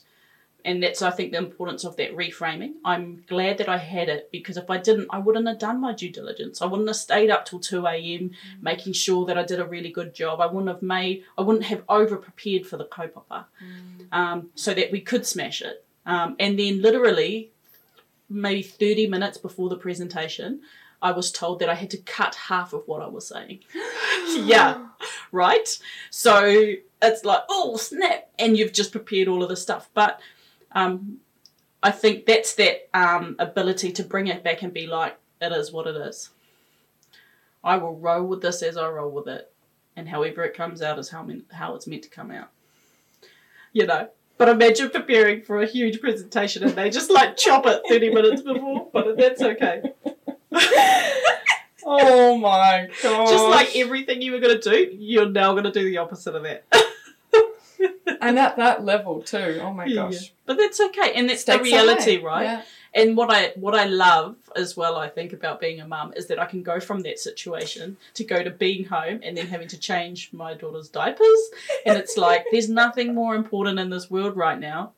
And 0.64 0.82
that's, 0.82 1.02
I 1.02 1.10
think, 1.10 1.32
the 1.32 1.38
importance 1.38 1.84
of 1.84 1.96
that 1.96 2.16
reframing. 2.16 2.72
I'm 2.84 3.22
glad 3.28 3.58
that 3.58 3.68
I 3.68 3.76
had 3.76 4.08
it 4.08 4.30
because 4.32 4.56
if 4.56 4.70
I 4.70 4.78
didn't, 4.78 5.08
I 5.10 5.18
wouldn't 5.18 5.46
have 5.46 5.58
done 5.58 5.80
my 5.80 5.92
due 5.92 6.10
diligence. 6.10 6.62
I 6.62 6.66
wouldn't 6.66 6.88
have 6.88 6.96
stayed 6.96 7.30
up 7.30 7.44
till 7.44 7.60
2 7.60 7.86
a.m. 7.86 8.30
making 8.62 8.94
sure 8.94 9.26
that 9.26 9.36
I 9.36 9.42
did 9.42 9.60
a 9.60 9.66
really 9.66 9.90
good 9.90 10.14
job. 10.14 10.40
I 10.40 10.46
wouldn't 10.46 10.68
have 10.68 10.80
made, 10.82 11.24
I 11.36 11.42
wouldn't 11.42 11.66
have 11.66 11.82
over 11.88 12.16
prepared 12.16 12.66
for 12.66 12.78
the 12.78 12.86
kaupapa 12.86 13.44
um, 14.10 14.50
so 14.54 14.72
that 14.72 14.90
we 14.90 15.00
could 15.00 15.26
smash 15.26 15.60
it. 15.60 15.84
Um, 16.06 16.36
and 16.38 16.58
then, 16.58 16.80
literally, 16.80 17.50
maybe 18.30 18.62
30 18.62 19.06
minutes 19.06 19.36
before 19.36 19.68
the 19.68 19.76
presentation, 19.76 20.60
I 21.02 21.12
was 21.12 21.30
told 21.30 21.58
that 21.58 21.68
I 21.68 21.74
had 21.74 21.90
to 21.90 21.98
cut 21.98 22.34
half 22.34 22.72
of 22.72 22.84
what 22.86 23.02
I 23.02 23.08
was 23.08 23.28
saying. 23.28 23.60
yeah, 24.28 24.86
right? 25.32 25.68
So 26.10 26.74
it's 27.02 27.24
like, 27.24 27.42
oh, 27.50 27.76
snap. 27.76 28.30
And 28.38 28.56
you've 28.56 28.72
just 28.72 28.92
prepared 28.92 29.28
all 29.28 29.42
of 29.42 29.50
the 29.50 29.56
stuff. 29.56 29.90
But 29.92 30.20
um, 30.74 31.18
I 31.82 31.90
think 31.90 32.26
that's 32.26 32.54
that 32.54 32.88
um, 32.94 33.36
ability 33.38 33.92
to 33.92 34.02
bring 34.02 34.26
it 34.26 34.42
back 34.42 34.62
and 34.62 34.72
be 34.72 34.86
like, 34.86 35.16
it 35.40 35.52
is 35.52 35.72
what 35.72 35.86
it 35.86 35.96
is. 35.96 36.30
I 37.62 37.76
will 37.76 37.96
roll 37.96 38.24
with 38.24 38.42
this 38.42 38.62
as 38.62 38.76
I 38.76 38.88
roll 38.88 39.10
with 39.10 39.28
it. 39.28 39.50
And 39.96 40.08
however 40.08 40.42
it 40.44 40.56
comes 40.56 40.82
out 40.82 40.98
is 40.98 41.10
how, 41.10 41.22
mean, 41.22 41.44
how 41.52 41.74
it's 41.74 41.86
meant 41.86 42.02
to 42.02 42.08
come 42.08 42.30
out. 42.30 42.50
You 43.72 43.86
know? 43.86 44.08
But 44.36 44.48
imagine 44.48 44.90
preparing 44.90 45.42
for 45.42 45.60
a 45.62 45.66
huge 45.66 46.00
presentation 46.00 46.64
and 46.64 46.72
they 46.72 46.90
just 46.90 47.10
like 47.10 47.36
chop 47.36 47.66
it 47.66 47.82
30 47.88 48.12
minutes 48.12 48.42
before, 48.42 48.88
but 48.92 49.16
that's 49.16 49.40
okay. 49.40 49.92
Oh 51.86 52.36
my 52.38 52.88
god. 53.02 53.28
Just 53.28 53.44
like 53.44 53.76
everything 53.76 54.22
you 54.22 54.32
were 54.32 54.40
going 54.40 54.58
to 54.58 54.70
do, 54.70 54.96
you're 54.96 55.28
now 55.28 55.52
going 55.52 55.64
to 55.64 55.70
do 55.70 55.84
the 55.84 55.98
opposite 55.98 56.34
of 56.34 56.42
that. 56.44 56.64
and 58.20 58.38
at 58.38 58.56
that 58.56 58.84
level 58.84 59.22
too. 59.22 59.60
Oh 59.62 59.72
my 59.72 59.86
Yeah. 59.86 59.94
gosh. 60.10 60.32
But 60.46 60.56
that's 60.58 60.80
okay, 60.80 61.12
and 61.14 61.28
that's 61.28 61.42
Stakes 61.42 61.58
the 61.58 61.64
reality, 61.64 62.18
right? 62.18 62.44
Yeah. 62.44 62.62
And 62.96 63.16
what 63.16 63.28
I 63.30 63.52
what 63.56 63.74
I 63.74 63.86
love 63.86 64.36
as 64.54 64.76
well, 64.76 64.96
I 64.96 65.08
think 65.08 65.32
about 65.32 65.60
being 65.60 65.80
a 65.80 65.86
mum 65.86 66.12
is 66.16 66.26
that 66.28 66.38
I 66.38 66.44
can 66.46 66.62
go 66.62 66.78
from 66.78 67.00
that 67.00 67.18
situation 67.18 67.96
to 68.14 68.24
go 68.24 68.44
to 68.44 68.50
being 68.50 68.84
home 68.84 69.20
and 69.24 69.36
then 69.36 69.48
having 69.48 69.66
to 69.68 69.78
change 69.78 70.30
my 70.32 70.54
daughter's 70.54 70.88
diapers, 70.88 71.40
and 71.86 71.98
it's 71.98 72.16
like 72.16 72.44
there's 72.52 72.68
nothing 72.68 73.14
more 73.14 73.34
important 73.34 73.78
in 73.80 73.90
this 73.90 74.10
world 74.10 74.36
right 74.36 74.60
now 74.60 74.92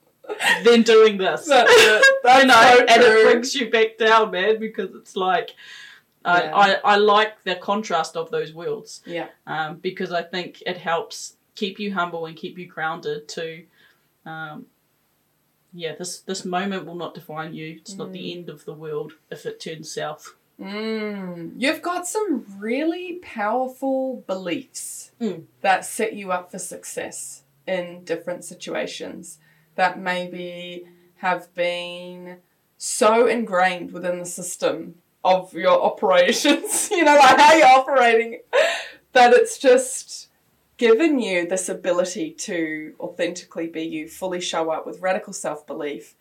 than 0.64 0.83
doing 0.83 1.17
this. 1.17 1.47
That's 1.47 1.71
it. 1.73 2.05
That's 2.25 2.45
I 2.45 2.47
know, 2.47 2.77
so 2.79 2.85
and 2.87 3.03
it 3.03 3.25
brings 3.25 3.55
you 3.55 3.71
back 3.71 3.97
down, 3.99 4.31
man, 4.31 4.59
because 4.61 4.95
it's 4.95 5.17
like. 5.17 5.55
Yeah. 6.25 6.51
I, 6.57 6.73
I, 6.75 6.95
I 6.95 6.97
like 6.97 7.41
the 7.45 7.55
contrast 7.55 8.17
of 8.17 8.33
those 8.33 8.53
worlds 8.53 9.01
Yeah. 9.07 9.29
um, 9.47 9.77
because 9.77 10.11
I 10.11 10.23
think 10.23 10.61
it 10.67 10.77
helps 10.77 11.36
keep 11.57 11.79
you 11.81 11.93
humble 11.95 12.27
and 12.27 12.37
keep 12.37 12.57
you 12.59 12.67
grounded 12.67 13.27
to, 13.29 13.65
um, 14.25 14.67
yeah, 15.73 15.95
this 15.97 16.21
this 16.21 16.45
moment 16.45 16.87
will 16.87 16.95
not 16.95 17.15
define 17.15 17.55
you. 17.55 17.77
It's 17.81 17.95
not 17.95 18.13
the 18.13 18.33
end 18.33 18.49
of 18.49 18.65
the 18.65 18.73
world 18.73 19.15
if 19.31 19.45
it 19.45 19.59
turns 19.61 19.93
south. 19.93 20.35
Mm. 20.61 21.53
You've 21.59 21.83
got 21.83 22.07
some 22.07 22.47
really 22.59 23.19
powerful 23.23 24.25
beliefs 24.27 25.11
Mm. 25.21 25.45
that 25.63 25.85
set 25.85 26.13
you 26.15 26.31
up 26.33 26.51
for 26.51 26.59
success 26.59 27.43
in 27.67 28.05
different 28.05 28.45
situations 28.45 29.39
that 29.75 29.99
maybe 29.99 30.87
have 31.17 31.53
been 31.55 32.39
so 32.79 33.27
ingrained 33.27 33.93
within 33.93 34.19
the 34.19 34.27
system 34.27 34.97
of 35.25 35.53
your 35.53 35.83
operations, 35.91 36.91
you 36.91 37.03
know, 37.05 37.17
like 37.17 37.39
how 37.39 37.55
you're 37.55 37.67
operating, 37.67 38.41
that 39.13 39.33
it's 39.35 39.59
just 39.59 40.29
given 40.77 41.18
you 41.18 41.47
this 41.47 41.68
ability 41.68 42.31
to 42.33 42.95
authentically 43.01 43.66
be 43.66 43.83
you, 43.83 44.09
fully 44.09 44.41
show 44.41 44.70
up 44.70 44.87
with 44.87 45.01
radical 45.01 45.33
self 45.33 45.66
belief 45.66 46.14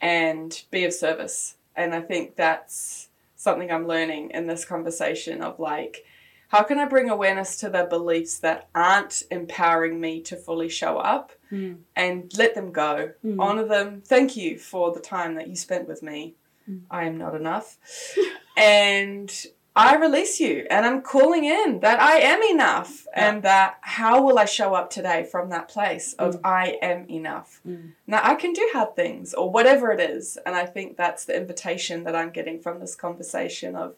and 0.00 0.62
be 0.70 0.84
of 0.84 0.92
service. 0.92 1.56
And 1.76 1.94
I 1.94 2.00
think 2.00 2.36
that's 2.36 3.08
something 3.36 3.70
I'm 3.70 3.86
learning 3.88 4.30
in 4.30 4.46
this 4.46 4.64
conversation 4.64 5.42
of 5.42 5.58
like, 5.58 6.04
how 6.48 6.62
can 6.62 6.78
I 6.78 6.84
bring 6.84 7.08
awareness 7.08 7.56
to 7.60 7.70
the 7.70 7.84
beliefs 7.84 8.38
that 8.40 8.68
aren't 8.74 9.22
empowering 9.30 10.00
me 10.00 10.20
to 10.22 10.36
fully 10.36 10.68
show 10.68 10.98
up 10.98 11.32
Mm. 11.50 11.78
and 11.96 12.32
let 12.38 12.54
them 12.54 12.72
go? 12.72 13.12
Mm. 13.24 13.36
Honor 13.38 13.64
them. 13.66 14.02
Thank 14.04 14.36
you 14.36 14.58
for 14.58 14.92
the 14.92 15.00
time 15.00 15.34
that 15.34 15.48
you 15.48 15.56
spent 15.56 15.86
with 15.86 16.02
me. 16.02 16.34
Mm. 16.68 16.80
I 16.90 17.04
am 17.04 17.18
not 17.18 17.34
enough. 17.34 17.76
and 18.56 19.30
I 19.74 19.96
release 19.96 20.38
you 20.38 20.66
and 20.70 20.84
I'm 20.84 21.00
calling 21.00 21.44
in 21.44 21.80
that 21.80 21.98
I 21.98 22.18
am 22.18 22.42
enough 22.42 23.06
and 23.14 23.42
that 23.42 23.78
how 23.80 24.22
will 24.22 24.38
I 24.38 24.44
show 24.44 24.74
up 24.74 24.90
today 24.90 25.24
from 25.24 25.48
that 25.48 25.68
place 25.68 26.12
of 26.14 26.40
I 26.44 26.78
am 26.82 27.08
enough. 27.08 27.60
Mm. 27.66 27.92
Now 28.06 28.20
I 28.22 28.34
can 28.34 28.52
do 28.52 28.68
hard 28.74 28.94
things 28.94 29.32
or 29.32 29.50
whatever 29.50 29.90
it 29.90 30.00
is. 30.00 30.36
And 30.44 30.54
I 30.54 30.66
think 30.66 30.96
that's 30.98 31.24
the 31.24 31.36
invitation 31.36 32.04
that 32.04 32.14
I'm 32.14 32.30
getting 32.30 32.60
from 32.60 32.80
this 32.80 32.94
conversation 32.94 33.74
of 33.74 33.94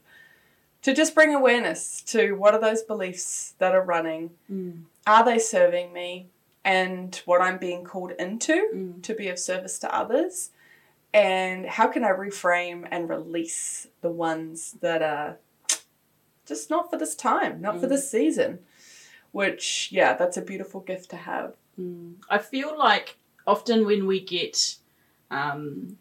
to 0.83 0.95
just 0.95 1.15
bring 1.15 1.35
awareness 1.35 2.03
to 2.03 2.33
what 2.35 2.55
are 2.55 2.61
those 2.61 2.83
beliefs 2.83 3.55
that 3.59 3.75
are 3.75 3.83
running? 3.83 4.31
Mm. 4.53 4.83
Are 5.07 5.25
they 5.25 5.39
serving 5.39 5.93
me? 5.93 6.29
And 6.65 7.21
what 7.27 7.43
I'm 7.43 7.59
being 7.59 7.85
called 7.85 8.13
into 8.13 8.71
Mm. 8.75 9.03
to 9.03 9.15
be 9.15 9.29
of 9.29 9.39
service 9.39 9.79
to 9.81 9.95
others? 9.95 10.51
And 11.13 11.67
how 11.67 11.89
can 11.89 12.05
I 12.05 12.11
reframe 12.11 12.87
and 12.91 13.09
release 13.09 13.89
the 14.03 14.11
ones 14.11 14.77
that 14.81 15.03
are 15.03 15.39
just 16.47 16.71
not 16.71 16.91
for 16.91 16.99
this 16.99 17.15
time, 17.15 17.61
not 17.61 17.81
for 17.81 17.87
Mm. 17.87 17.91
this 17.91 18.11
season? 18.11 18.59
Which, 19.33 19.89
yeah, 19.91 20.15
that's 20.15 20.37
a 20.37 20.43
beautiful 20.43 20.81
gift 20.81 21.11
to 21.11 21.17
have. 21.17 21.57
Mm. 21.79 22.15
I 22.31 22.39
feel 22.39 22.77
like 22.79 23.17
often 23.47 23.85
when 23.85 24.07
we 24.07 24.21
get, 24.21 24.77
um, 25.31 25.99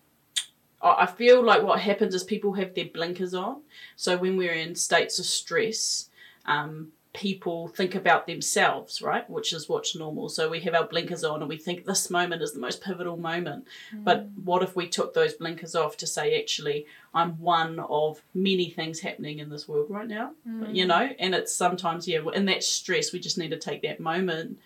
I 0.82 1.04
I 1.04 1.06
feel 1.06 1.42
like 1.44 1.64
what 1.64 1.80
happens 1.80 2.14
is 2.14 2.24
people 2.24 2.54
have 2.54 2.76
their 2.76 2.86
blinkers 2.86 3.34
on. 3.34 3.62
So 3.96 4.18
when 4.18 4.38
we're 4.38 4.54
in 4.54 4.76
states 4.76 5.18
of 5.20 5.26
stress, 5.26 6.10
um, 6.46 6.92
people 7.14 7.68
think 7.68 7.94
about 7.94 8.26
themselves, 8.26 9.02
right? 9.02 9.30
Which 9.30 9.54
is 9.54 9.70
what's 9.70 9.96
normal. 9.96 10.30
So 10.30 10.50
we 10.50 10.62
have 10.62 10.74
our 10.74 10.88
blinkers 10.88 11.24
on 11.24 11.42
and 11.42 11.50
we 11.50 11.58
think 11.58 11.86
this 11.86 12.10
moment 12.10 12.42
is 12.42 12.54
the 12.54 12.60
most 12.60 12.84
pivotal 12.84 13.18
moment. 13.18 13.68
But 13.94 14.26
mm. 14.26 14.44
what 14.44 14.64
if 14.64 14.76
we 14.76 14.88
took 14.88 15.14
those 15.14 15.34
blinkers 15.34 15.76
off 15.76 15.96
to 15.98 16.08
say, 16.08 16.40
actually, 16.40 16.88
I'm 17.14 17.40
one 17.40 17.80
of 17.80 18.24
many 18.34 18.72
things 18.72 19.02
happening 19.02 19.38
in 19.38 19.50
this 19.50 19.68
world 19.68 19.92
right 19.92 20.08
now, 20.08 20.32
mm. 20.48 20.74
you 20.74 20.88
know? 20.88 21.10
And 21.20 21.36
it's 21.36 21.56
sometimes, 21.56 22.08
yeah, 22.08 22.22
in 22.34 22.46
that 22.46 22.64
stress, 22.64 23.14
we 23.14 23.20
just 23.20 23.38
need 23.38 23.52
to 23.52 23.60
take 23.60 23.84
that 23.84 24.00
moment 24.00 24.58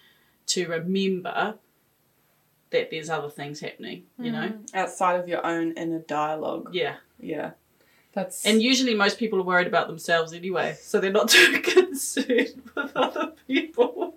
to 0.47 0.67
remember 0.69 1.55
that 2.69 2.91
there's 2.91 3.09
other 3.09 3.29
things 3.29 3.59
happening, 3.59 4.03
you 4.17 4.31
know? 4.31 4.47
Mm. 4.47 4.73
outside 4.73 5.19
of 5.19 5.27
your 5.27 5.45
own 5.45 5.73
inner 5.73 5.99
dialogue. 5.99 6.69
Yeah. 6.71 6.95
Yeah. 7.19 7.51
That's 8.18 8.43
And 8.47 8.63
usually 8.63 8.95
most 8.95 9.20
people 9.20 9.38
are 9.39 9.43
worried 9.43 9.68
about 9.68 9.86
themselves 9.88 10.34
anyway, 10.34 10.76
so 10.82 10.99
they're 10.99 11.11
not 11.11 11.30
too 11.38 11.61
concerned 11.61 12.63
with 12.76 12.91
other 12.95 13.34
people. 13.47 14.15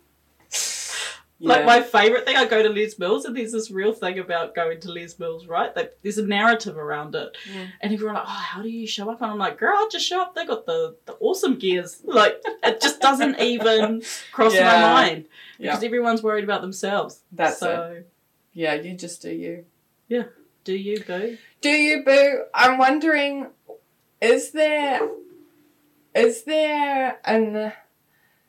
Like 1.43 1.65
my 1.65 1.83
favourite 1.83 2.25
thing, 2.27 2.37
I 2.37 2.47
go 2.47 2.63
to 2.63 2.69
Les 2.69 2.99
Mills 2.99 3.25
and 3.25 3.35
there's 3.37 3.53
this 3.53 3.71
real 3.71 3.93
thing 3.95 4.19
about 4.19 4.55
going 4.55 4.79
to 4.81 4.91
Les 4.93 5.19
Mills, 5.19 5.47
right? 5.47 5.75
That 5.75 5.97
there's 6.03 6.19
a 6.19 6.27
narrative 6.27 6.77
around 6.77 7.15
it. 7.15 7.35
Mm. 7.51 7.69
And 7.81 7.93
everyone 7.95 8.15
like, 8.17 8.25
oh, 8.27 8.45
how 8.53 8.63
do 8.63 8.69
you 8.69 8.87
show 8.87 9.11
up? 9.11 9.21
And 9.23 9.31
I'm 9.31 9.39
like, 9.39 9.59
girl, 9.59 9.75
I 9.75 9.89
just 9.91 10.07
show 10.07 10.21
up. 10.21 10.35
They 10.35 10.45
got 10.47 10.67
the, 10.67 10.97
the 11.07 11.15
awesome 11.21 11.57
gears. 11.59 12.03
Like 12.05 12.41
it 12.63 12.81
just 12.83 13.01
doesn't 13.01 13.39
even 13.53 14.03
cross 14.33 14.55
Yeah. 14.55 14.65
my 14.65 14.81
mind 14.81 15.27
Yeah. 15.59 15.71
because 15.73 15.85
everyone's 15.85 16.23
worried 16.23 16.45
about 16.45 16.61
themselves. 16.61 17.21
That's 17.33 17.59
so 17.59 18.03
yeah, 18.53 18.75
you 18.75 18.95
just 18.95 19.23
do 19.23 19.31
you. 19.31 19.65
Yeah, 20.09 20.25
do 20.65 20.75
you 20.75 21.03
boo? 21.07 21.39
Do 21.63 21.71
you 21.71 22.03
boo? 22.05 22.45
I'm 22.55 22.77
wondering, 22.79 23.47
is 24.21 24.53
there, 24.53 25.09
is 26.15 26.45
there 26.45 27.19
an 27.25 27.73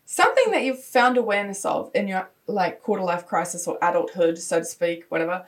something 0.05 0.51
that 0.51 0.63
you've 0.63 0.83
found 0.83 1.17
awareness 1.17 1.63
of 1.63 1.89
in 1.95 2.07
your 2.07 2.29
like 2.45 2.81
quarter 2.81 3.03
life 3.03 3.25
crisis 3.25 3.67
or 3.67 3.77
adulthood, 3.81 4.37
so 4.37 4.59
to 4.59 4.65
speak, 4.65 5.05
whatever, 5.09 5.45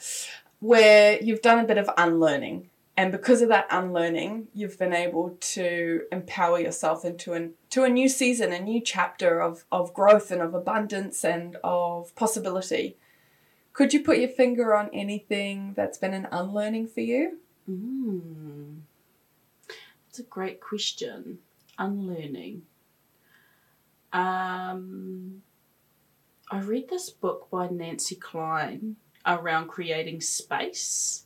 where 0.60 1.22
you've 1.22 1.42
done 1.42 1.60
a 1.60 1.66
bit 1.66 1.78
of 1.78 1.90
unlearning, 1.98 2.70
and 2.96 3.12
because 3.12 3.42
of 3.42 3.50
that 3.50 3.68
unlearning, 3.70 4.48
you've 4.54 4.80
been 4.80 4.94
able 4.94 5.36
to 5.40 6.04
empower 6.12 6.60
yourself 6.60 7.04
into 7.04 7.34
an 7.34 7.54
to 7.72 7.84
a 7.84 7.90
new 7.90 8.08
season, 8.08 8.54
a 8.54 8.60
new 8.60 8.80
chapter 8.80 9.42
of 9.42 9.66
of 9.72 9.94
growth 9.94 10.32
and 10.32 10.42
of 10.42 10.54
abundance 10.54 11.26
and 11.26 11.58
of 11.64 12.16
possibility. 12.16 12.96
Could 13.74 13.94
you 13.94 14.04
put 14.04 14.20
your 14.20 14.30
finger 14.30 14.76
on 14.76 14.90
anything 14.94 15.74
that's 15.76 15.98
been 15.98 16.14
an 16.14 16.28
unlearning 16.32 16.88
for 16.88 17.02
you? 17.02 17.40
Mm. 17.70 18.73
That's 20.14 20.28
a 20.28 20.30
great 20.30 20.62
question. 20.62 21.40
Unlearning. 21.80 22.62
Um, 24.12 25.42
I 26.52 26.60
read 26.60 26.88
this 26.88 27.10
book 27.10 27.50
by 27.50 27.68
Nancy 27.70 28.14
Kline 28.14 28.98
around 29.26 29.70
creating 29.70 30.22
space. 30.22 31.26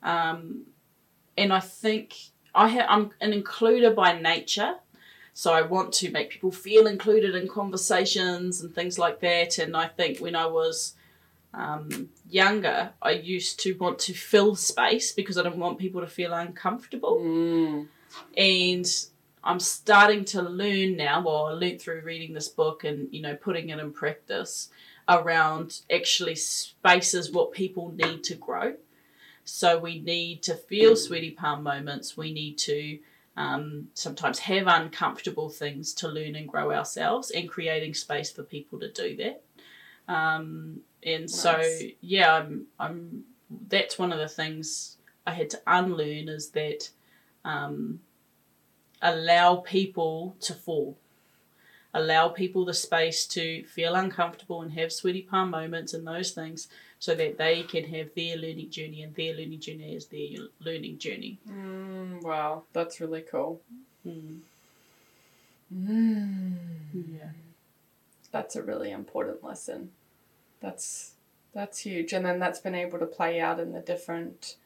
Um, 0.00 0.66
and 1.36 1.52
I 1.52 1.58
think 1.58 2.14
I 2.54 2.68
ha- 2.68 2.86
I'm 2.88 3.10
an 3.20 3.32
includer 3.32 3.92
by 3.92 4.16
nature. 4.16 4.76
So 5.32 5.52
I 5.52 5.62
want 5.62 5.92
to 5.94 6.12
make 6.12 6.30
people 6.30 6.52
feel 6.52 6.86
included 6.86 7.34
in 7.34 7.48
conversations 7.48 8.60
and 8.60 8.72
things 8.72 8.96
like 8.96 9.18
that. 9.22 9.58
And 9.58 9.76
I 9.76 9.88
think 9.88 10.20
when 10.20 10.36
I 10.36 10.46
was 10.46 10.94
um, 11.52 12.10
younger, 12.30 12.92
I 13.02 13.10
used 13.10 13.58
to 13.62 13.76
want 13.76 13.98
to 14.00 14.14
fill 14.14 14.54
space 14.54 15.10
because 15.10 15.36
I 15.36 15.42
didn't 15.42 15.58
want 15.58 15.78
people 15.78 16.00
to 16.00 16.06
feel 16.06 16.32
uncomfortable. 16.32 17.18
Mm. 17.18 17.88
And 18.36 18.86
I'm 19.42 19.60
starting 19.60 20.24
to 20.26 20.42
learn 20.42 20.96
now, 20.96 21.22
well, 21.22 21.46
I 21.46 21.52
learned 21.52 21.80
through 21.80 22.02
reading 22.02 22.32
this 22.32 22.48
book 22.48 22.84
and, 22.84 23.12
you 23.12 23.20
know, 23.22 23.36
putting 23.36 23.68
it 23.68 23.78
in 23.78 23.92
practice 23.92 24.68
around 25.08 25.80
actually 25.92 26.34
spaces 26.34 27.30
what 27.30 27.52
people 27.52 27.92
need 27.92 28.24
to 28.24 28.34
grow. 28.34 28.74
So 29.44 29.78
we 29.78 30.00
need 30.00 30.42
to 30.44 30.54
feel 30.54 30.96
sweaty 30.96 31.30
palm 31.32 31.62
moments. 31.62 32.16
We 32.16 32.32
need 32.32 32.56
to 32.58 32.98
um, 33.36 33.88
sometimes 33.92 34.38
have 34.38 34.66
uncomfortable 34.66 35.50
things 35.50 35.92
to 35.94 36.08
learn 36.08 36.34
and 36.36 36.48
grow 36.48 36.72
ourselves 36.72 37.30
and 37.30 37.48
creating 37.48 37.92
space 37.94 38.30
for 38.30 38.42
people 38.42 38.80
to 38.80 38.90
do 38.90 39.16
that. 39.16 39.42
Um, 40.08 40.80
and 41.02 41.30
so, 41.30 41.62
yeah, 42.00 42.32
I'm, 42.32 42.66
I'm, 42.80 43.24
that's 43.68 43.98
one 43.98 44.12
of 44.12 44.18
the 44.18 44.28
things 44.28 44.96
I 45.26 45.32
had 45.32 45.50
to 45.50 45.60
unlearn 45.66 46.28
is 46.28 46.50
that 46.50 46.88
um, 47.44 48.00
allow 49.02 49.56
people 49.56 50.36
to 50.40 50.54
fall. 50.54 50.96
Allow 51.92 52.28
people 52.28 52.64
the 52.64 52.74
space 52.74 53.24
to 53.28 53.64
feel 53.64 53.94
uncomfortable 53.94 54.62
and 54.62 54.72
have 54.72 54.92
sweaty 54.92 55.22
palm 55.22 55.50
moments 55.50 55.94
and 55.94 56.06
those 56.06 56.32
things 56.32 56.66
so 56.98 57.14
that 57.14 57.38
they 57.38 57.62
can 57.62 57.84
have 57.84 58.14
their 58.16 58.36
learning 58.36 58.70
journey 58.70 59.02
and 59.02 59.14
their 59.14 59.34
learning 59.34 59.60
journey 59.60 59.94
is 59.94 60.06
their 60.06 60.48
learning 60.58 60.98
journey. 60.98 61.38
Mm, 61.48 62.22
wow, 62.22 62.64
that's 62.72 63.00
really 63.00 63.20
cool. 63.20 63.60
Mm. 64.06 64.40
Mm. 65.72 66.56
Yeah. 66.92 67.28
That's 68.32 68.56
a 68.56 68.62
really 68.62 68.90
important 68.90 69.44
lesson. 69.44 69.92
That's 70.60 71.12
that's 71.54 71.78
huge, 71.78 72.12
and 72.12 72.26
then 72.26 72.40
that's 72.40 72.58
been 72.58 72.74
able 72.74 72.98
to 72.98 73.06
play 73.06 73.40
out 73.40 73.60
in 73.60 73.72
the 73.72 73.80
different 73.80 74.56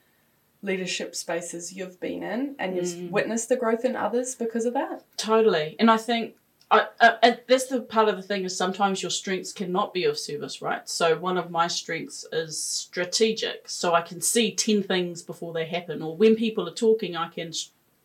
leadership 0.63 1.15
spaces 1.15 1.73
you've 1.73 2.01
been 2.01 2.23
in, 2.23 2.57
and 2.59 2.77
you've 2.77 2.87
Mm. 2.87 3.11
witnessed 3.11 3.49
the 3.49 3.57
growth 3.57 3.85
in 3.85 3.95
others 3.97 4.35
because 4.35 4.65
of 4.65 4.75
that. 4.75 5.05
Totally. 5.17 5.77
And 5.79 5.91
I 5.91 5.97
think 5.97 6.35
I, 6.71 6.87
uh, 7.01 7.33
that's 7.47 7.69
the 7.69 7.81
part 7.81 8.11
of 8.11 8.17
the 8.17 8.23
thing 8.23 8.45
is 8.45 8.55
sometimes 8.55 9.03
your 9.03 9.11
strengths 9.11 9.55
cannot 9.55 9.95
be 9.95 10.05
of 10.05 10.19
service, 10.19 10.61
right? 10.61 10.87
So 10.87 11.17
one 11.17 11.39
of 11.39 11.51
my 11.51 11.67
strengths 11.67 12.27
is 12.31 12.61
strategic. 12.61 13.71
So 13.71 13.95
I 13.95 14.03
can 14.03 14.21
see 14.21 14.51
10 14.53 14.83
things 14.83 15.23
before 15.23 15.55
they 15.55 15.65
happen 15.65 16.03
or 16.03 16.15
when 16.15 16.37
people 16.37 16.69
are 16.69 16.75
talking 16.75 17.17
I 17.17 17.29
can 17.29 17.53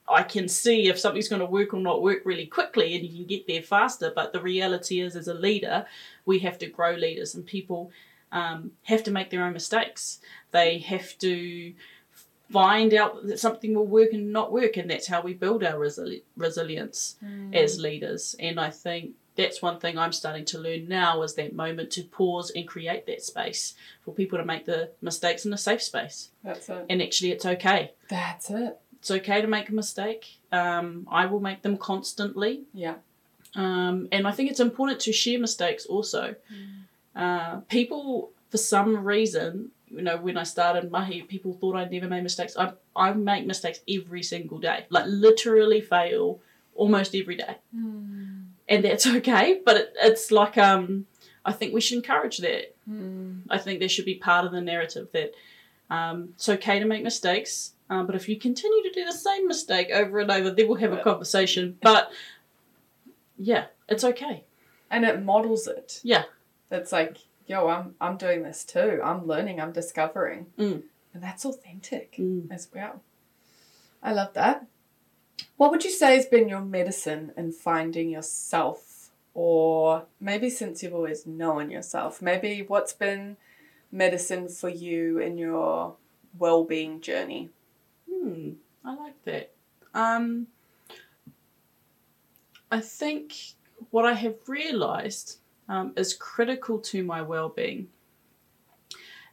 I 0.07 0.23
can 0.23 0.47
see 0.49 0.87
if 0.89 0.99
something's 0.99 1.29
going 1.29 1.39
to 1.39 1.45
work 1.45 1.73
or 1.73 1.79
not 1.79 2.01
work 2.01 2.19
really 2.25 2.45
quickly 2.45 2.93
and 2.95 3.05
you 3.05 3.15
can 3.17 3.25
get 3.25 3.47
there 3.47 3.61
faster, 3.61 4.11
but 4.13 4.33
the 4.33 4.41
reality 4.41 4.99
is 4.99 5.15
as 5.15 5.29
a 5.29 5.33
leader, 5.33 5.85
we 6.25 6.39
have 6.39 6.57
to 6.59 6.67
grow 6.67 6.93
leaders 6.93 7.35
and 7.35 7.45
people 7.45 7.89
um, 8.33 8.71
have 8.83 9.03
to 9.03 9.11
make 9.11 9.29
their 9.29 9.43
own 9.43 9.53
mistakes. 9.53 10.19
They 10.51 10.79
have 10.79 11.17
to 11.19 11.73
find 12.51 12.93
out 12.93 13.25
that 13.27 13.39
something 13.39 13.73
will 13.73 13.87
work 13.87 14.13
and 14.13 14.31
not 14.31 14.51
work 14.51 14.77
and 14.77 14.89
that's 14.89 15.07
how 15.07 15.21
we 15.21 15.33
build 15.33 15.63
our 15.63 15.79
resili- 15.79 16.23
resilience 16.37 17.15
as 17.53 17.79
leaders. 17.79 18.35
And 18.39 18.59
I 18.59 18.69
think 18.69 19.11
that's 19.35 19.61
one 19.61 19.79
thing 19.79 19.97
I'm 19.97 20.11
starting 20.11 20.45
to 20.45 20.59
learn 20.59 20.87
now 20.87 21.23
is 21.23 21.33
that 21.35 21.55
moment 21.55 21.89
to 21.91 22.03
pause 22.03 22.51
and 22.55 22.67
create 22.67 23.07
that 23.07 23.23
space 23.23 23.73
for 24.03 24.13
people 24.13 24.37
to 24.37 24.45
make 24.45 24.65
the 24.65 24.91
mistakes 25.01 25.45
in 25.45 25.53
a 25.53 25.57
safe 25.57 25.81
space. 25.81 26.29
That's 26.43 26.69
it. 26.69 26.85
And 26.89 27.01
actually, 27.01 27.31
it's 27.31 27.45
okay. 27.45 27.93
That's 28.09 28.51
it. 28.51 28.79
It's 28.99 29.09
okay 29.09 29.41
to 29.41 29.47
make 29.47 29.69
a 29.69 29.73
mistake. 29.73 30.37
Um, 30.51 31.07
I 31.11 31.25
will 31.25 31.39
make 31.39 31.63
them 31.63 31.77
constantly. 31.77 32.63
Yeah. 32.73 32.95
Um, 33.55 34.07
and 34.11 34.27
I 34.27 34.31
think 34.31 34.51
it's 34.51 34.59
important 34.59 34.99
to 35.01 35.13
share 35.13 35.39
mistakes 35.39 35.85
also. 35.85 36.35
Uh, 37.15 37.57
people, 37.69 38.31
for 38.49 38.57
some 38.57 39.03
reason, 39.03 39.71
you 39.95 40.01
know, 40.01 40.17
when 40.17 40.37
I 40.37 40.43
started 40.43 40.91
Mahi, 40.91 41.21
people 41.21 41.53
thought 41.53 41.75
I'd 41.75 41.91
never 41.91 42.07
made 42.07 42.23
mistakes. 42.23 42.57
I, 42.57 42.73
I 42.95 43.13
make 43.13 43.45
mistakes 43.45 43.79
every 43.87 44.23
single 44.23 44.59
day, 44.59 44.85
like 44.89 45.05
literally 45.07 45.81
fail 45.81 46.39
almost 46.75 47.15
every 47.15 47.35
day. 47.35 47.57
And 48.67 48.83
that's 48.83 49.05
okay, 49.17 49.61
but 49.65 49.77
it, 49.77 49.93
it's 50.01 50.31
like, 50.31 50.57
um, 50.57 51.05
I 51.45 51.51
think 51.51 51.73
we 51.73 51.81
should 51.81 51.97
encourage 51.97 52.37
that. 52.39 52.75
Mm. 52.89 53.41
I 53.49 53.57
think 53.57 53.79
there 53.79 53.89
should 53.89 54.05
be 54.05 54.15
part 54.15 54.45
of 54.45 54.51
the 54.51 54.61
narrative 54.61 55.09
that 55.13 55.33
um, 55.89 56.29
it's 56.35 56.49
okay 56.49 56.79
to 56.79 56.85
make 56.85 57.03
mistakes, 57.03 57.73
um, 57.89 58.07
but 58.07 58.15
if 58.15 58.27
you 58.27 58.39
continue 58.39 58.81
to 58.83 58.91
do 58.91 59.05
the 59.05 59.11
same 59.11 59.47
mistake 59.47 59.91
over 59.91 60.19
and 60.19 60.31
over, 60.31 60.49
then 60.49 60.67
we'll 60.67 60.77
have 60.77 60.93
a 60.93 61.03
conversation. 61.03 61.77
But 61.81 62.11
yeah, 63.37 63.65
it's 63.87 64.03
okay. 64.03 64.45
And 64.89 65.05
it 65.05 65.21
models 65.21 65.67
it. 65.67 65.99
Yeah. 66.03 66.23
It's 66.71 66.91
like, 66.91 67.17
yo, 67.53 67.67
I'm 67.67 67.93
I'm 68.01 68.17
doing 68.17 68.41
this 68.43 68.63
too. 68.65 68.99
I'm 69.03 69.27
learning. 69.27 69.61
I'm 69.61 69.71
discovering, 69.71 70.47
Mm. 70.57 70.81
and 71.13 71.21
that's 71.23 71.45
authentic 71.45 72.15
Mm. 72.17 72.51
as 72.51 72.67
well. 72.73 73.01
I 74.01 74.11
love 74.13 74.33
that. 74.33 74.65
What 75.57 75.69
would 75.71 75.83
you 75.83 75.91
say 75.91 76.15
has 76.15 76.25
been 76.25 76.49
your 76.49 76.61
medicine 76.61 77.31
in 77.37 77.51
finding 77.51 78.09
yourself, 78.09 79.11
or 79.35 80.05
maybe 80.19 80.49
since 80.49 80.81
you've 80.81 80.95
always 80.95 81.27
known 81.27 81.69
yourself? 81.69 82.21
Maybe 82.23 82.63
what's 82.63 82.93
been 82.93 83.37
medicine 83.91 84.49
for 84.49 84.69
you 84.69 85.19
in 85.19 85.37
your 85.37 85.95
well-being 86.39 87.01
journey? 87.01 87.51
Hmm, 88.09 88.53
I 88.83 88.95
like 88.95 89.23
that. 89.25 89.51
Um, 89.93 90.47
I 92.71 92.79
think 92.81 93.35
what 93.91 94.05
I 94.05 94.13
have 94.13 94.49
realised 94.49 95.37
um, 95.69 95.93
is 95.95 96.13
critical 96.13 96.79
to 96.79 97.03
my 97.03 97.21
well-being 97.21 97.87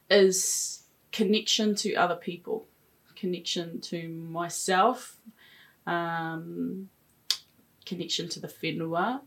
is 0.09 0.83
connection 1.11 1.73
to 1.73 1.95
other 1.95 2.15
people, 2.15 2.67
connection 3.15 3.79
to 3.79 4.09
myself, 4.09 5.17
um, 5.87 6.89
connection 7.85 8.27
to 8.29 8.39
the 8.39 8.47
whenua, 8.47 9.21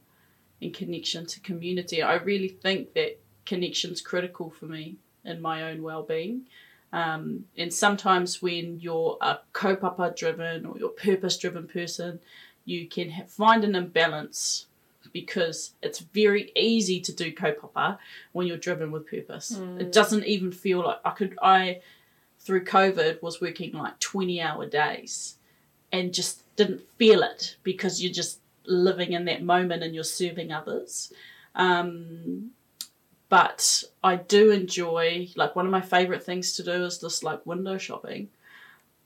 and 0.60 0.74
connection 0.74 1.26
to 1.26 1.40
community. 1.40 2.02
I 2.02 2.14
really 2.16 2.48
think 2.48 2.92
that 2.94 3.18
connection's 3.46 4.00
critical 4.00 4.50
for 4.50 4.66
me 4.66 4.96
in 5.24 5.40
my 5.40 5.70
own 5.70 5.82
well-being. 5.82 6.46
Um, 6.92 7.46
and 7.56 7.72
sometimes 7.72 8.40
when 8.40 8.78
you're 8.78 9.18
a 9.20 9.38
kaupapa 9.52 10.14
driven 10.16 10.64
or 10.64 10.78
you're 10.78 10.90
purpose 10.90 11.36
driven 11.38 11.66
person, 11.66 12.20
you 12.64 12.88
can 12.88 13.10
ha- 13.10 13.24
find 13.26 13.64
an 13.64 13.74
imbalance 13.74 14.66
because 15.14 15.70
it's 15.80 16.00
very 16.00 16.52
easy 16.56 17.00
to 17.00 17.12
do 17.12 17.32
kaupapa 17.32 17.96
when 18.32 18.46
you're 18.46 18.58
driven 18.58 18.90
with 18.90 19.06
purpose. 19.08 19.52
It 19.78 19.92
doesn't 19.92 20.26
even 20.26 20.52
feel 20.52 20.80
like 20.80 20.98
I 21.04 21.10
could 21.10 21.38
I 21.40 21.80
through 22.40 22.64
COVID 22.64 23.22
was 23.22 23.40
working 23.40 23.72
like 23.72 23.98
20 24.00 24.42
hour 24.42 24.66
days 24.66 25.36
and 25.92 26.12
just 26.12 26.42
didn't 26.56 26.82
feel 26.98 27.22
it 27.22 27.56
because 27.62 28.02
you're 28.02 28.12
just 28.12 28.40
living 28.66 29.12
in 29.12 29.24
that 29.26 29.42
moment 29.42 29.82
and 29.84 29.94
you're 29.94 30.04
serving 30.04 30.52
others. 30.52 31.12
Um, 31.54 32.50
but 33.28 33.84
I 34.02 34.16
do 34.16 34.50
enjoy 34.50 35.28
like 35.36 35.54
one 35.56 35.64
of 35.64 35.72
my 35.72 35.80
favorite 35.80 36.24
things 36.24 36.56
to 36.56 36.64
do 36.64 36.84
is 36.84 36.98
just 36.98 37.22
like 37.22 37.46
window 37.46 37.78
shopping. 37.78 38.28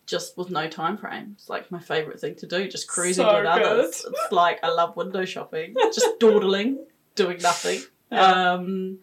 Just 0.09 0.37
with 0.39 0.51
no 0.51 0.69
time 0.69 0.97
frame. 0.97 1.33
It's 1.35 1.49
like 1.49 1.71
my 1.71 1.79
favorite 1.79 2.19
thing 2.21 2.35
to 2.37 2.47
do, 2.47 2.67
just 2.69 2.89
cruising 2.89 3.25
So 3.25 3.37
with 3.37 3.47
others. 3.47 4.05
It's 4.09 4.33
like 4.33 4.59
I 4.63 4.71
love 4.71 4.97
window 4.97 5.25
shopping. 5.25 5.75
Just 5.93 6.09
dawdling, 6.19 6.79
doing 7.15 7.39
nothing. 7.43 7.81
Yeah. 8.11 8.53
Um 8.53 8.99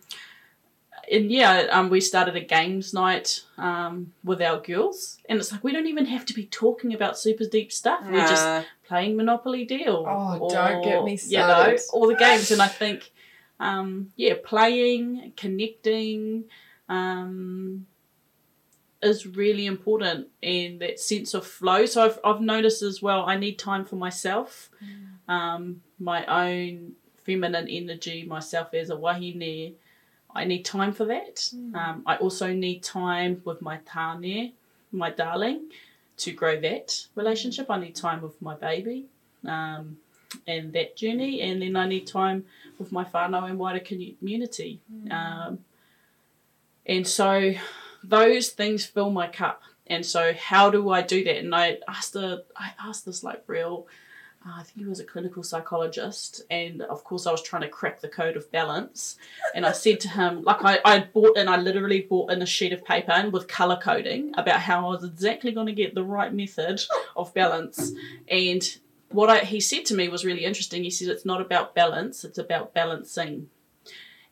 and 1.12 1.32
yeah, 1.32 1.68
um, 1.72 1.89
we 1.89 2.01
started 2.01 2.36
a 2.36 2.41
games 2.41 2.93
night 2.93 3.41
um, 3.58 4.14
with 4.24 4.41
our 4.41 4.60
girls, 4.60 5.18
and 5.30 5.39
it's 5.39 5.51
like 5.51 5.64
we 5.64 5.72
don't 5.72 5.88
even 5.88 6.06
have 6.06 6.26
to 6.26 6.34
be 6.34 6.45
talking 6.45 6.93
about 6.93 7.18
super 7.18 7.45
deep 7.45 7.72
stuff. 7.72 8.01
We're 8.06 8.28
just 8.28 8.68
playing 8.88 9.16
Monopoly 9.16 9.66
Deal. 9.66 10.06
Oh, 10.08 10.49
don't 10.49 10.84
get 10.84 11.03
me 11.03 11.20
You 11.28 11.39
know, 11.39 11.76
all 11.93 12.08
the 12.08 12.16
games, 12.16 12.51
and 12.51 12.62
I 12.62 12.68
think, 12.68 13.12
um, 13.60 14.12
yeah, 14.16 14.34
playing, 14.43 15.34
connecting, 15.38 16.45
um, 16.89 17.86
is 19.06 19.26
really 19.26 19.66
important, 19.66 20.28
and 20.41 20.80
that 20.80 20.99
sense 20.99 21.34
of 21.34 21.45
flow. 21.45 21.86
So 21.86 22.06
I've 22.06 22.20
I've 22.24 22.41
noticed 22.41 22.82
as 22.82 23.01
well. 23.01 23.26
I 23.26 23.38
need 23.38 23.58
time 23.60 23.86
for 23.86 23.95
myself, 23.95 24.70
um, 25.28 25.82
my 25.99 26.26
own 26.26 26.93
feminine 27.24 27.68
energy, 27.68 28.24
myself 28.26 28.74
as 28.74 28.89
a 28.89 28.95
wahine. 28.95 29.76
I 30.36 30.43
need 30.43 30.64
time 30.64 30.91
for 30.91 31.06
that. 31.06 31.49
Um, 31.74 32.03
I 32.06 32.18
also 32.18 32.51
need 32.53 32.84
time 32.84 33.41
with 33.45 33.62
my 33.62 33.78
tāne, 33.80 34.51
my 34.91 35.10
darling, 35.10 35.72
to 36.18 36.32
grow 36.34 36.60
that 36.60 37.08
relationship. 37.16 37.72
I 37.72 37.80
need 37.80 37.95
time 37.95 38.22
with 38.22 38.41
my 38.41 38.56
baby 38.56 39.06
um, 39.47 39.97
and 40.45 40.74
that 40.74 40.97
journey. 40.97 41.41
And 41.41 41.62
then 41.62 41.76
I 41.78 41.88
need 41.88 42.06
time 42.06 42.45
with 42.78 42.91
my 42.91 43.06
whānau 43.06 43.49
and 43.49 43.58
wider 43.58 43.80
community. 43.80 44.82
Um, 45.10 45.60
and 46.86 47.08
so 47.08 47.53
those 48.10 48.49
things 48.49 48.86
fill 48.86 49.12
my 49.12 49.28
cup. 49.28 49.62
And 49.88 50.06
so 50.06 50.34
how 50.34 50.70
do 50.70 50.89
I 50.89 51.01
do 51.01 51.24
that? 51.24 51.38
And 51.38 51.53
I 51.53 51.78
asked 51.88 52.16
a, 52.16 52.43
I 52.56 52.72
asked 52.80 53.06
this 53.06 53.24
like 53.24 53.43
real 53.47 53.88
uh, 54.45 54.60
I 54.60 54.64
think 54.64 54.78
he 54.78 54.86
was 54.86 54.99
a 54.99 55.06
clinical 55.06 55.41
psychologist, 55.41 56.43
and 56.51 56.84
of 56.84 57.03
course, 57.03 57.26
I 57.26 57.32
was 57.32 57.41
trying 57.41 57.64
to 57.64 57.68
crack 57.68 58.01
the 58.01 58.08
code 58.08 58.38
of 58.38 58.51
balance. 58.51 59.18
And 59.56 59.66
I 59.66 59.72
said 59.72 59.99
to 60.01 60.10
him, 60.10 60.43
like, 60.43 60.64
I, 60.64 60.80
I 60.86 60.99
bought 60.99 61.36
in, 61.36 61.47
I 61.47 61.58
literally 61.58 62.01
bought 62.01 62.32
in 62.32 62.43
a 62.43 62.45
sheet 62.45 62.72
of 62.72 62.86
paper 62.86 63.12
and 63.12 63.34
with 63.34 63.47
color 63.47 63.80
coding 63.82 64.34
about 64.38 64.60
how 64.60 64.86
I 64.86 64.89
was 64.89 65.03
exactly 65.03 65.51
going 65.51 65.66
to 65.66 65.74
get 65.74 65.95
the 65.95 66.03
right 66.03 66.32
method 66.32 66.84
of 67.16 67.34
balance. 67.34 67.91
And 68.28 68.62
what 69.10 69.32
I, 69.32 69.39
he 69.39 69.60
said 69.60 69.86
to 69.86 69.95
me 69.95 70.10
was 70.10 70.24
really 70.24 70.45
interesting. 70.45 70.84
He 70.84 70.91
said, 70.91 71.08
It's 71.08 71.26
not 71.26 71.41
about 71.41 71.74
balance, 71.74 72.24
it's 72.24 72.38
about 72.38 72.74
balancing. 72.74 73.49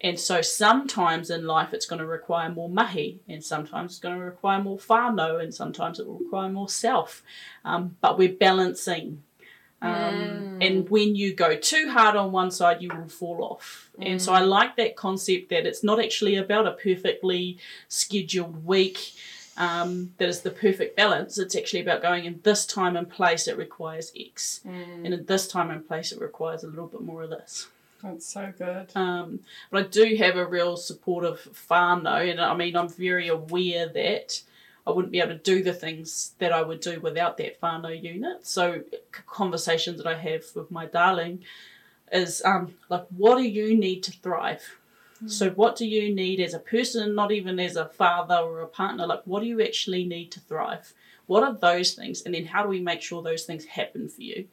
And 0.04 0.20
so 0.20 0.41
sometimes 0.41 1.30
in 1.30 1.47
life 1.47 1.74
it's 1.74 1.86
going 1.86 2.01
to 2.01 2.06
require 2.06 2.49
more 2.49 2.70
mahi, 2.70 3.22
and 3.28 3.41
sometimes 3.43 3.93
it's 3.93 3.99
going 3.99 4.18
to 4.20 4.26
require 4.26 4.62
more 4.62 4.78
whānau, 4.78 5.41
and 5.41 5.54
sometimes 5.54 5.99
it 5.99 6.06
will 6.06 6.20
require 6.20 6.49
more 6.49 6.70
self. 6.70 7.24
Um, 7.64 7.95
but 8.01 8.18
we're 8.18 8.34
balancing. 8.34 9.24
Um, 9.82 10.60
And 10.62 10.89
when 10.89 11.16
you 11.16 11.34
go 11.34 11.56
too 11.56 11.89
hard 11.91 12.16
on 12.16 12.32
one 12.32 12.51
side, 12.51 12.82
you 12.82 12.89
will 12.89 13.10
fall 13.10 13.43
off. 13.43 13.89
And 13.99 14.22
so 14.22 14.32
I 14.34 14.39
like 14.39 14.76
that 14.78 14.95
concept 14.95 15.49
that 15.49 15.66
it's 15.66 15.84
not 15.84 15.99
actually 15.99 16.36
about 16.38 16.68
a 16.68 16.72
perfectly 16.72 17.58
scheduled 17.88 18.66
week 18.66 19.14
um, 19.58 20.14
that 20.18 20.30
is 20.30 20.41
the 20.41 20.51
perfect 20.51 20.95
balance. 20.95 21.38
It's 21.38 21.56
actually 21.56 21.82
about 21.82 22.01
going 22.01 22.26
in 22.26 22.39
this 22.43 22.66
time 22.66 22.95
and 22.95 23.10
place 23.10 23.47
it 23.47 23.58
requires 23.58 24.12
X, 24.18 24.62
and 24.66 25.14
in 25.14 25.26
this 25.26 25.47
time 25.47 25.70
and 25.70 25.86
place 25.88 26.12
it 26.12 26.20
requires 26.22 26.64
a 26.64 26.68
little 26.68 26.88
bit 26.88 27.01
more 27.01 27.24
of 27.24 27.30
this. 27.30 27.68
That's 28.04 28.26
so 28.26 28.51
good. 28.58 28.91
Um, 28.95 29.39
but 29.72 29.86
I 29.86 29.88
do 29.88 30.16
have 30.18 30.36
a 30.36 30.45
real 30.45 30.76
supportive 30.76 31.39
farm 31.39 32.04
though, 32.04 32.16
and 32.16 32.39
I 32.41 32.54
mean, 32.54 32.76
I'm 32.76 32.89
very 32.89 33.30
aware 33.30 33.88
that 33.88 34.41
I 34.86 34.91
wouldn't 34.91 35.14
be 35.14 35.22
able 35.22 35.32
to 35.32 35.38
do 35.38 35.64
the 35.64 35.74
things 35.74 36.34
that 36.39 36.51
I 36.51 36.62
would 36.62 36.82
do 36.82 36.99
without 36.99 37.38
that 37.38 37.62
whānau 37.62 38.01
unit. 38.01 38.45
So, 38.45 38.82
c- 38.91 39.22
conversations 39.26 39.97
that 39.97 40.08
I 40.08 40.18
have 40.18 40.43
with 40.54 40.70
my 40.70 40.86
darling 40.86 41.43
is 42.12 42.41
um, 42.43 42.74
like, 42.89 43.06
what 43.16 43.38
do 43.38 43.43
you 43.43 43.78
need 43.78 44.04
to 44.04 44.12
thrive? 44.12 44.78
So, 45.26 45.51
what 45.51 45.78
do 45.78 45.88
you 45.88 46.14
need 46.14 46.41
as 46.41 46.54
a 46.54 46.60
person, 46.60 47.16
not 47.16 47.32
even 47.32 47.58
as 47.58 47.78
a 47.78 47.86
father 47.86 48.36
or 48.36 48.62
a 48.62 48.68
partner? 48.68 49.08
Like, 49.08 49.22
what 49.24 49.39
do 49.39 49.45
you 49.45 49.62
actually 49.62 50.04
need 50.04 50.34
to 50.34 50.41
thrive? 50.41 50.93
What 51.28 51.43
are 51.43 51.54
those 51.54 51.93
things? 51.93 52.24
And 52.24 52.36
then, 52.36 52.45
how 52.45 52.64
do 52.64 52.68
we 52.68 52.82
make 52.82 53.01
sure 53.01 53.22
those 53.22 53.45
things 53.45 53.64
happen 53.64 54.10
for 54.10 54.22
you? 54.22 54.49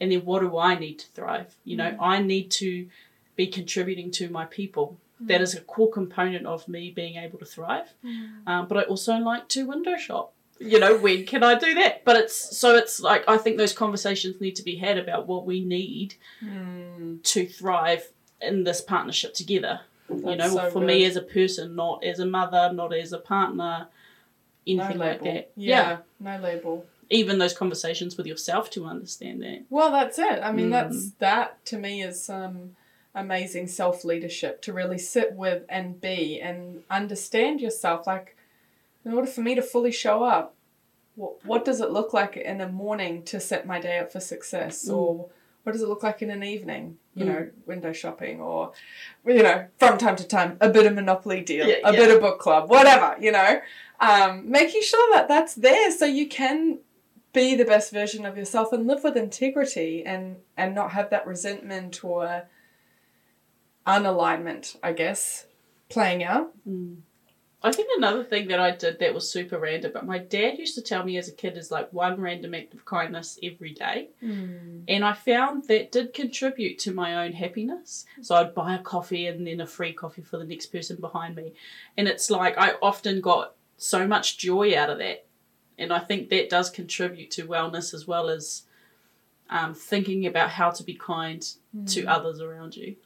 And 0.00 0.10
then, 0.12 0.24
what 0.24 0.40
do 0.40 0.58
I 0.58 0.78
need 0.78 0.98
to 1.00 1.06
thrive? 1.08 1.54
You 1.64 1.76
know, 1.76 1.90
mm. 1.92 1.96
I 2.00 2.20
need 2.20 2.50
to 2.52 2.88
be 3.36 3.46
contributing 3.46 4.10
to 4.12 4.28
my 4.28 4.44
people. 4.44 4.98
Mm. 5.22 5.28
That 5.28 5.40
is 5.40 5.54
a 5.54 5.60
core 5.60 5.90
component 5.90 6.46
of 6.46 6.66
me 6.68 6.90
being 6.90 7.16
able 7.16 7.38
to 7.38 7.44
thrive. 7.44 7.92
Mm. 8.04 8.46
Um, 8.46 8.68
but 8.68 8.78
I 8.78 8.82
also 8.82 9.14
like 9.16 9.48
to 9.48 9.66
window 9.66 9.96
shop. 9.96 10.32
You 10.58 10.78
know, 10.78 10.96
when 10.96 11.26
can 11.26 11.42
I 11.42 11.58
do 11.58 11.74
that? 11.74 12.04
But 12.04 12.16
it's 12.16 12.56
so 12.56 12.76
it's 12.76 13.00
like 13.00 13.24
I 13.28 13.38
think 13.38 13.56
those 13.56 13.72
conversations 13.72 14.40
need 14.40 14.56
to 14.56 14.62
be 14.62 14.76
had 14.76 14.98
about 14.98 15.26
what 15.26 15.44
we 15.44 15.60
need 15.60 16.14
to 16.40 17.46
thrive 17.46 18.08
in 18.40 18.64
this 18.64 18.80
partnership 18.80 19.34
together. 19.34 19.80
you 20.08 20.36
know, 20.36 20.48
so 20.48 20.70
for 20.70 20.80
me 20.80 21.04
as 21.04 21.16
a 21.16 21.22
person, 21.22 21.74
not 21.74 22.04
as 22.04 22.20
a 22.20 22.26
mother, 22.26 22.72
not 22.72 22.94
as 22.94 23.12
a 23.12 23.18
partner, 23.18 23.88
anything 24.66 24.98
like 24.98 25.22
label. 25.22 25.34
that. 25.34 25.50
Yeah, 25.56 25.98
no 26.20 26.38
label. 26.38 26.86
Even 27.14 27.38
those 27.38 27.56
conversations 27.56 28.16
with 28.16 28.26
yourself 28.26 28.70
to 28.70 28.84
understand 28.86 29.42
that. 29.42 29.64
Well, 29.70 29.90
that's 29.92 30.18
it. 30.18 30.40
I 30.42 30.50
mean, 30.52 30.68
Mm. 30.68 30.70
that's 30.72 31.10
that 31.26 31.64
to 31.66 31.78
me 31.78 32.02
is 32.02 32.28
um, 32.28 32.76
amazing 33.14 33.68
self 33.68 34.04
leadership 34.04 34.60
to 34.62 34.72
really 34.72 34.98
sit 34.98 35.32
with 35.34 35.62
and 35.68 36.00
be 36.00 36.40
and 36.40 36.82
understand 36.90 37.60
yourself. 37.60 38.06
Like, 38.06 38.36
in 39.04 39.12
order 39.12 39.28
for 39.28 39.42
me 39.42 39.54
to 39.54 39.62
fully 39.62 39.92
show 39.92 40.24
up, 40.24 40.54
what, 41.14 41.44
what 41.44 41.64
does 41.64 41.80
it 41.80 41.90
look 41.90 42.12
like 42.12 42.36
in 42.36 42.60
a 42.60 42.68
morning 42.68 43.22
to 43.24 43.38
set 43.38 43.66
my 43.66 43.78
day 43.80 43.98
up 43.98 44.10
for 44.12 44.20
success? 44.20 44.88
Mm. 44.88 44.96
Or 44.96 45.28
what 45.62 45.72
does 45.72 45.82
it 45.82 45.88
look 45.88 46.02
like 46.02 46.20
in 46.22 46.30
an 46.30 46.42
evening? 46.42 46.98
You 47.16 47.26
know, 47.26 47.48
window 47.64 47.92
shopping, 47.92 48.40
or, 48.40 48.72
you 49.24 49.44
know, 49.44 49.68
from 49.78 49.98
time 49.98 50.16
to 50.16 50.26
time, 50.26 50.56
a 50.60 50.68
bit 50.68 50.84
of 50.84 50.94
Monopoly 50.94 51.42
deal, 51.42 51.64
Yeah, 51.68 51.76
a 51.84 51.92
yeah. 51.92 51.98
bit 52.00 52.10
of 52.10 52.20
book 52.20 52.40
club, 52.40 52.68
whatever, 52.68 53.14
you 53.20 53.30
know. 53.30 53.60
Um, 54.00 54.50
making 54.50 54.82
sure 54.82 55.14
that 55.14 55.28
that's 55.28 55.54
there 55.54 55.92
so 55.92 56.06
you 56.06 56.26
can 56.26 56.80
be 57.34 57.54
the 57.54 57.64
best 57.64 57.92
version 57.92 58.24
of 58.24 58.38
yourself 58.38 58.72
and 58.72 58.86
live 58.86 59.04
with 59.04 59.16
integrity 59.16 60.02
and 60.04 60.36
and 60.56 60.74
not 60.74 60.92
have 60.92 61.10
that 61.10 61.26
resentment 61.26 62.02
or 62.02 62.44
unalignment 63.86 64.76
i 64.82 64.92
guess 64.92 65.46
playing 65.90 66.24
out 66.24 66.52
mm. 66.66 66.96
I 67.64 67.72
think 67.72 67.88
another 67.96 68.22
thing 68.22 68.48
that 68.48 68.60
I 68.60 68.72
did 68.72 68.98
that 68.98 69.14
was 69.14 69.32
super 69.32 69.58
random, 69.58 69.92
but 69.94 70.04
my 70.04 70.18
dad 70.18 70.58
used 70.58 70.74
to 70.74 70.82
tell 70.82 71.02
me 71.02 71.16
as 71.16 71.28
a 71.28 71.32
kid 71.32 71.56
is 71.56 71.70
like 71.70 71.90
one 71.94 72.20
random 72.20 72.54
act 72.54 72.74
of 72.74 72.84
kindness 72.84 73.38
every 73.42 73.72
day. 73.72 74.10
Mm. 74.22 74.82
And 74.86 75.02
I 75.02 75.14
found 75.14 75.64
that 75.68 75.90
did 75.90 76.12
contribute 76.12 76.78
to 76.80 76.92
my 76.92 77.24
own 77.24 77.32
happiness. 77.32 78.04
So 78.20 78.34
I'd 78.34 78.54
buy 78.54 78.74
a 78.74 78.82
coffee 78.82 79.28
and 79.28 79.46
then 79.46 79.62
a 79.62 79.66
free 79.66 79.94
coffee 79.94 80.20
for 80.20 80.36
the 80.36 80.44
next 80.44 80.66
person 80.66 80.98
behind 81.00 81.36
me. 81.36 81.54
And 81.96 82.06
it's 82.06 82.30
like 82.30 82.58
I 82.58 82.72
often 82.82 83.22
got 83.22 83.54
so 83.78 84.06
much 84.06 84.36
joy 84.36 84.76
out 84.76 84.90
of 84.90 84.98
that. 84.98 85.24
And 85.78 85.92
I 85.92 85.98
think 85.98 86.28
that 86.30 86.48
does 86.48 86.70
contribute 86.70 87.30
to 87.32 87.46
wellness 87.46 87.94
as 87.94 88.06
well 88.06 88.28
as 88.28 88.62
um, 89.50 89.74
thinking 89.74 90.26
about 90.26 90.50
how 90.50 90.70
to 90.70 90.82
be 90.82 90.94
kind 90.94 91.46
to 91.86 92.06
others 92.06 92.40
around 92.40 92.76
you. 92.76 92.96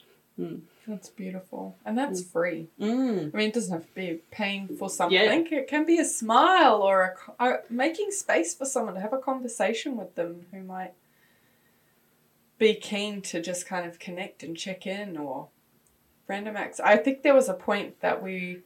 that's 0.87 1.09
beautiful. 1.09 1.75
And 1.85 1.97
that's 1.97 2.23
free. 2.23 2.67
Mm. 2.79 3.33
i 3.33 3.37
mean 3.37 3.49
it 3.49 3.53
doesn't 3.53 3.73
have 3.73 3.85
to 3.85 3.93
be 3.93 4.21
paying 4.31 4.67
for 4.77 4.89
something. 4.89 5.17
It 5.51 5.67
can 5.67 5.85
be 5.85 5.99
a 5.99 6.05
smile 6.05 6.81
or 6.81 7.17
a, 7.39 7.43
uh, 7.43 7.57
making 7.69 8.11
space 8.11 8.55
for 8.55 8.65
someone 8.65 8.95
to 8.95 9.01
have 9.01 9.13
a 9.13 9.19
conversation 9.19 9.97
with 9.97 10.15
them 10.15 10.45
who 10.51 10.63
might 10.63 10.93
be 12.57 12.73
keen 12.73 13.21
to 13.21 13.41
just 13.41 13.67
kind 13.67 13.85
of 13.85 13.99
connect 13.99 14.43
and 14.43 14.57
check 14.57 14.87
in 14.87 15.17
or 15.17 15.49
random 16.27 16.55
acts. 16.55 16.79
I 16.79 16.97
think 16.97 17.23
there 17.23 17.33
was 17.33 17.49
a 17.49 17.53
point 17.53 18.01
that 18.01 18.23
we 18.23 18.61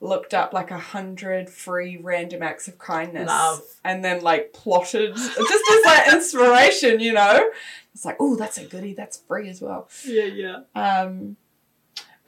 looked 0.00 0.34
up 0.34 0.52
like 0.52 0.70
a 0.70 0.78
hundred 0.78 1.48
free 1.48 1.96
random 1.96 2.42
acts 2.42 2.68
of 2.68 2.78
kindness 2.78 3.28
Love. 3.28 3.62
and 3.84 4.04
then 4.04 4.22
like 4.22 4.52
plotted 4.52 5.14
just 5.16 5.38
as 5.38 5.84
like 5.84 6.12
inspiration, 6.12 7.00
you 7.00 7.12
know? 7.14 7.48
It's 7.94 8.04
like, 8.04 8.16
oh, 8.20 8.36
that's 8.36 8.58
a 8.58 8.64
goodie, 8.66 8.92
that's 8.92 9.16
free 9.26 9.48
as 9.48 9.62
well. 9.62 9.88
Yeah, 10.04 10.24
yeah. 10.24 10.58
Um, 10.74 11.36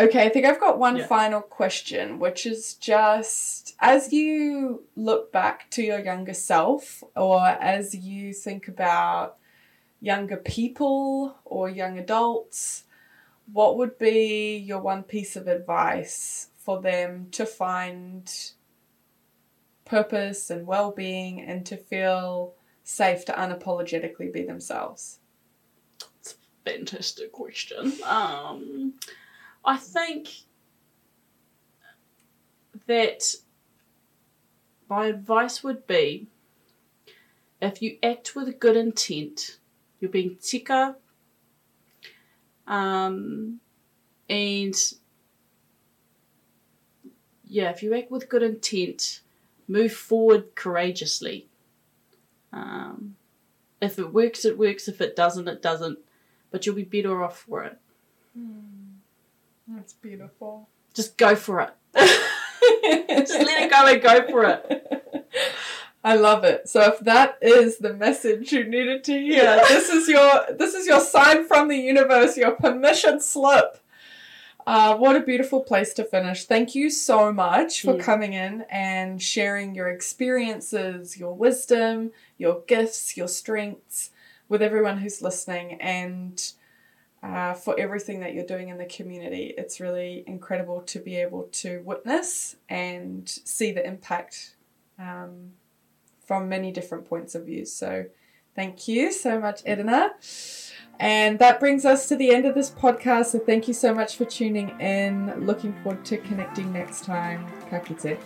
okay, 0.00 0.24
I 0.24 0.30
think 0.30 0.46
I've 0.46 0.58
got 0.60 0.78
one 0.78 0.96
Yeah. 0.96 1.06
final 1.06 1.42
question, 1.42 2.18
which 2.18 2.46
is 2.46 2.72
just 2.74 3.74
as 3.80 4.12
you 4.14 4.84
look 4.96 5.30
back 5.30 5.70
to 5.72 5.82
your 5.82 5.98
younger 6.00 6.32
self, 6.34 7.04
or 7.14 7.46
as 7.46 7.94
you 7.94 8.32
think 8.32 8.66
about 8.66 9.36
younger 10.00 10.38
people 10.38 11.36
or 11.44 11.68
young 11.68 11.98
adults, 11.98 12.84
what 13.52 13.76
would 13.76 13.98
be 13.98 14.56
your 14.56 14.80
one 14.80 15.02
piece 15.02 15.36
of 15.36 15.48
advice 15.48 16.48
for 16.68 16.82
them 16.82 17.28
to 17.30 17.46
find 17.46 18.30
purpose 19.86 20.50
and 20.50 20.66
well 20.66 20.90
being 20.90 21.40
and 21.40 21.64
to 21.64 21.78
feel 21.78 22.52
safe 22.84 23.24
to 23.24 23.32
unapologetically 23.32 24.30
be 24.30 24.42
themselves? 24.42 25.20
It's 26.20 26.34
a 26.34 26.70
fantastic 26.70 27.32
question. 27.32 27.94
Um, 28.04 28.92
I 29.64 29.78
think 29.78 30.28
that 32.86 33.22
my 34.90 35.06
advice 35.06 35.64
would 35.64 35.86
be 35.86 36.26
if 37.62 37.80
you 37.80 37.96
act 38.02 38.36
with 38.36 38.46
a 38.46 38.52
good 38.52 38.76
intent, 38.76 39.58
you're 40.00 40.10
being 40.10 40.36
tika, 40.38 40.96
um, 42.66 43.58
and 44.28 44.74
yeah, 47.48 47.70
if 47.70 47.82
you 47.82 47.94
act 47.94 48.10
with 48.10 48.28
good 48.28 48.42
intent, 48.42 49.20
move 49.66 49.92
forward 49.92 50.54
courageously. 50.54 51.46
Um, 52.52 53.16
if 53.80 53.98
it 53.98 54.12
works, 54.12 54.44
it 54.44 54.58
works. 54.58 54.88
If 54.88 55.00
it 55.00 55.16
doesn't, 55.16 55.48
it 55.48 55.62
doesn't 55.62 55.98
but 56.50 56.66
you'll 56.66 56.74
be 56.74 56.84
better 56.84 57.22
off 57.22 57.38
for 57.38 57.64
it. 57.64 57.78
That's 59.68 59.92
beautiful. 59.94 60.68
Just 60.94 61.16
go 61.16 61.36
for 61.36 61.60
it. 61.60 61.74
Just 61.94 63.34
let 63.34 63.62
it 63.62 63.70
go 63.70 63.86
and 63.86 64.02
go 64.02 64.30
for 64.30 64.44
it. 64.44 65.26
I 66.02 66.14
love 66.14 66.44
it. 66.44 66.68
So 66.68 66.80
if 66.82 67.00
that 67.00 67.38
is 67.42 67.78
the 67.78 67.92
message 67.92 68.52
you 68.52 68.64
needed 68.64 69.04
to 69.04 69.20
hear, 69.20 69.62
this 69.68 69.88
is 69.90 70.08
your 70.08 70.46
this 70.56 70.74
is 70.74 70.86
your 70.86 71.00
sign 71.00 71.46
from 71.46 71.68
the 71.68 71.76
universe, 71.76 72.36
your 72.36 72.52
permission 72.52 73.20
slip. 73.20 73.78
Uh, 74.68 74.94
what 74.98 75.16
a 75.16 75.20
beautiful 75.20 75.62
place 75.62 75.94
to 75.94 76.04
finish. 76.04 76.44
Thank 76.44 76.74
you 76.74 76.90
so 76.90 77.32
much 77.32 77.80
for 77.80 77.94
Yeah. 77.94 78.04
coming 78.04 78.34
in 78.34 78.66
and 78.68 79.22
sharing 79.22 79.74
your 79.74 79.88
experiences, 79.88 81.16
your 81.16 81.32
wisdom, 81.32 82.12
your 82.36 82.60
gifts, 82.66 83.16
your 83.16 83.28
strengths 83.28 84.10
with 84.46 84.60
everyone 84.60 84.98
who's 84.98 85.22
listening 85.22 85.80
and 85.80 86.52
uh, 87.22 87.54
for 87.54 87.80
everything 87.80 88.20
that 88.20 88.34
you're 88.34 88.44
doing 88.44 88.68
in 88.68 88.76
the 88.76 88.84
community. 88.84 89.54
It's 89.56 89.80
really 89.80 90.22
incredible 90.26 90.82
to 90.82 90.98
be 90.98 91.16
able 91.16 91.44
to 91.62 91.80
witness 91.82 92.56
and 92.68 93.26
see 93.26 93.72
the 93.72 93.86
impact 93.86 94.54
um, 94.98 95.52
from 96.26 96.46
many 96.46 96.72
different 96.72 97.06
points 97.06 97.34
of 97.34 97.46
view. 97.46 97.64
So, 97.64 98.04
thank 98.54 98.86
you 98.86 99.12
so 99.12 99.40
much, 99.40 99.62
Edina. 99.64 100.10
And 101.00 101.38
that 101.38 101.60
brings 101.60 101.84
us 101.84 102.08
to 102.08 102.16
the 102.16 102.34
end 102.34 102.44
of 102.44 102.54
this 102.54 102.70
podcast. 102.70 103.26
So, 103.26 103.38
thank 103.38 103.68
you 103.68 103.74
so 103.74 103.94
much 103.94 104.16
for 104.16 104.24
tuning 104.24 104.70
in. 104.80 105.46
Looking 105.46 105.72
forward 105.82 106.04
to 106.06 106.18
connecting 106.18 106.72
next 106.72 107.04
time. 107.04 107.46
Ka 107.70 107.78
kite. 107.78 108.18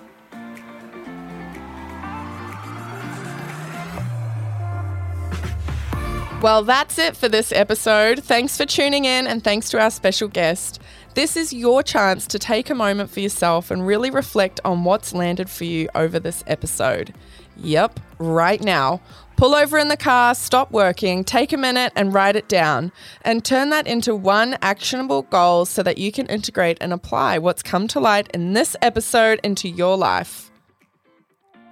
Well, 6.43 6.65
that's 6.65 6.99
it 6.99 7.17
for 7.17 7.29
this 7.29 7.53
episode. 7.53 8.25
Thanks 8.25 8.57
for 8.57 8.67
tuning 8.67 9.05
in 9.05 9.29
and 9.29 9.45
thanks 9.45 9.69
to 9.71 9.81
our 9.81 9.93
special 9.93 10.27
guest. 10.27 10.81
This 11.15 11.37
is 11.37 11.53
your 11.53 11.85
chance 11.85 12.27
to 12.27 12.39
take 12.39 12.69
a 12.69 12.75
moment 12.75 13.11
for 13.11 13.21
yourself 13.21 13.71
and 13.71 13.87
really 13.87 14.11
reflect 14.11 14.59
on 14.65 14.83
what's 14.83 15.15
landed 15.15 15.49
for 15.49 15.63
you 15.63 15.89
over 15.95 16.19
this 16.19 16.43
episode. 16.49 17.15
Yep, 17.59 18.01
right 18.19 18.61
now. 18.61 19.01
Pull 19.43 19.57
over 19.57 19.77
in 19.77 19.89
the 19.89 19.97
car, 19.97 20.37
stop 20.37 20.71
working, 20.71 21.25
take 21.25 21.53
a 21.53 21.57
minute 21.57 21.93
and 21.97 22.15
write 22.15 22.37
it 22.37 22.47
down, 22.47 22.93
and 23.23 23.45
turn 23.45 23.71
that 23.71 23.89
into 23.89 24.15
one 24.15 24.57
actionable 24.63 25.23
goal 25.23 25.65
so 25.65 25.83
that 25.83 25.99
you 25.99 26.13
can 26.13 26.29
integrate 26.29 26.79
and 26.81 26.93
apply 26.93 27.39
what's 27.39 27.61
come 27.61 27.89
to 27.89 27.99
light 27.99 28.31
in 28.33 28.53
this 28.53 28.77
episode 28.81 29.41
into 29.43 29.69
your 29.69 29.97
life. 29.97 30.52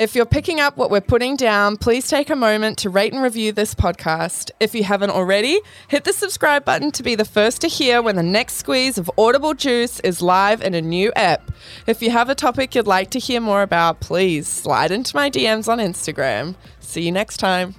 If 0.01 0.15
you're 0.15 0.25
picking 0.25 0.61
up 0.61 0.79
what 0.79 0.91
we're 0.91 1.03
putting 1.03 1.37
down, 1.37 1.77
please 1.77 2.09
take 2.09 2.31
a 2.31 2.35
moment 2.35 2.79
to 2.79 2.89
rate 2.89 3.13
and 3.13 3.23
review 3.23 3.53
this 3.53 3.75
podcast. 3.75 4.51
If 4.59 4.75
you 4.75 4.83
haven't 4.83 5.11
already, 5.11 5.61
hit 5.89 6.05
the 6.05 6.15
subscribe 6.15 6.65
button 6.65 6.91
to 6.93 7.03
be 7.03 7.15
the 7.15 7.27
first 7.27 7.61
to 7.61 7.69
hear 7.69 8.01
when 8.01 8.17
the 8.17 8.23
next 8.23 8.55
squeeze 8.55 8.97
of 8.97 9.11
Audible 9.19 9.53
Juice 9.53 10.01
is 10.01 10.23
live 10.23 10.63
in 10.63 10.73
a 10.73 10.81
new 10.81 11.13
app. 11.17 11.53
If 11.87 12.01
you 12.01 12.09
have 12.13 12.31
a 12.31 12.35
topic 12.35 12.75
you'd 12.75 12.87
like 12.87 13.11
to 13.11 13.19
hear 13.19 13.43
more 13.43 13.61
about, 13.61 14.01
please 14.01 14.49
slide 14.49 14.91
into 14.91 15.15
my 15.15 15.29
DMs 15.29 15.69
on 15.69 15.77
Instagram. 15.77 16.55
See 16.81 17.03
you 17.03 17.13
next 17.13 17.37
time. 17.37 17.75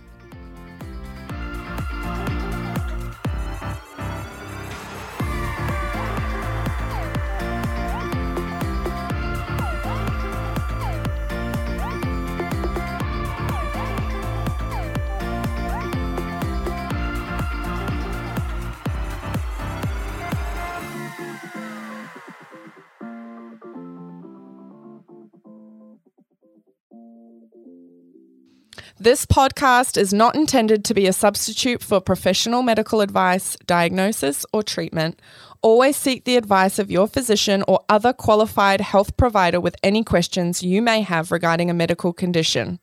This 29.02 29.26
podcast 29.26 29.98
is 29.98 30.14
not 30.14 30.36
intended 30.36 30.86
to 30.86 30.94
be 30.94 31.08
a 31.08 31.12
substitute 31.12 31.82
for 31.82 32.00
professional 32.00 32.62
medical 32.62 33.02
advice, 33.02 33.58
diagnosis, 33.66 34.46
or 34.54 34.62
treatment. 34.62 35.20
Always 35.64 35.98
seek 35.98 36.24
the 36.24 36.38
advice 36.38 36.78
of 36.78 36.92
your 36.92 37.08
physician 37.08 37.64
or 37.68 37.80
other 37.90 38.14
qualified 38.14 38.80
health 38.80 39.18
provider 39.18 39.60
with 39.60 39.76
any 39.82 40.04
questions 40.04 40.62
you 40.62 40.84
may 40.84 41.02
have 41.02 41.32
regarding 41.32 41.72
a 41.72 41.74
medical 41.74 42.14
condition. 42.14 42.78